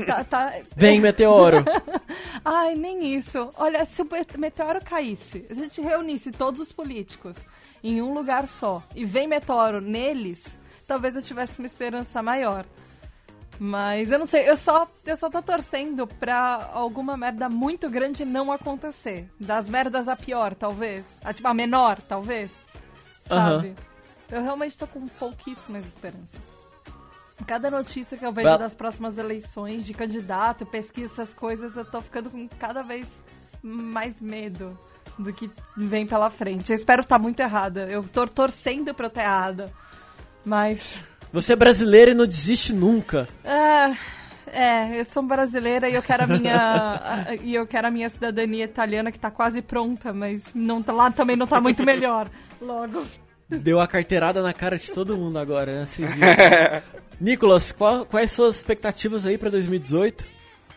Tá, 0.07 0.25
tá... 0.25 0.55
Vem, 0.75 1.03
meteoro. 1.03 1.63
Ai, 2.43 2.75
nem 2.77 3.15
isso. 3.15 3.51
Olha, 3.59 3.85
se 3.85 4.01
o 4.01 4.09
meteoro 4.39 4.83
caísse, 4.83 5.45
a 5.51 5.55
gente 5.55 5.83
reunisse 5.83 6.33
todos 6.33 6.63
os 6.63 6.73
políticos 6.73 7.37
em 7.83 8.03
um 8.03 8.15
lugar 8.15 8.47
só 8.47 8.83
e 8.95 9.05
vem 9.05 9.27
meteoro 9.27 9.81
neles, 9.81 10.59
talvez 10.87 11.17
eu 11.17 11.23
tivesse 11.23 11.59
uma 11.59 11.67
esperança 11.67 12.23
maior. 12.23 12.65
Mas 13.63 14.11
eu 14.11 14.19
não 14.19 14.27
sei, 14.27 14.49
eu 14.49 14.57
só, 14.57 14.89
eu 15.05 15.17
só 15.19 15.29
tô 15.29 15.43
torcendo 15.43 16.07
pra 16.07 16.71
alguma 16.73 17.15
merda 17.15 17.47
muito 17.47 17.91
grande 17.91 18.25
não 18.25 18.51
acontecer. 18.51 19.31
Das 19.39 19.69
merdas 19.69 20.09
a 20.09 20.17
pior, 20.17 20.55
talvez. 20.55 21.05
A, 21.23 21.31
tipo, 21.31 21.47
a 21.47 21.53
menor, 21.53 22.01
talvez. 22.01 22.65
Sabe? 23.23 23.69
Uhum. 23.69 23.75
Eu 24.31 24.43
realmente 24.43 24.79
tô 24.79 24.87
com 24.87 25.07
pouquíssimas 25.07 25.85
esperanças. 25.85 26.41
Cada 27.47 27.71
notícia 27.71 28.17
que 28.17 28.25
eu 28.25 28.33
vejo 28.33 28.57
das 28.57 28.75
próximas 28.75 29.19
eleições, 29.19 29.85
de 29.85 29.93
candidato, 29.93 30.65
pesquisa, 30.65 31.13
essas 31.13 31.35
coisas, 31.35 31.77
eu 31.77 31.85
tô 31.85 32.01
ficando 32.01 32.31
com 32.31 32.49
cada 32.49 32.83
vez 32.83 33.21
mais 33.63 34.19
medo 34.23 34.79
do 35.19 35.33
que 35.33 35.51
vem 35.77 36.07
pela 36.07 36.31
frente. 36.31 36.71
Eu 36.71 36.77
espero 36.77 37.03
estar 37.03 37.17
tá 37.17 37.23
muito 37.23 37.41
errada. 37.41 37.89
Eu 37.91 38.03
tô 38.05 38.27
torcendo 38.27 38.95
pra 38.95 39.07
eu 39.07 39.09
estar 39.09 39.23
errada. 39.23 39.73
Mas. 40.45 41.03
Você 41.33 41.53
é 41.53 41.57
brasileira 41.57 42.11
e 42.11 42.15
não 42.15 42.27
desiste 42.27 42.73
nunca. 42.73 43.29
É. 43.45 43.97
É, 44.53 44.99
eu 44.99 45.05
sou 45.05 45.23
brasileira 45.23 45.89
e 45.89 45.95
eu 45.95 46.03
quero 46.03 46.25
a 46.25 46.27
minha 46.27 47.37
e 47.43 47.55
eu 47.55 47.67
quero 47.67 47.87
a 47.87 47.91
minha 47.91 48.09
cidadania 48.09 48.65
italiana 48.65 49.13
que 49.13 49.19
tá 49.19 49.31
quase 49.31 49.63
pronta, 49.63 50.13
mas 50.13 50.47
não 50.53 50.83
tá, 50.83 50.93
lá 50.93 51.09
também 51.11 51.37
não 51.37 51.47
tá 51.47 51.61
muito 51.61 51.85
melhor. 51.85 52.29
Logo. 52.61 53.07
Deu 53.49 53.81
a 53.81 53.87
carteirada 53.87 54.43
na 54.43 54.53
cara 54.53 54.77
de 54.77 54.91
todo 54.93 55.17
mundo 55.17 55.39
agora, 55.39 55.81
né? 55.81 55.89
Nicolas, 57.21 57.73
qual, 57.73 58.07
quais 58.07 58.31
suas 58.31 58.57
expectativas 58.57 59.27
aí 59.27 59.37
para 59.37 59.51
2018? 59.51 60.25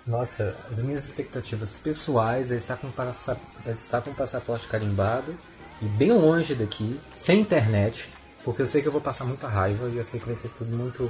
Nossa, 0.06 0.56
as 0.70 0.82
minhas 0.82 1.06
expectativas 1.06 1.74
pessoais 1.74 2.52
é 2.52 2.58
estar 2.58 2.76
com, 2.76 2.92
passa, 2.92 3.38
é 3.66 3.72
estar 3.72 4.02
com 4.02 4.14
passaporte 4.14 4.68
carimbado 4.68 5.34
e 5.82 5.86
bem 5.86 6.12
longe 6.12 6.54
daqui, 6.54 7.00
sem 7.16 7.40
internet, 7.40 8.10
porque 8.44 8.62
eu 8.62 8.68
sei 8.68 8.82
que 8.82 8.88
eu 8.88 8.92
vou 8.92 9.00
passar 9.00 9.24
muita 9.24 9.48
raiva 9.48 9.88
e 9.88 9.96
eu 9.96 10.04
sei 10.04 10.20
que 10.20 10.26
vai 10.26 10.36
ser 10.36 10.50
tudo 10.50 10.76
muito, 10.76 11.10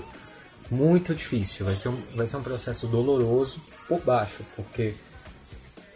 muito 0.69 1.15
difícil. 1.15 1.65
Vai 1.65 1.73
ser 1.73 1.89
um, 1.89 1.99
vai 2.15 2.27
ser 2.27 2.37
um 2.37 2.43
processo 2.43 2.85
doloroso 2.85 3.59
por 3.87 3.99
baixo, 4.01 4.43
porque 4.55 4.93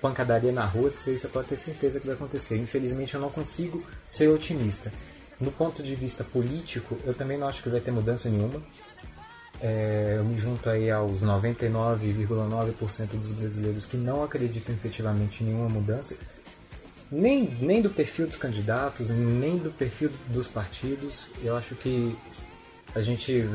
pancadaria 0.02 0.52
na 0.52 0.66
rua, 0.66 0.90
você 0.90 1.28
pode 1.28 1.50
ter 1.50 1.58
certeza 1.58 2.00
que 2.00 2.08
vai 2.08 2.16
acontecer. 2.16 2.58
Infelizmente 2.58 3.14
eu 3.14 3.22
não 3.22 3.30
consigo 3.30 3.84
ser 4.04 4.28
otimista. 4.30 4.92
No 5.40 5.52
ponto 5.52 5.84
de 5.84 5.94
vista 5.94 6.24
político, 6.24 6.98
eu 7.06 7.14
também 7.14 7.38
não 7.38 7.48
acho 7.48 7.62
que 7.62 7.70
vai 7.70 7.80
ter 7.80 7.92
mudança 7.92 8.28
nenhuma. 8.28 8.60
É, 9.62 10.14
eu 10.18 10.24
me 10.24 10.38
junto 10.38 10.70
aí 10.70 10.92
aos 10.92 11.24
99,9% 11.24 13.08
dos 13.14 13.32
brasileiros 13.32 13.86
que 13.86 13.98
não 13.98 14.24
acreditam 14.24 14.76
efetivamente 14.76 15.44
em 15.44 15.48
nenhuma 15.48 15.68
mudança, 15.68 16.16
nem, 17.12 17.46
nem 17.60 17.82
do 17.82 17.90
perfil 17.90 18.28
dos 18.28 18.38
candidatos, 18.38 19.10
nem 19.10 19.58
do 19.58 19.72
perfil 19.72 20.12
dos 20.28 20.48
partidos. 20.48 21.30
Eu 21.44 21.56
acho 21.58 21.74
que 21.76 22.16
a 22.94 23.02
gente, 23.02 23.50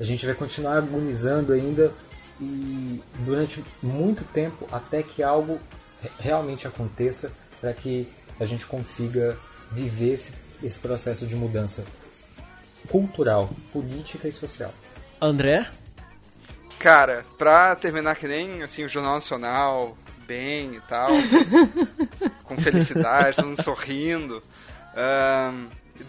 a 0.00 0.04
gente 0.04 0.26
vai 0.26 0.34
continuar 0.34 0.78
agonizando 0.78 1.52
ainda 1.52 1.92
e 2.40 3.00
durante 3.20 3.62
muito 3.82 4.24
tempo 4.32 4.66
até 4.72 5.02
que 5.02 5.22
algo 5.22 5.60
realmente 6.18 6.66
aconteça 6.66 7.30
para 7.60 7.72
que 7.72 8.08
a 8.40 8.46
gente 8.46 8.66
consiga 8.66 9.38
viver 9.70 10.14
esse, 10.14 10.32
esse 10.62 10.78
processo 10.78 11.26
de 11.26 11.36
mudança 11.36 11.84
cultural, 12.88 13.50
política 13.72 14.26
e 14.26 14.32
social. 14.32 14.72
André? 15.24 15.66
Cara, 16.80 17.24
pra 17.38 17.76
terminar 17.76 18.16
que 18.16 18.26
nem 18.26 18.64
assim, 18.64 18.84
o 18.84 18.88
Jornal 18.88 19.14
Nacional, 19.14 19.96
bem 20.26 20.74
e 20.74 20.80
tal, 20.80 21.10
com 22.42 22.56
felicidade, 22.56 23.36
todo 23.36 23.46
mundo 23.46 23.62
sorrindo, 23.62 24.42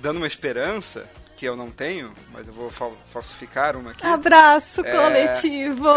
dando 0.02 0.18
uma 0.18 0.26
esperança, 0.26 1.06
que 1.38 1.46
eu 1.46 1.56
não 1.56 1.70
tenho, 1.70 2.12
mas 2.32 2.48
eu 2.48 2.54
vou 2.54 2.72
falsificar 2.72 3.78
uma 3.78 3.92
aqui. 3.92 4.04
Abraço 4.04 4.82
é... 4.82 4.92
coletivo! 4.92 5.90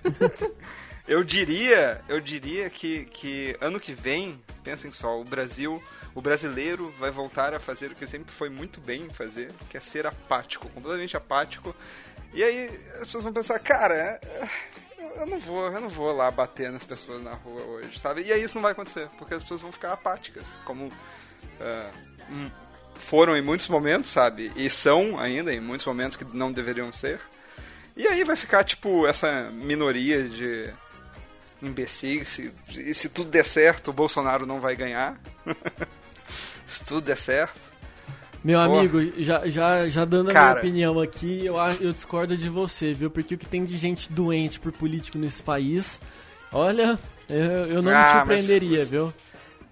eu 1.08 1.24
diria, 1.24 2.02
eu 2.06 2.20
diria 2.20 2.68
que, 2.68 3.06
que 3.06 3.56
ano 3.62 3.80
que 3.80 3.94
vem, 3.94 4.38
pensem 4.62 4.92
só, 4.92 5.18
o 5.18 5.24
Brasil, 5.24 5.82
o 6.14 6.20
brasileiro 6.20 6.92
vai 6.98 7.10
voltar 7.10 7.54
a 7.54 7.60
fazer 7.60 7.92
o 7.92 7.94
que 7.94 8.06
sempre 8.06 8.32
foi 8.32 8.48
muito 8.48 8.80
bem 8.80 9.08
fazer, 9.10 9.52
que 9.68 9.76
é 9.76 9.80
ser 9.80 10.06
apático, 10.06 10.68
completamente 10.68 11.16
apático 11.16 11.74
e 12.32 12.42
aí 12.42 12.66
as 12.94 13.00
pessoas 13.00 13.24
vão 13.24 13.32
pensar, 13.32 13.58
cara, 13.58 14.20
eu 15.16 15.26
não 15.26 15.38
vou, 15.40 15.66
eu 15.66 15.80
não 15.80 15.88
vou 15.88 16.12
lá 16.14 16.30
bater 16.30 16.70
nas 16.70 16.84
pessoas 16.84 17.22
na 17.22 17.34
rua 17.34 17.62
hoje, 17.62 17.98
sabe? 17.98 18.22
E 18.22 18.32
aí 18.32 18.42
isso 18.42 18.54
não 18.54 18.62
vai 18.62 18.72
acontecer, 18.72 19.08
porque 19.18 19.34
as 19.34 19.42
pessoas 19.42 19.60
vão 19.60 19.72
ficar 19.72 19.92
apáticas, 19.92 20.46
como 20.64 20.86
uh, 20.86 22.50
foram 22.94 23.36
em 23.36 23.42
muitos 23.42 23.68
momentos, 23.68 24.10
sabe? 24.10 24.52
E 24.54 24.70
são 24.70 25.18
ainda 25.18 25.52
em 25.52 25.60
muitos 25.60 25.86
momentos 25.86 26.16
que 26.16 26.24
não 26.24 26.52
deveriam 26.52 26.92
ser. 26.92 27.20
E 27.96 28.06
aí 28.06 28.22
vai 28.24 28.36
ficar, 28.36 28.64
tipo, 28.64 29.06
essa 29.06 29.50
minoria 29.50 30.28
de 30.28 30.72
imbecis. 31.62 32.28
Se, 32.28 32.94
se 32.94 33.08
tudo 33.08 33.30
der 33.30 33.44
certo, 33.44 33.88
o 33.88 33.92
Bolsonaro 33.92 34.46
não 34.46 34.60
vai 34.60 34.76
ganhar. 34.76 35.20
se 36.68 36.84
tudo 36.84 37.02
der 37.02 37.18
certo. 37.18 37.69
Meu 38.42 38.58
amigo, 38.58 38.98
já, 39.18 39.46
já, 39.46 39.86
já 39.88 40.04
dando 40.04 40.32
Cara. 40.32 40.60
a 40.60 40.62
minha 40.62 40.90
opinião 40.90 41.00
aqui, 41.00 41.44
eu, 41.44 41.56
eu 41.80 41.92
discordo 41.92 42.36
de 42.36 42.48
você, 42.48 42.94
viu? 42.94 43.10
Porque 43.10 43.34
o 43.34 43.38
que 43.38 43.46
tem 43.46 43.64
de 43.64 43.76
gente 43.76 44.10
doente 44.10 44.58
por 44.58 44.72
político 44.72 45.18
nesse 45.18 45.42
país, 45.42 46.00
olha, 46.50 46.98
eu, 47.28 47.36
eu 47.36 47.82
não 47.82 47.94
ah, 47.94 47.98
me 47.98 48.04
surpreenderia, 48.04 48.78
mas, 48.78 48.88
viu? 48.88 49.12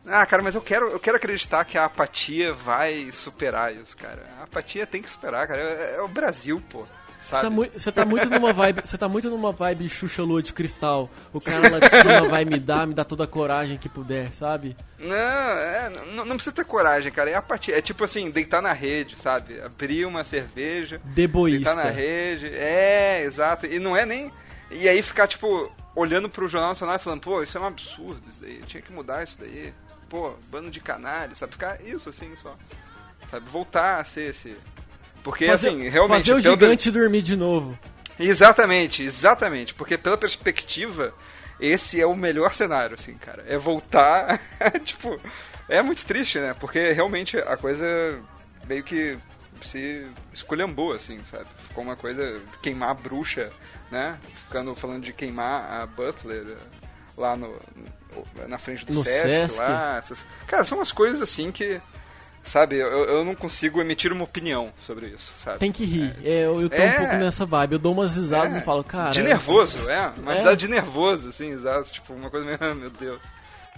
Ah, 0.07 0.25
cara, 0.27 0.43
mas 0.43 0.55
eu 0.55 0.61
quero, 0.61 0.89
eu 0.91 1.01
quero 1.01 1.17
acreditar 1.17 1.65
que 1.65 1.79
a 1.79 1.87
apatia 1.87 2.53
vai 2.53 3.11
superar 3.13 3.75
isso, 3.75 3.97
cara. 3.97 4.25
A 4.39 4.45
apatia 4.45 4.87
tem 4.87 5.01
que 5.01 5.11
superar, 5.11 5.47
cara. 5.49 5.61
É, 5.61 5.97
é 5.97 6.03
o 6.03 6.09
Brasil, 6.09 6.63
pô. 6.69 6.87
Você 7.21 7.41
tá, 7.41 7.51
muito, 7.51 7.93
tá 7.93 8.05
muito 8.05 8.31
numa 8.31 8.53
vibe. 8.53 8.81
Você 8.85 8.99
tá 8.99 9.09
muito 9.09 9.29
numa 9.29 9.53
vibe 9.53 9.89
Xuxa 9.89 10.23
Lua 10.23 10.43
de 10.43 10.53
cristal. 10.53 11.11
O 11.33 11.41
cara 11.41 11.69
lá 11.69 11.79
de 11.79 11.91
cima 11.91 12.29
vai 12.29 12.45
me 12.45 12.59
dar, 12.59 12.87
me 12.87 12.95
dar 12.95 13.05
toda 13.05 13.25
a 13.25 13.27
coragem 13.27 13.77
que 13.77 13.89
puder, 13.89 14.33
sabe? 14.33 14.77
Não, 14.99 15.17
é, 15.17 15.91
não, 16.15 16.25
não, 16.25 16.37
precisa 16.37 16.55
ter 16.55 16.65
coragem, 16.65 17.13
cara. 17.13 17.31
É 17.31 17.35
apatia. 17.35 17.77
É 17.77 17.83
tipo 17.83 18.05
assim, 18.05 18.31
deitar 18.31 18.63
na 18.63 18.73
rede, 18.73 19.19
sabe? 19.19 19.61
Abrir 19.61 20.07
uma 20.07 20.25
cerveja. 20.25 21.01
Deboísta. 21.05 21.75
Deitar 21.75 21.85
na 21.85 21.91
rede. 21.91 22.47
É, 22.47 23.23
exato. 23.25 23.67
E 23.67 23.79
não 23.79 23.97
é 23.97 24.07
nem. 24.07 24.33
E 24.71 24.89
aí 24.89 25.03
ficar, 25.03 25.27
tipo, 25.27 25.71
olhando 25.95 26.29
pro 26.29 26.49
Jornal 26.49 26.71
Nacional 26.71 26.97
e 26.97 27.01
falando, 27.01 27.21
pô, 27.21 27.43
isso 27.43 27.59
é 27.59 27.61
um 27.61 27.67
absurdo 27.67 28.23
isso 28.31 28.41
daí. 28.41 28.61
Tinha 28.67 28.83
que 28.83 28.93
mudar 28.93 29.25
isso 29.25 29.39
daí. 29.39 29.75
Pô, 30.09 30.35
bando 30.51 30.71
de 30.71 30.81
canalha, 30.81 31.35
sabe? 31.35 31.53
Ficar 31.53 31.83
isso 31.83 32.09
assim 32.09 32.35
só. 32.37 32.57
Sabe? 33.31 33.49
Voltar 33.51 34.01
a 34.01 34.05
ser 34.05 34.31
esse 34.31 34.57
porque, 35.23 35.47
fazer, 35.47 35.69
assim, 35.69 35.89
realmente. 35.89 36.21
Fazer 36.21 36.35
o 36.35 36.41
gigante 36.41 36.91
dormir 36.91 37.23
de 37.23 37.37
novo. 37.37 37.79
Exatamente, 38.19 39.03
exatamente. 39.03 39.75
Porque 39.75 39.97
pela 39.97 40.17
perspectiva, 40.17 41.15
esse 41.61 42.01
é 42.01 42.07
o 42.07 42.17
melhor 42.17 42.53
cenário, 42.55 42.97
assim, 42.99 43.15
cara. 43.15 43.45
É 43.47 43.57
voltar. 43.57 44.41
tipo, 44.85 45.21
é 45.69 45.83
muito 45.83 46.05
triste, 46.05 46.39
né? 46.39 46.55
Porque 46.59 46.93
realmente 46.93 47.37
a 47.39 47.57
coisa 47.57 48.21
meio 48.67 48.83
que 48.83 49.19
se 49.65 50.07
esculhambou, 50.33 50.93
assim, 50.93 51.19
sabe? 51.31 51.47
Ficou 51.69 51.85
uma 51.85 51.97
coisa 51.97 52.41
queimar 52.63 52.91
a 52.91 52.95
bruxa, 52.95 53.51
né? 53.91 54.19
Ficando 54.45 54.75
falando 54.75 55.03
de 55.03 55.13
queimar 55.13 55.81
a 55.81 55.87
Butler 55.87 56.47
eh, 56.49 56.57
lá 57.17 57.37
no, 57.37 57.55
na 58.47 58.59
frente 58.59 58.85
do 58.87 58.95
No 58.95 59.05
Sesc, 59.05 59.29
Sesc. 59.29 59.61
lá. 59.61 59.97
Essas... 59.99 60.25
Cara, 60.47 60.65
são 60.65 60.79
umas 60.79 60.93
coisas 60.93 61.21
assim 61.21 61.51
que, 61.51 61.81
sabe, 62.49 62.77
eu, 62.77 62.87
eu 62.89 63.25
não 63.25 63.35
consigo 63.35 63.81
emitir 63.81 64.13
uma 64.13 64.25
opinião 64.25 64.73
sobre 64.79 65.07
isso, 65.09 65.33
sabe? 65.39 65.59
Tem 65.59 65.71
que 65.71 65.85
rir. 65.85 66.15
É, 66.25 66.47
eu, 66.47 66.61
eu 66.63 66.69
tô 66.71 66.77
É. 66.77 66.91
um 66.95 66.97
pouco 66.99 67.15
nessa 67.17 67.47
vibe. 67.47 67.75
Eu 67.75 67.79
dou 67.79 67.93
umas 67.93 68.17
risadas 68.17 68.57
É, 68.57 68.59
e 68.59 68.63
falo, 68.63 68.83
cara. 68.83 69.11
De 69.13 69.23
nervoso, 69.23 69.89
é. 69.91 70.13
Uma 70.19 70.33
É. 70.33 70.37
risada 70.39 70.57
de 70.57 70.67
nervoso, 70.69 71.29
assim, 71.29 71.51
exato. 71.51 71.93
Tipo, 71.93 72.13
uma 72.15 72.31
coisa 72.31 72.45
meio, 72.47 72.59
ah, 72.61 72.75
meu 72.75 72.91
Deus. 72.91 73.21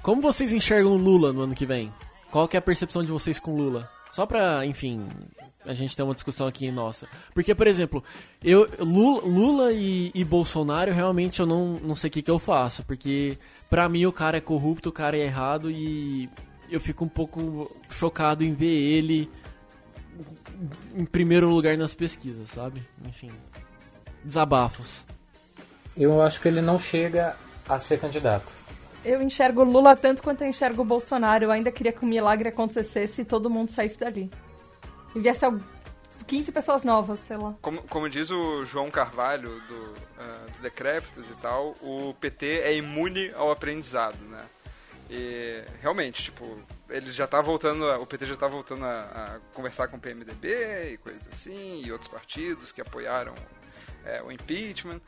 Como 0.03 0.23
vocês 0.23 0.53
enxergam 0.53 0.95
Lula 0.97 1.33
no 1.33 1.43
ano 1.43 1.55
que 1.55 1.67
vem? 1.67 1.93
Qual 2.31 2.49
que 2.49 2.57
é 2.57 2.59
a 2.59 2.63
percepção 2.63 3.05
de 3.05 3.11
vocês 3.13 3.39
com 3.39 3.55
Lula? 3.55 3.91
Só 4.13 4.25
pra, 4.27 4.65
enfim, 4.67 5.07
a 5.65 5.75
gente 5.75 5.95
ter 5.95 6.03
uma 6.03 6.15
discussão 6.15 6.47
aqui 6.47 6.71
nossa. 6.71 7.07
Porque, 7.35 7.55
por 7.55 7.67
exemplo, 7.67 8.03
eu 8.43 8.69
Lula, 8.79 9.23
Lula 9.25 9.73
e, 9.73 10.11
e 10.15 10.25
Bolsonaro, 10.25 10.93
realmente 10.93 11.41
eu 11.41 11.47
não, 11.47 11.75
não 11.83 11.95
sei 11.95 12.09
o 12.09 12.11
que, 12.13 12.23
que 12.23 12.31
eu 12.31 12.39
faço. 12.39 12.83
Porque, 12.85 13.37
pra 13.69 13.89
mim, 13.89 14.07
o 14.07 14.13
cara 14.13 14.39
é 14.39 14.41
corrupto, 14.41 14.89
o 14.89 14.93
cara 14.93 15.17
é 15.17 15.21
errado 15.21 15.71
e 15.71 16.29
eu 16.71 16.81
fico 16.81 17.05
um 17.05 17.09
pouco 17.09 17.71
chocado 17.91 18.45
em 18.45 18.55
ver 18.55 18.67
ele 18.67 19.31
em 20.95 21.05
primeiro 21.05 21.49
lugar 21.49 21.77
nas 21.77 21.95
pesquisas, 21.95 22.49
sabe? 22.51 22.87
Enfim, 23.07 23.31
desabafos. 24.25 25.05
Eu 25.97 26.23
acho 26.23 26.41
que 26.41 26.49
ele 26.49 26.61
não 26.61 26.79
chega 26.79 27.37
a 27.69 27.79
ser 27.79 27.99
candidato. 28.01 28.47
Eu 29.05 29.23
enxergo 29.23 29.63
o 29.63 29.65
Lula 29.65 29.97
tanto 29.97 30.23
quanto 30.23 30.43
eu 30.43 30.49
enxergo 30.49 30.83
o 30.83 30.85
Bolsonaro. 30.85 31.45
Eu 31.45 31.51
ainda 31.51 31.73
queria 31.73 31.93
que 31.93 32.05
o 32.05 32.07
milagre 32.07 32.49
acontecesse 32.49 33.23
e 33.23 33.25
todo 33.25 33.49
mundo 33.49 33.71
saísse 33.71 33.99
dali. 33.99 34.31
E 35.15 35.21
viesse 35.21 35.45
al- 35.45 35.59
15 36.27 36.53
pessoas 36.53 36.85
novas, 36.85 37.19
sei 37.21 37.37
lá. 37.37 37.55
Como, 37.63 37.83
como 37.85 38.09
diz 38.09 38.31
o 38.31 38.65
João 38.65 38.91
Carvalho, 38.91 39.49
do, 39.67 39.93
ah, 40.19 40.47
dos 40.51 40.61
Decrépitos 40.61 41.27
e 41.29 41.35
tal, 41.41 41.75
o 41.83 42.15
PT 42.21 42.47
é 42.61 42.77
imune 42.77 43.33
ao 43.35 43.51
aprendizado, 43.51 44.19
né? 44.29 44.45
E 45.13 45.65
realmente, 45.83 46.23
tipo, 46.23 46.57
ele 46.89 47.11
já 47.11 47.27
tá 47.27 47.41
voltando, 47.41 47.85
a- 47.91 47.99
o 47.99 48.07
PT 48.07 48.27
já 48.27 48.37
tá 48.37 48.47
voltando 48.47 48.85
a, 48.85 49.01
a 49.01 49.39
conversar 49.55 49.89
com 49.89 49.97
o 49.97 50.01
PMDB 50.01 50.93
e 50.93 50.97
coisas 50.99 51.23
assim, 51.33 51.83
e 51.85 51.91
outros 51.91 52.09
partidos 52.09 52.71
que 52.71 52.81
apoiaram 52.81 53.35
é, 54.05 54.23
o 54.23 54.31
impeachment. 54.31 55.01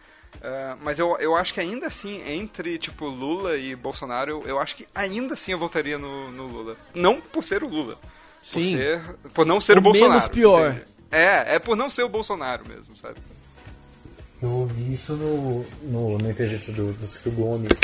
Ah, 0.43 0.77
mas 0.81 0.99
eu, 0.99 1.17
eu 1.19 1.37
acho 1.37 1.55
que 1.55 1.61
ainda 1.61 1.87
assim, 1.87 2.21
entre 2.27 2.79
tipo 2.79 3.07
Lula 3.07 3.57
e 3.57 3.77
Bolsonaro, 3.77 4.31
eu, 4.31 4.43
eu 4.49 4.59
acho 4.59 4.75
que 4.75 4.89
ainda 4.95 5.35
assim 5.35 5.53
eu 5.53 5.59
votaria 5.59 5.99
no, 5.99 6.33
no 6.33 6.47
Lula. 6.47 6.77
Não 6.95 7.21
por 7.21 7.45
ser 7.45 7.63
o 7.63 7.69
Lula. 7.69 7.95
Por, 7.97 8.61
Sim. 8.61 8.77
ser, 8.77 9.01
por 9.33 9.47
não 9.47 9.61
ser 9.61 9.77
o, 9.77 9.79
O 9.79 9.83
Bolsonaro. 9.83 10.11
menos 10.15 10.27
pior. 10.29 10.71
entende? 10.73 10.85
É, 11.13 11.55
é 11.55 11.59
por 11.61 11.77
não 11.77 11.89
ser 11.89 12.03
o 12.03 12.09
Bolsonaro 12.09 12.67
mesmo, 12.69 12.97
sabe? 12.97 13.19
Eu 14.43 14.49
ouvi 14.51 14.93
isso 14.95 15.15
no, 15.15 15.65
no, 15.83 16.19
na 16.19 16.31
entrevista 16.31 16.73
do, 16.73 16.93
do 16.93 17.07
Ciro 17.07 17.31
Gomes, 17.37 17.79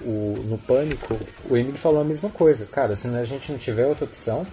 o, 0.00 0.42
no 0.46 0.58
Pânico. 0.58 1.18
O 1.48 1.56
Emílio 1.56 1.78
falou 1.78 2.00
a 2.00 2.04
mesma 2.04 2.30
coisa. 2.30 2.66
Cara, 2.66 2.94
se 2.94 3.08
a 3.08 3.24
gente 3.24 3.50
não 3.52 3.58
tiver 3.58 3.86
outra 3.86 4.04
opção, 4.04 4.46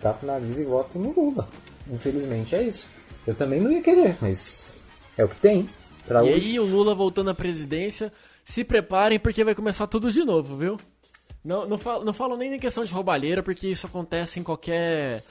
tapa 0.00 0.24
o 0.24 0.26
nariz 0.26 0.58
e 0.58 0.64
vota 0.64 0.98
no 0.98 1.12
Lula. 1.12 1.48
Infelizmente 1.90 2.54
é 2.54 2.62
isso. 2.62 2.86
Eu 3.26 3.34
também 3.34 3.60
não 3.60 3.70
ia 3.70 3.82
querer, 3.82 4.16
mas 4.20 4.68
é 5.16 5.24
o 5.24 5.28
que 5.28 5.36
tem. 5.36 5.68
Pra 6.06 6.24
E 6.24 6.32
hoje. 6.32 6.44
aí, 6.44 6.60
o 6.60 6.64
Lula 6.64 6.94
voltando 6.94 7.30
à 7.30 7.34
presidência, 7.34 8.12
se 8.44 8.64
preparem 8.64 9.18
porque 9.18 9.44
vai 9.44 9.54
começar 9.54 9.86
tudo 9.86 10.10
de 10.10 10.24
novo, 10.24 10.56
viu? 10.56 10.76
Não, 11.44 11.66
não, 11.66 11.78
falo, 11.78 12.04
não 12.04 12.12
falo 12.12 12.36
nem 12.36 12.54
em 12.54 12.58
questão 12.58 12.84
de 12.84 12.92
roubalheira, 12.92 13.42
porque 13.42 13.68
isso 13.68 13.86
acontece 13.86 14.38
em 14.38 14.42
qualquer. 14.42 15.22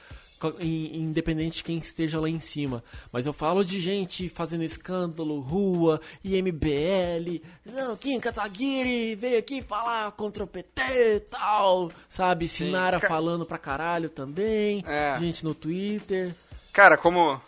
Independente 0.60 1.56
de 1.56 1.64
quem 1.64 1.78
esteja 1.78 2.20
lá 2.20 2.28
em 2.28 2.40
cima. 2.40 2.82
Mas 3.12 3.26
eu 3.26 3.32
falo 3.32 3.64
de 3.64 3.80
gente 3.80 4.28
fazendo 4.28 4.64
escândalo, 4.64 5.40
rua, 5.40 6.00
IMBL. 6.24 7.40
Não, 7.64 7.96
Kim 7.96 8.18
Kataguiri 8.20 9.14
veio 9.14 9.38
aqui 9.38 9.62
falar 9.62 10.10
contra 10.12 10.44
o 10.44 10.46
PT 10.46 10.82
e 11.16 11.20
tal. 11.20 11.90
Sabe? 12.08 12.48
Sinara 12.48 13.00
ca- 13.00 13.08
falando 13.08 13.46
pra 13.46 13.58
caralho 13.58 14.08
também. 14.08 14.84
É. 14.86 15.18
Gente 15.18 15.44
no 15.44 15.54
Twitter. 15.54 16.34
Cara, 16.72 16.96
como, 16.96 17.40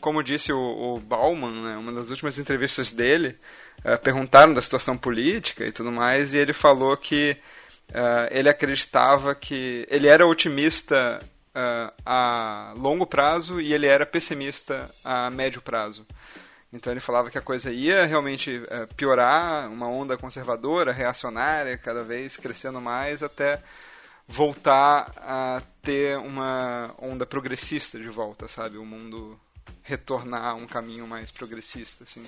como 0.00 0.22
disse 0.22 0.52
o, 0.52 0.58
o 0.94 0.98
Bauman, 1.00 1.50
né, 1.62 1.76
uma 1.76 1.92
das 1.92 2.10
últimas 2.10 2.38
entrevistas 2.38 2.92
dele, 2.92 3.36
eh, 3.84 3.96
perguntaram 3.96 4.52
da 4.52 4.60
situação 4.62 4.96
política 4.96 5.64
e 5.66 5.72
tudo 5.72 5.90
mais, 5.90 6.34
e 6.34 6.38
ele 6.38 6.52
falou 6.52 6.94
que 6.96 7.36
eh, 7.92 8.28
ele 8.30 8.48
acreditava 8.48 9.34
que 9.34 9.86
ele 9.90 10.06
era 10.08 10.26
otimista 10.26 11.18
eh, 11.54 11.92
a 12.04 12.74
longo 12.76 13.06
prazo 13.06 13.60
e 13.60 13.72
ele 13.72 13.86
era 13.86 14.06
pessimista 14.06 14.90
a 15.04 15.30
médio 15.30 15.60
prazo. 15.60 16.06
Então 16.72 16.92
ele 16.92 17.00
falava 17.00 17.30
que 17.30 17.38
a 17.38 17.42
coisa 17.42 17.72
ia 17.72 18.04
realmente 18.04 18.62
eh, 18.68 18.86
piorar, 18.96 19.68
uma 19.70 19.88
onda 19.88 20.16
conservadora, 20.16 20.92
reacionária, 20.92 21.76
cada 21.76 22.04
vez 22.04 22.36
crescendo 22.36 22.80
mais, 22.80 23.22
até 23.22 23.60
voltar 24.28 25.12
a 25.16 25.60
ter 25.82 26.16
uma 26.18 26.94
onda 26.98 27.26
progressista 27.26 27.98
de 27.98 28.08
volta, 28.08 28.46
sabe? 28.46 28.78
O 28.78 28.84
mundo 28.84 29.38
retornar 29.82 30.44
a 30.44 30.54
um 30.54 30.66
caminho 30.66 31.06
mais 31.06 31.32
progressista, 31.32 32.04
assim. 32.04 32.24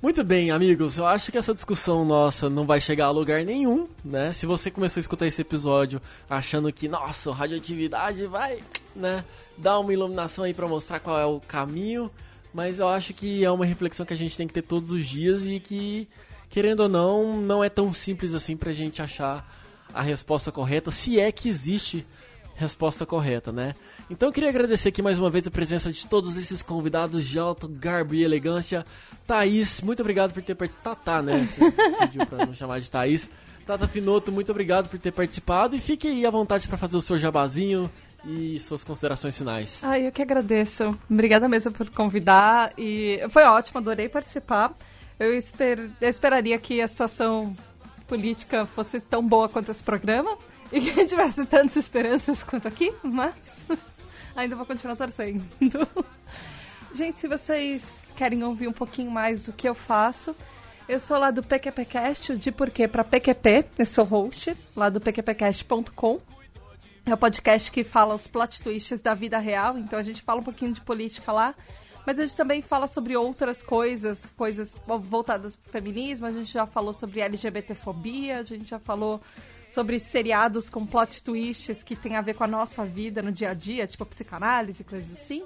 Muito 0.00 0.22
bem, 0.22 0.52
amigos. 0.52 0.96
Eu 0.96 1.04
acho 1.08 1.32
que 1.32 1.38
essa 1.38 1.52
discussão 1.52 2.04
nossa 2.04 2.48
não 2.48 2.64
vai 2.64 2.80
chegar 2.80 3.06
a 3.06 3.10
lugar 3.10 3.44
nenhum, 3.44 3.88
né? 4.04 4.32
Se 4.32 4.46
você 4.46 4.70
começou 4.70 5.00
a 5.00 5.02
escutar 5.02 5.26
esse 5.26 5.42
episódio 5.42 6.00
achando 6.30 6.72
que, 6.72 6.86
nossa, 6.86 7.32
radioatividade 7.32 8.24
vai, 8.28 8.62
né, 8.94 9.24
dar 9.56 9.80
uma 9.80 9.92
iluminação 9.92 10.44
aí 10.44 10.54
pra 10.54 10.68
mostrar 10.68 11.00
qual 11.00 11.18
é 11.18 11.26
o 11.26 11.40
caminho, 11.40 12.08
mas 12.54 12.78
eu 12.78 12.86
acho 12.88 13.12
que 13.12 13.44
é 13.44 13.50
uma 13.50 13.66
reflexão 13.66 14.06
que 14.06 14.12
a 14.12 14.16
gente 14.16 14.36
tem 14.36 14.46
que 14.46 14.54
ter 14.54 14.62
todos 14.62 14.92
os 14.92 15.04
dias 15.04 15.44
e 15.44 15.58
que, 15.58 16.08
querendo 16.48 16.80
ou 16.84 16.88
não, 16.88 17.36
não 17.36 17.64
é 17.64 17.68
tão 17.68 17.92
simples 17.92 18.34
assim 18.36 18.56
pra 18.56 18.72
gente 18.72 19.02
achar 19.02 19.52
a 19.92 20.00
resposta 20.00 20.52
correta, 20.52 20.92
se 20.92 21.18
é 21.18 21.32
que 21.32 21.48
existe 21.48 22.06
resposta 22.58 23.06
correta, 23.06 23.52
né? 23.52 23.74
Então 24.10 24.28
eu 24.28 24.32
queria 24.32 24.48
agradecer 24.48 24.88
aqui 24.88 25.00
mais 25.00 25.16
uma 25.18 25.30
vez 25.30 25.46
a 25.46 25.50
presença 25.50 25.92
de 25.92 26.04
todos 26.06 26.36
esses 26.36 26.60
convidados 26.60 27.24
de 27.24 27.38
alto 27.38 27.68
garbo 27.68 28.14
e 28.14 28.24
elegância. 28.24 28.84
Thaís, 29.26 29.80
muito 29.80 30.00
obrigado 30.00 30.34
por 30.34 30.42
ter 30.42 30.56
participado. 30.56 30.96
Tatá, 30.96 31.22
né? 31.22 31.38
Você 31.38 31.70
pediu 32.00 32.26
pra 32.26 32.44
não 32.44 32.52
chamar 32.52 32.80
de 32.80 32.90
Thaís. 32.90 33.30
Tata 33.64 33.86
Finoto, 33.86 34.32
muito 34.32 34.50
obrigado 34.50 34.88
por 34.88 34.98
ter 34.98 35.12
participado 35.12 35.76
e 35.76 35.78
fique 35.78 36.08
aí 36.08 36.26
à 36.26 36.30
vontade 36.30 36.66
para 36.66 36.76
fazer 36.76 36.96
o 36.96 37.02
seu 37.02 37.18
jabazinho 37.18 37.90
e 38.24 38.58
suas 38.58 38.82
considerações 38.82 39.36
finais. 39.36 39.80
Ai, 39.84 40.06
eu 40.06 40.12
que 40.12 40.22
agradeço. 40.22 40.98
Obrigada 41.08 41.48
mesmo 41.48 41.70
por 41.70 41.88
convidar. 41.90 42.72
E 42.76 43.20
foi 43.30 43.44
ótimo, 43.44 43.78
adorei 43.78 44.08
participar. 44.08 44.76
Eu, 45.18 45.32
esper... 45.34 45.90
eu 46.00 46.08
esperaria 46.08 46.58
que 46.58 46.80
a 46.80 46.88
situação 46.88 47.54
política 48.08 48.66
fosse 48.66 48.98
tão 49.00 49.22
boa 49.22 49.48
quanto 49.48 49.70
esse 49.70 49.82
programa 49.82 50.36
e 50.72 50.80
que 50.80 51.06
tivesse 51.06 51.44
tantas 51.46 51.76
esperanças 51.76 52.42
quanto 52.42 52.68
aqui, 52.68 52.92
mas 53.02 53.34
ainda 54.36 54.54
vou 54.54 54.66
continuar 54.66 54.96
torcendo. 54.96 55.42
Gente, 56.94 57.16
se 57.16 57.28
vocês 57.28 58.04
querem 58.16 58.42
ouvir 58.42 58.68
um 58.68 58.72
pouquinho 58.72 59.10
mais 59.10 59.42
do 59.42 59.52
que 59.52 59.68
eu 59.68 59.74
faço, 59.74 60.34
eu 60.88 60.98
sou 60.98 61.18
lá 61.18 61.30
do 61.30 61.42
PQPcast, 61.42 62.36
de 62.36 62.50
porquê 62.50 62.88
para 62.88 63.04
PQP, 63.04 63.66
eu 63.78 63.86
sou 63.86 64.04
host 64.04 64.56
lá 64.74 64.88
do 64.88 65.00
pqpcast.com. 65.00 66.20
É 67.04 67.14
o 67.14 67.16
podcast 67.16 67.70
que 67.70 67.84
fala 67.84 68.14
os 68.14 68.26
plot 68.26 68.62
twists 68.62 69.00
da 69.00 69.14
vida 69.14 69.38
real, 69.38 69.78
então 69.78 69.98
a 69.98 70.02
gente 70.02 70.22
fala 70.22 70.40
um 70.40 70.44
pouquinho 70.44 70.72
de 70.72 70.80
política 70.80 71.32
lá, 71.32 71.54
mas 72.06 72.18
a 72.18 72.26
gente 72.26 72.36
também 72.36 72.60
fala 72.60 72.86
sobre 72.86 73.16
outras 73.16 73.62
coisas, 73.62 74.26
coisas 74.36 74.76
voltadas 74.86 75.56
para 75.56 75.68
o 75.68 75.72
feminismo, 75.72 76.26
a 76.26 76.32
gente 76.32 76.52
já 76.52 76.66
falou 76.66 76.92
sobre 76.92 77.20
LGBTfobia, 77.20 78.38
a 78.38 78.42
gente 78.42 78.68
já 78.68 78.78
falou 78.78 79.20
sobre 79.68 79.98
seriados 79.98 80.68
com 80.68 80.86
plot 80.86 81.22
twists 81.22 81.82
que 81.82 81.94
tem 81.94 82.16
a 82.16 82.20
ver 82.20 82.34
com 82.34 82.44
a 82.44 82.48
nossa 82.48 82.84
vida 82.84 83.22
no 83.22 83.32
dia 83.32 83.50
a 83.50 83.54
dia, 83.54 83.86
tipo 83.86 84.04
psicanálise, 84.06 84.84
coisas 84.84 85.12
assim. 85.12 85.44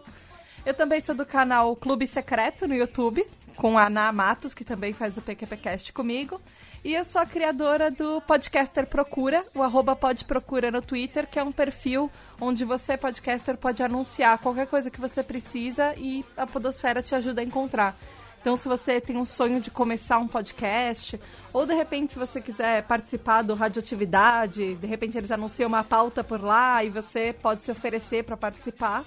Eu 0.64 0.74
também 0.74 1.00
sou 1.00 1.14
do 1.14 1.26
canal 1.26 1.74
Clube 1.74 2.06
Secreto 2.06 2.68
no 2.68 2.74
YouTube, 2.74 3.26
com 3.56 3.76
a 3.76 3.86
Ana 3.86 4.12
Matos, 4.12 4.54
que 4.54 4.64
também 4.64 4.92
faz 4.92 5.16
o 5.16 5.22
PQPcast 5.22 5.92
comigo. 5.92 6.40
E 6.84 6.94
eu 6.94 7.04
sou 7.04 7.20
a 7.20 7.26
criadora 7.26 7.90
do 7.90 8.20
Podcaster 8.22 8.86
Procura, 8.86 9.44
o 9.54 9.62
arroba 9.62 9.94
podprocura 9.94 10.70
no 10.70 10.82
Twitter, 10.82 11.28
que 11.28 11.38
é 11.38 11.42
um 11.44 11.52
perfil 11.52 12.10
onde 12.40 12.64
você, 12.64 12.96
podcaster, 12.96 13.56
pode 13.56 13.82
anunciar 13.82 14.38
qualquer 14.38 14.66
coisa 14.66 14.90
que 14.90 15.00
você 15.00 15.22
precisa 15.22 15.94
e 15.96 16.24
a 16.36 16.46
Podosfera 16.46 17.02
te 17.02 17.14
ajuda 17.14 17.40
a 17.40 17.44
encontrar. 17.44 17.96
Então, 18.42 18.56
se 18.56 18.66
você 18.66 19.00
tem 19.00 19.16
um 19.16 19.24
sonho 19.24 19.60
de 19.60 19.70
começar 19.70 20.18
um 20.18 20.26
podcast, 20.26 21.18
ou 21.52 21.64
de 21.64 21.74
repente, 21.74 22.14
se 22.14 22.18
você 22.18 22.40
quiser 22.40 22.82
participar 22.82 23.42
do 23.42 23.54
Radioatividade, 23.54 24.74
de 24.74 24.86
repente 24.86 25.16
eles 25.16 25.30
anunciam 25.30 25.68
uma 25.68 25.84
pauta 25.84 26.24
por 26.24 26.42
lá 26.42 26.82
e 26.82 26.90
você 26.90 27.32
pode 27.32 27.62
se 27.62 27.70
oferecer 27.70 28.24
para 28.24 28.36
participar. 28.36 29.04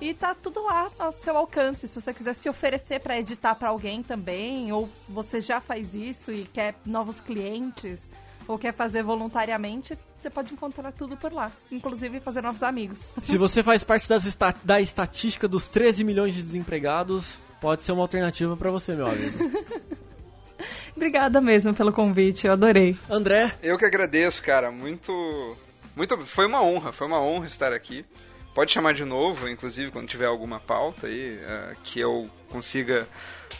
E 0.00 0.14
tá 0.14 0.34
tudo 0.34 0.64
lá 0.64 0.90
ao 0.98 1.12
seu 1.12 1.36
alcance. 1.36 1.86
Se 1.86 2.00
você 2.00 2.14
quiser 2.14 2.32
se 2.32 2.48
oferecer 2.48 3.00
para 3.00 3.18
editar 3.18 3.54
para 3.54 3.68
alguém 3.68 4.02
também, 4.02 4.72
ou 4.72 4.88
você 5.06 5.42
já 5.42 5.60
faz 5.60 5.94
isso 5.94 6.32
e 6.32 6.46
quer 6.46 6.74
novos 6.86 7.20
clientes, 7.20 8.08
ou 8.48 8.58
quer 8.58 8.72
fazer 8.72 9.02
voluntariamente, 9.02 9.98
você 10.18 10.30
pode 10.30 10.54
encontrar 10.54 10.90
tudo 10.92 11.18
por 11.18 11.34
lá. 11.34 11.52
Inclusive 11.70 12.18
fazer 12.20 12.40
novos 12.40 12.62
amigos. 12.62 13.06
Se 13.22 13.36
você 13.36 13.62
faz 13.62 13.84
parte 13.84 14.08
das 14.08 14.24
esta 14.24 14.54
da 14.64 14.80
estatística 14.80 15.46
dos 15.46 15.68
13 15.68 16.02
milhões 16.02 16.34
de 16.34 16.42
desempregados, 16.42 17.38
pode 17.60 17.84
ser 17.84 17.92
uma 17.92 18.02
alternativa 18.02 18.56
para 18.56 18.70
você, 18.70 18.94
meu 18.94 19.06
amigo. 19.06 19.38
Obrigada 20.96 21.40
mesmo 21.40 21.72
pelo 21.74 21.92
convite, 21.92 22.46
eu 22.46 22.52
adorei. 22.52 22.96
André? 23.08 23.54
Eu 23.62 23.78
que 23.78 23.84
agradeço, 23.84 24.42
cara. 24.42 24.70
Muito. 24.70 25.56
Muito. 25.94 26.16
Foi 26.26 26.46
uma 26.46 26.62
honra, 26.62 26.92
foi 26.92 27.06
uma 27.06 27.20
honra 27.20 27.46
estar 27.46 27.72
aqui. 27.72 28.04
Pode 28.54 28.72
chamar 28.72 28.94
de 28.94 29.04
novo, 29.04 29.48
inclusive, 29.48 29.90
quando 29.90 30.08
tiver 30.08 30.26
alguma 30.26 30.58
pauta 30.58 31.06
aí, 31.06 31.36
uh, 31.36 31.76
que 31.84 32.00
eu 32.00 32.28
consiga 32.48 33.06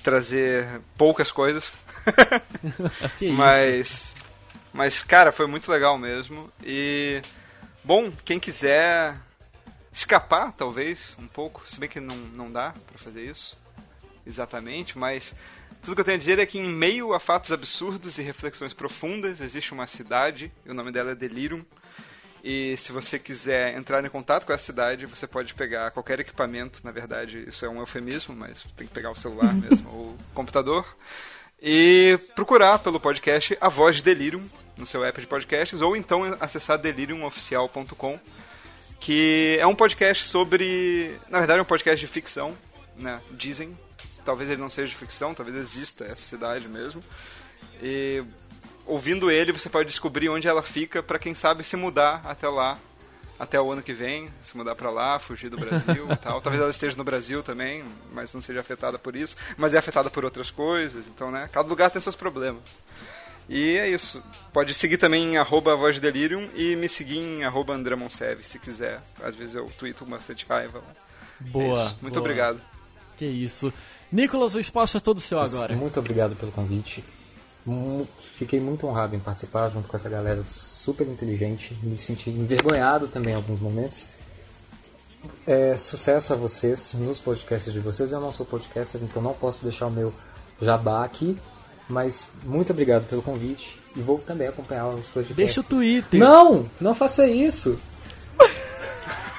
trazer 0.03 0.80
poucas 0.96 1.30
coisas. 1.30 1.72
mas. 3.34 4.14
Mas, 4.72 5.03
cara, 5.03 5.32
foi 5.32 5.46
muito 5.46 5.70
legal 5.70 5.96
mesmo. 5.96 6.51
E. 6.62 7.22
Bom, 7.82 8.12
quem 8.24 8.38
quiser 8.38 9.16
escapar, 9.92 10.53
talvez, 10.53 11.16
um 11.18 11.26
pouco, 11.26 11.62
se 11.66 11.80
bem 11.80 11.88
que 11.88 11.98
não, 11.98 12.16
não 12.16 12.53
dá 12.53 12.74
para 12.86 12.98
fazer 12.98 13.24
isso 13.24 13.59
exatamente, 14.27 14.99
mas 14.99 15.35
tudo 15.83 15.95
que 15.95 16.01
eu 16.01 16.05
tenho 16.05 16.16
a 16.16 16.18
dizer 16.18 16.39
é 16.39 16.47
que 16.47 16.59
em 16.59 16.68
meio 16.68 17.14
a 17.14 17.21
fatos 17.21 17.53
absurdos 17.53 18.18
e 18.18 18.23
reflexões 18.23 18.75
profundas 18.75 19.41
existe 19.41 19.73
uma 19.73 19.87
cidade, 19.87 20.53
e 20.64 20.71
o 20.71 20.75
nome 20.75 20.93
dela 20.93 21.12
é 21.12 21.14
Delirium. 21.14 21.64
E 22.43 22.77
se 22.79 22.91
você 22.91 23.18
quiser 23.18 23.77
entrar 23.77 24.05
em 24.05 24.09
contato 24.09 24.47
com 24.47 24.53
essa 24.53 24.64
cidade, 24.64 25.05
você 25.05 25.27
pode 25.27 25.55
pegar 25.55 25.91
qualquer 25.91 26.21
equipamento, 26.21 26.81
na 26.83 26.91
verdade, 26.91 27.45
isso 27.47 27.64
é 27.66 27.68
um 27.68 27.81
eufemismo, 27.81 28.35
mas 28.35 28.64
tem 28.77 28.87
que 28.87 28.95
pegar 28.95 29.11
o 29.11 29.16
celular 29.16 29.53
mesmo, 29.55 29.91
ou 29.91 30.16
computador, 30.35 30.87
e 31.61 32.18
procurar 32.35 32.79
pelo 32.79 32.99
podcast 32.99 33.57
A 33.61 33.68
Voz 33.68 33.97
de 33.97 34.03
Delirium 34.03 34.43
no 34.77 34.87
seu 34.87 35.05
app 35.05 35.21
de 35.21 35.27
podcasts, 35.27 35.81
ou 35.83 35.95
então 35.95 36.23
acessar 36.41 36.79
deliriumoficial.com, 36.79 38.18
que 38.99 39.59
é 39.61 39.66
um 39.66 39.75
podcast 39.75 40.25
sobre. 40.25 41.18
Na 41.29 41.39
verdade, 41.39 41.59
é 41.59 41.62
um 41.62 41.66
podcast 41.66 42.01
de 42.01 42.11
ficção, 42.11 42.57
né? 42.97 43.21
Dizem. 43.31 43.77
Talvez 44.25 44.51
ele 44.51 44.61
não 44.61 44.71
seja 44.71 44.89
de 44.89 44.97
ficção, 44.97 45.35
talvez 45.35 45.57
exista 45.57 46.05
essa 46.05 46.23
cidade 46.23 46.68
mesmo. 46.68 47.03
E 47.83 48.23
ouvindo 48.87 49.31
ele, 49.31 49.53
você 49.53 49.68
pode 49.68 49.89
descobrir 49.89 50.29
onde 50.29 50.49
ela 50.49 50.62
fica 50.62 51.03
para 51.03 51.18
quem 51.18 51.35
sabe 51.35 51.62
se 51.64 51.77
mudar 51.77 52.21
até 52.25 52.49
lá, 52.49 52.79
até 53.39 53.61
o 53.61 53.71
ano 53.73 53.83
que 53.83 53.93
vem, 53.93 54.31
se 54.43 54.57
mudar 54.57 54.75
para 54.75 54.91
lá, 54.91 55.18
fugir 55.18 55.49
do 55.49 55.57
Brasil 55.57 56.07
e 56.11 56.16
tal. 56.16 56.41
Talvez 56.41 56.61
ela 56.61 56.71
esteja 56.71 56.97
no 56.97 57.05
Brasil 57.05 57.43
também, 57.43 57.85
mas 58.12 58.35
não 58.35 58.43
seja 58.43 58.61
afetada 58.61 58.99
por 58.99 59.16
isso, 59.16 59.37
mas 59.57 59.73
é 59.73 59.79
afetada 59.79 60.11
por 60.11 60.25
outras 60.25 60.51
coisas, 60.51 61.07
então, 61.07 61.31
né? 61.31 61.49
Cada 61.53 61.68
lugar 61.68 61.91
tem 61.91 62.03
seus 62.03 62.16
problemas. 62.16 62.62
E 63.49 63.77
é 63.79 63.89
isso. 63.89 64.23
Pode 64.53 64.73
seguir 64.75 64.97
também 64.97 65.33
em 65.33 65.37
arroba 65.37 65.75
Voz 65.75 65.97
de 65.97 66.01
Delirium 66.01 66.49
e 66.55 66.77
me 66.77 66.89
seguir 66.89 67.18
em 67.18 67.43
arroba 67.43 67.77
Monsev, 67.97 68.43
se 68.43 68.59
quiser. 68.59 69.01
Às 69.23 69.35
vezes 69.35 69.57
eu 69.57 69.68
tweeto 69.77 70.05
com 70.05 70.11
bastante 70.11 70.47
raiva. 70.49 70.81
Boa. 71.41 71.81
É 71.81 72.03
Muito 72.03 72.14
boa. 72.14 72.21
obrigado. 72.21 72.62
Que 73.16 73.25
isso. 73.25 73.73
Nicolas, 74.12 74.54
o 74.54 74.61
espaço 74.61 74.96
é 74.96 75.00
todo 75.00 75.20
seu 75.20 75.40
agora. 75.40 75.74
Muito 75.76 75.98
obrigado 75.98 76.34
pelo 76.36 76.50
convite. 76.52 77.04
Fiquei 78.34 78.61
muito 78.61 78.86
honrado 78.86 79.14
em 79.14 79.20
participar 79.20 79.68
junto 79.68 79.88
com 79.88 79.96
essa 79.96 80.08
galera 80.08 80.42
super 80.44 81.06
inteligente. 81.06 81.76
Me 81.82 81.96
senti 81.96 82.30
envergonhado 82.30 83.06
também 83.06 83.32
em 83.32 83.36
alguns 83.36 83.61
momentos. 83.61 84.06
É, 85.46 85.76
sucesso 85.76 86.32
a 86.32 86.36
vocês 86.36 86.94
nos 86.94 87.20
podcasts 87.20 87.72
de 87.72 87.78
vocês. 87.78 88.12
Eu 88.12 88.20
não 88.20 88.32
sou 88.32 88.46
podcaster, 88.46 89.00
então 89.02 89.22
não 89.22 89.34
posso 89.34 89.62
deixar 89.62 89.86
o 89.86 89.90
meu 89.90 90.12
jabá 90.61 91.04
aqui. 91.04 91.36
Mas 91.88 92.24
muito 92.44 92.72
obrigado 92.72 93.08
pelo 93.08 93.20
convite 93.20 93.78
e 93.96 94.00
vou 94.00 94.18
também 94.18 94.48
acompanhar 94.48 94.88
os 94.88 95.08
podcasts. 95.08 95.36
Deixa 95.36 95.61
o 95.61 95.64
Twitter. 95.64 96.20
Não! 96.20 96.68
Não 96.80 96.94
faça 96.94 97.26
isso! 97.26 97.78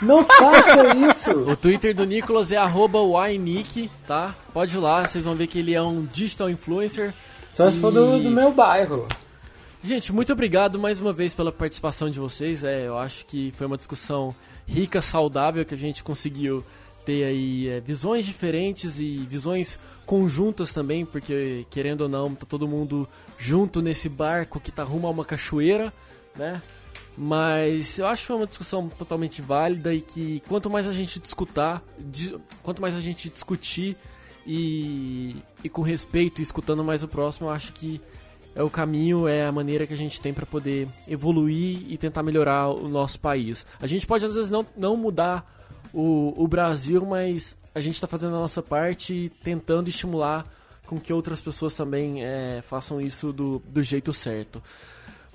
Não 0.01 0.23
faça 0.23 0.97
isso! 1.09 1.31
O 1.51 1.55
Twitter 1.55 1.95
do 1.95 2.05
Nicolas 2.05 2.51
é 2.51 2.57
@ynick, 2.57 3.89
tá? 4.07 4.35
Pode 4.53 4.75
ir 4.75 4.79
lá, 4.79 5.05
vocês 5.05 5.25
vão 5.25 5.35
ver 5.35 5.47
que 5.47 5.59
ele 5.59 5.73
é 5.73 5.81
um 5.81 6.05
digital 6.05 6.49
influencer. 6.49 7.13
Só 7.49 7.69
se 7.69 7.79
for 7.79 7.91
do, 7.91 8.19
do 8.19 8.31
meu 8.31 8.51
bairro. 8.51 9.07
Gente, 9.83 10.13
muito 10.13 10.31
obrigado 10.31 10.79
mais 10.79 10.99
uma 10.99 11.11
vez 11.11 11.33
pela 11.33 11.51
participação 11.51 12.09
de 12.09 12.19
vocês. 12.19 12.63
É, 12.63 12.87
eu 12.87 12.97
acho 12.97 13.25
que 13.25 13.53
foi 13.57 13.67
uma 13.67 13.77
discussão 13.77 14.33
rica, 14.67 15.01
saudável, 15.01 15.65
que 15.65 15.73
a 15.73 15.77
gente 15.77 16.03
conseguiu 16.03 16.63
ter 17.05 17.23
aí 17.23 17.67
é, 17.67 17.79
visões 17.79 18.25
diferentes 18.25 18.99
e 18.99 19.25
visões 19.29 19.79
conjuntas 20.05 20.71
também, 20.73 21.05
porque 21.05 21.65
querendo 21.69 22.01
ou 22.01 22.09
não, 22.09 22.33
tá 22.33 22.45
todo 22.47 22.67
mundo 22.67 23.07
junto 23.37 23.81
nesse 23.81 24.07
barco 24.07 24.59
que 24.59 24.71
tá 24.71 24.83
rumo 24.83 25.07
a 25.07 25.09
uma 25.09 25.25
cachoeira, 25.25 25.91
né? 26.35 26.61
Mas 27.17 27.99
eu 27.99 28.07
acho 28.07 28.21
que 28.21 28.27
foi 28.27 28.35
uma 28.37 28.47
discussão 28.47 28.87
totalmente 28.89 29.41
válida 29.41 29.93
e 29.93 30.01
que 30.01 30.41
quanto 30.47 30.69
mais 30.69 30.87
a 30.87 30.93
gente 30.93 31.19
discutar, 31.19 31.83
quanto 32.63 32.81
mais 32.81 32.95
a 32.95 33.01
gente 33.01 33.29
discutir 33.29 33.97
e, 34.47 35.35
e 35.63 35.69
com 35.69 35.81
respeito 35.81 36.39
e 36.39 36.41
escutando 36.41 36.83
mais 36.83 37.03
o 37.03 37.07
próximo, 37.07 37.47
eu 37.47 37.51
acho 37.51 37.73
que 37.73 38.01
é 38.55 38.63
o 38.63 38.69
caminho, 38.69 39.27
é 39.27 39.45
a 39.45 39.51
maneira 39.51 39.85
que 39.85 39.93
a 39.93 39.97
gente 39.97 40.19
tem 40.19 40.33
para 40.33 40.45
poder 40.45 40.87
evoluir 41.07 41.85
e 41.89 41.97
tentar 41.97 42.23
melhorar 42.23 42.69
o 42.69 42.87
nosso 42.87 43.19
país. 43.19 43.65
A 43.79 43.87
gente 43.87 44.07
pode 44.07 44.25
às 44.25 44.33
vezes 44.33 44.49
não, 44.49 44.65
não 44.75 44.97
mudar 44.97 45.45
o, 45.93 46.33
o 46.35 46.47
Brasil, 46.47 47.05
mas 47.05 47.57
a 47.73 47.79
gente 47.79 47.95
está 47.95 48.07
fazendo 48.07 48.35
a 48.35 48.39
nossa 48.39 48.61
parte 48.61 49.13
e 49.13 49.29
tentando 49.29 49.89
estimular 49.89 50.45
com 50.85 50.99
que 50.99 51.13
outras 51.13 51.39
pessoas 51.39 51.73
também 51.73 52.23
é, 52.23 52.61
façam 52.67 52.99
isso 52.99 53.31
do, 53.31 53.59
do 53.59 53.81
jeito 53.81 54.11
certo. 54.11 54.61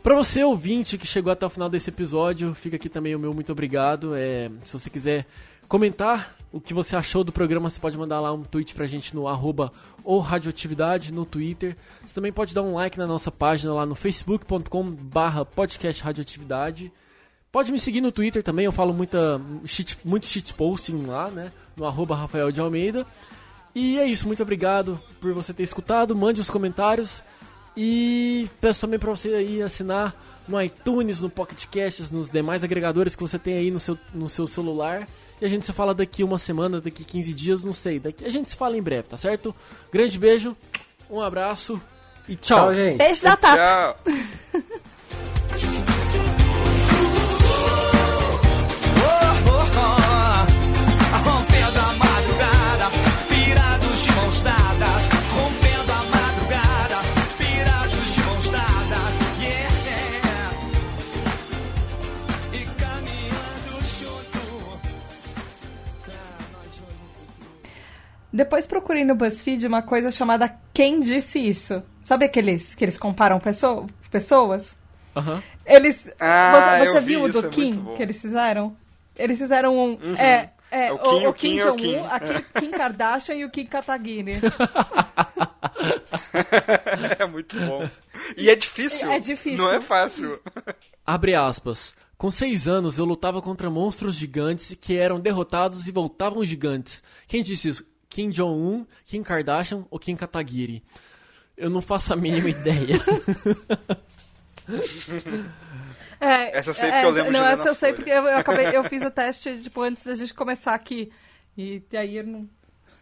Para 0.07 0.15
você, 0.15 0.45
ouvinte, 0.45 0.97
que 0.97 1.05
chegou 1.05 1.33
até 1.33 1.45
o 1.45 1.51
final 1.51 1.69
desse 1.69 1.91
episódio, 1.91 2.55
fica 2.55 2.77
aqui 2.77 2.89
também 2.89 3.17
o 3.17 3.19
meu 3.19 3.35
muito 3.35 3.51
obrigado. 3.51 4.15
É, 4.15 4.49
se 4.63 4.73
você 4.73 4.89
quiser 4.89 5.27
comentar 5.67 6.33
o 6.53 6.61
que 6.61 6.73
você 6.73 6.95
achou 6.95 7.25
do 7.25 7.33
programa, 7.33 7.69
você 7.69 7.81
pode 7.81 7.99
mandar 7.99 8.21
lá 8.21 8.33
um 8.33 8.45
tweet 8.45 8.73
pra 8.73 8.87
gente 8.87 9.17
no 9.17 9.27
arroba 9.27 9.73
ou 10.05 10.21
radioatividade 10.21 11.13
no 11.13 11.27
Twitter. 11.27 11.77
Você 12.05 12.15
também 12.15 12.33
pode 12.33 12.55
dar 12.55 12.63
um 12.63 12.75
like 12.75 12.97
na 12.97 13.05
nossa 13.05 13.33
página 13.33 13.75
lá 13.75 13.85
no 13.85 13.97
facebook.com 13.97 14.93
barra 14.93 15.45
podcast 15.45 16.01
radioatividade. 16.05 16.93
Pode 17.51 17.73
me 17.73 17.79
seguir 17.81 18.01
no 18.01 18.13
Twitter 18.13 18.45
também, 18.45 18.65
eu 18.65 18.71
falo 18.71 18.95
muita, 18.95 19.41
muito 20.05 20.27
shitposting 20.29 21.05
lá, 21.05 21.33
né? 21.33 21.51
No 21.77 21.85
arroba 21.85 22.15
Rafael 22.15 22.53
de 22.53 22.61
Almeida. 22.61 23.05
E 23.75 23.99
é 23.99 24.07
isso, 24.07 24.29
muito 24.29 24.45
obrigado 24.45 25.03
por 25.21 25.35
você 25.35 25.53
ter 25.53 25.65
escutado. 25.65 26.15
Mande 26.15 26.41
os 26.41 26.49
comentários. 26.49 27.25
E 27.77 28.49
peço 28.61 28.81
também 28.81 28.99
para 28.99 29.11
você 29.11 29.29
aí 29.29 29.61
assinar 29.61 30.15
no 30.49 30.61
iTunes, 30.61 31.21
no 31.21 31.29
Pocket 31.29 31.67
Casts, 31.67 32.11
nos 32.11 32.29
demais 32.29 32.65
agregadores 32.65 33.15
que 33.15 33.23
você 33.23 33.39
tem 33.39 33.55
aí 33.55 33.71
no 33.71 33.79
seu, 33.79 33.99
no 34.15 34.29
seu 34.29 34.47
celular. 34.47 35.07
E 35.41 35.45
a 35.45 35.49
gente 35.49 35.67
se 35.67 35.73
fala 35.73 35.95
daqui 35.95 36.25
uma 36.25 36.39
semana, 36.39 36.81
daqui 36.81 37.05
15 37.05 37.35
dias, 37.35 37.65
não 37.65 37.75
sei. 37.75 38.01
Daqui, 38.01 38.25
a 38.25 38.31
gente 38.31 38.49
se 38.49 38.57
fala 38.57 38.79
em 38.79 38.83
breve, 38.83 39.09
tá 39.09 39.17
certo? 39.17 39.55
Grande 39.93 40.19
beijo, 40.19 40.57
um 41.11 41.21
abraço 41.21 41.81
e 42.27 42.35
tchau. 42.35 42.67
Tchau, 42.67 42.75
gente. 42.75 42.97
Beijo 42.97 43.23
da 43.23 43.37
Tata. 43.37 43.97
Tchau. 44.05 44.77
Depois 68.37 68.67
procurei 68.67 69.03
no 69.03 69.15
BuzzFeed 69.15 69.67
uma 69.67 69.81
coisa 69.81 70.11
chamada 70.11 70.55
Quem 70.75 71.01
Disse 71.01 71.39
Isso. 71.39 71.83
Sabe 72.03 72.27
aqueles 72.27 72.75
que 72.75 72.85
eles 72.85 72.99
comparam 72.99 73.41
pesso 73.41 73.87
pessoas? 74.11 74.77
Aham. 75.17 75.43
Eles. 75.65 76.11
Ah, 76.21 76.77
você 76.79 76.91
você 76.91 76.99
eu 76.99 77.01
vi 77.01 77.07
viu 77.07 77.23
o 77.25 77.33
do 77.33 77.47
é 77.47 77.49
Kim 77.49 77.75
bom. 77.77 77.95
que 77.95 78.03
eles 78.03 78.21
fizeram? 78.21 78.77
Eles 79.17 79.39
fizeram 79.39 79.75
um. 79.75 79.99
É, 80.19 80.51
é, 80.71 80.89
É 80.89 80.93
o 80.93 80.99
Kim, 80.99 81.27
o 81.27 81.31
o 81.31 81.33
Kim 81.33 81.49
Kim 81.49 81.59
é 81.59 81.65
o 81.65 81.77
Jong-un, 81.77 81.77
Kim. 81.77 81.97
a 82.11 82.21
Kim, 82.21 82.45
Kim 82.61 82.71
Kardashian 82.73 83.35
e 83.37 83.45
o 83.47 83.51
Kim 83.51 83.65
Kataguiri. 83.65 84.35
É 87.19 87.25
muito 87.27 87.59
bom. 87.61 87.89
E 88.37 88.51
é 88.51 88.55
difícil. 88.55 89.11
É 89.11 89.19
difícil. 89.19 89.59
Não 89.59 89.73
é 89.73 89.81
fácil. 89.81 90.39
Abre 91.05 91.35
aspas. 91.35 91.95
Com 92.19 92.31
seis 92.31 92.69
anos 92.69 92.99
eu 92.99 93.05
lutava 93.05 93.41
contra 93.43 93.71
monstros 93.71 94.17
gigantes 94.17 94.77
que 94.81 94.97
eram 94.97 95.19
derrotados 95.21 95.87
e 95.89 95.93
voltavam 95.93 96.45
gigantes. 96.45 97.03
Quem 97.27 97.43
disse 97.43 97.69
isso? 97.71 97.85
Kim 98.17 98.31
Jong-un, 98.31 98.87
Kim 99.05 99.23
Kardashian 99.23 99.85
ou 99.91 99.99
Kim 99.99 100.17
Kataguiri? 100.17 100.83
Eu 101.55 101.69
não 101.69 101.83
faço 101.83 102.15
a 102.15 102.17
mínima 102.17 102.49
ideia. 102.49 102.97
É, 106.19 106.59
Essa 106.59 106.71
eu 106.71 106.75
sei 106.75 106.89
é, 106.89 106.93
porque 106.93 107.07
eu 107.07 107.11
lembro 107.11 107.33
Não, 107.33 107.47
essa 107.47 107.69
eu 107.69 107.75
sei 107.75 107.91
Folha. 107.93 107.97
porque 107.97 108.11
eu, 108.11 108.25
eu 108.25 108.39
acabei, 108.39 108.75
eu 108.75 108.83
fiz 108.85 109.03
o 109.05 109.11
teste 109.11 109.61
tipo 109.61 109.83
antes 109.83 110.03
da 110.07 110.15
gente 110.15 110.33
começar 110.33 110.73
aqui. 110.75 111.13
E 111.59 111.83
aí 111.95 112.17
eu 112.17 112.25
não. 112.27 112.49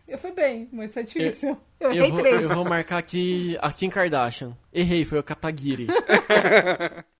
Eu 0.08 0.18
fui 0.18 0.32
bem, 0.32 0.68
mas 0.72 0.92
foi 0.92 1.04
difícil. 1.04 1.56
Eu 1.78 1.90
Eu, 1.92 1.96
errei 1.96 2.10
vou, 2.10 2.20
três. 2.20 2.42
eu 2.42 2.48
vou 2.48 2.64
marcar 2.64 2.98
aqui 2.98 3.56
a 3.62 3.70
Kim 3.72 3.88
Kardashian. 3.88 4.56
Errei, 4.72 5.04
foi 5.04 5.20
o 5.20 5.22
Katagiri. 5.22 5.86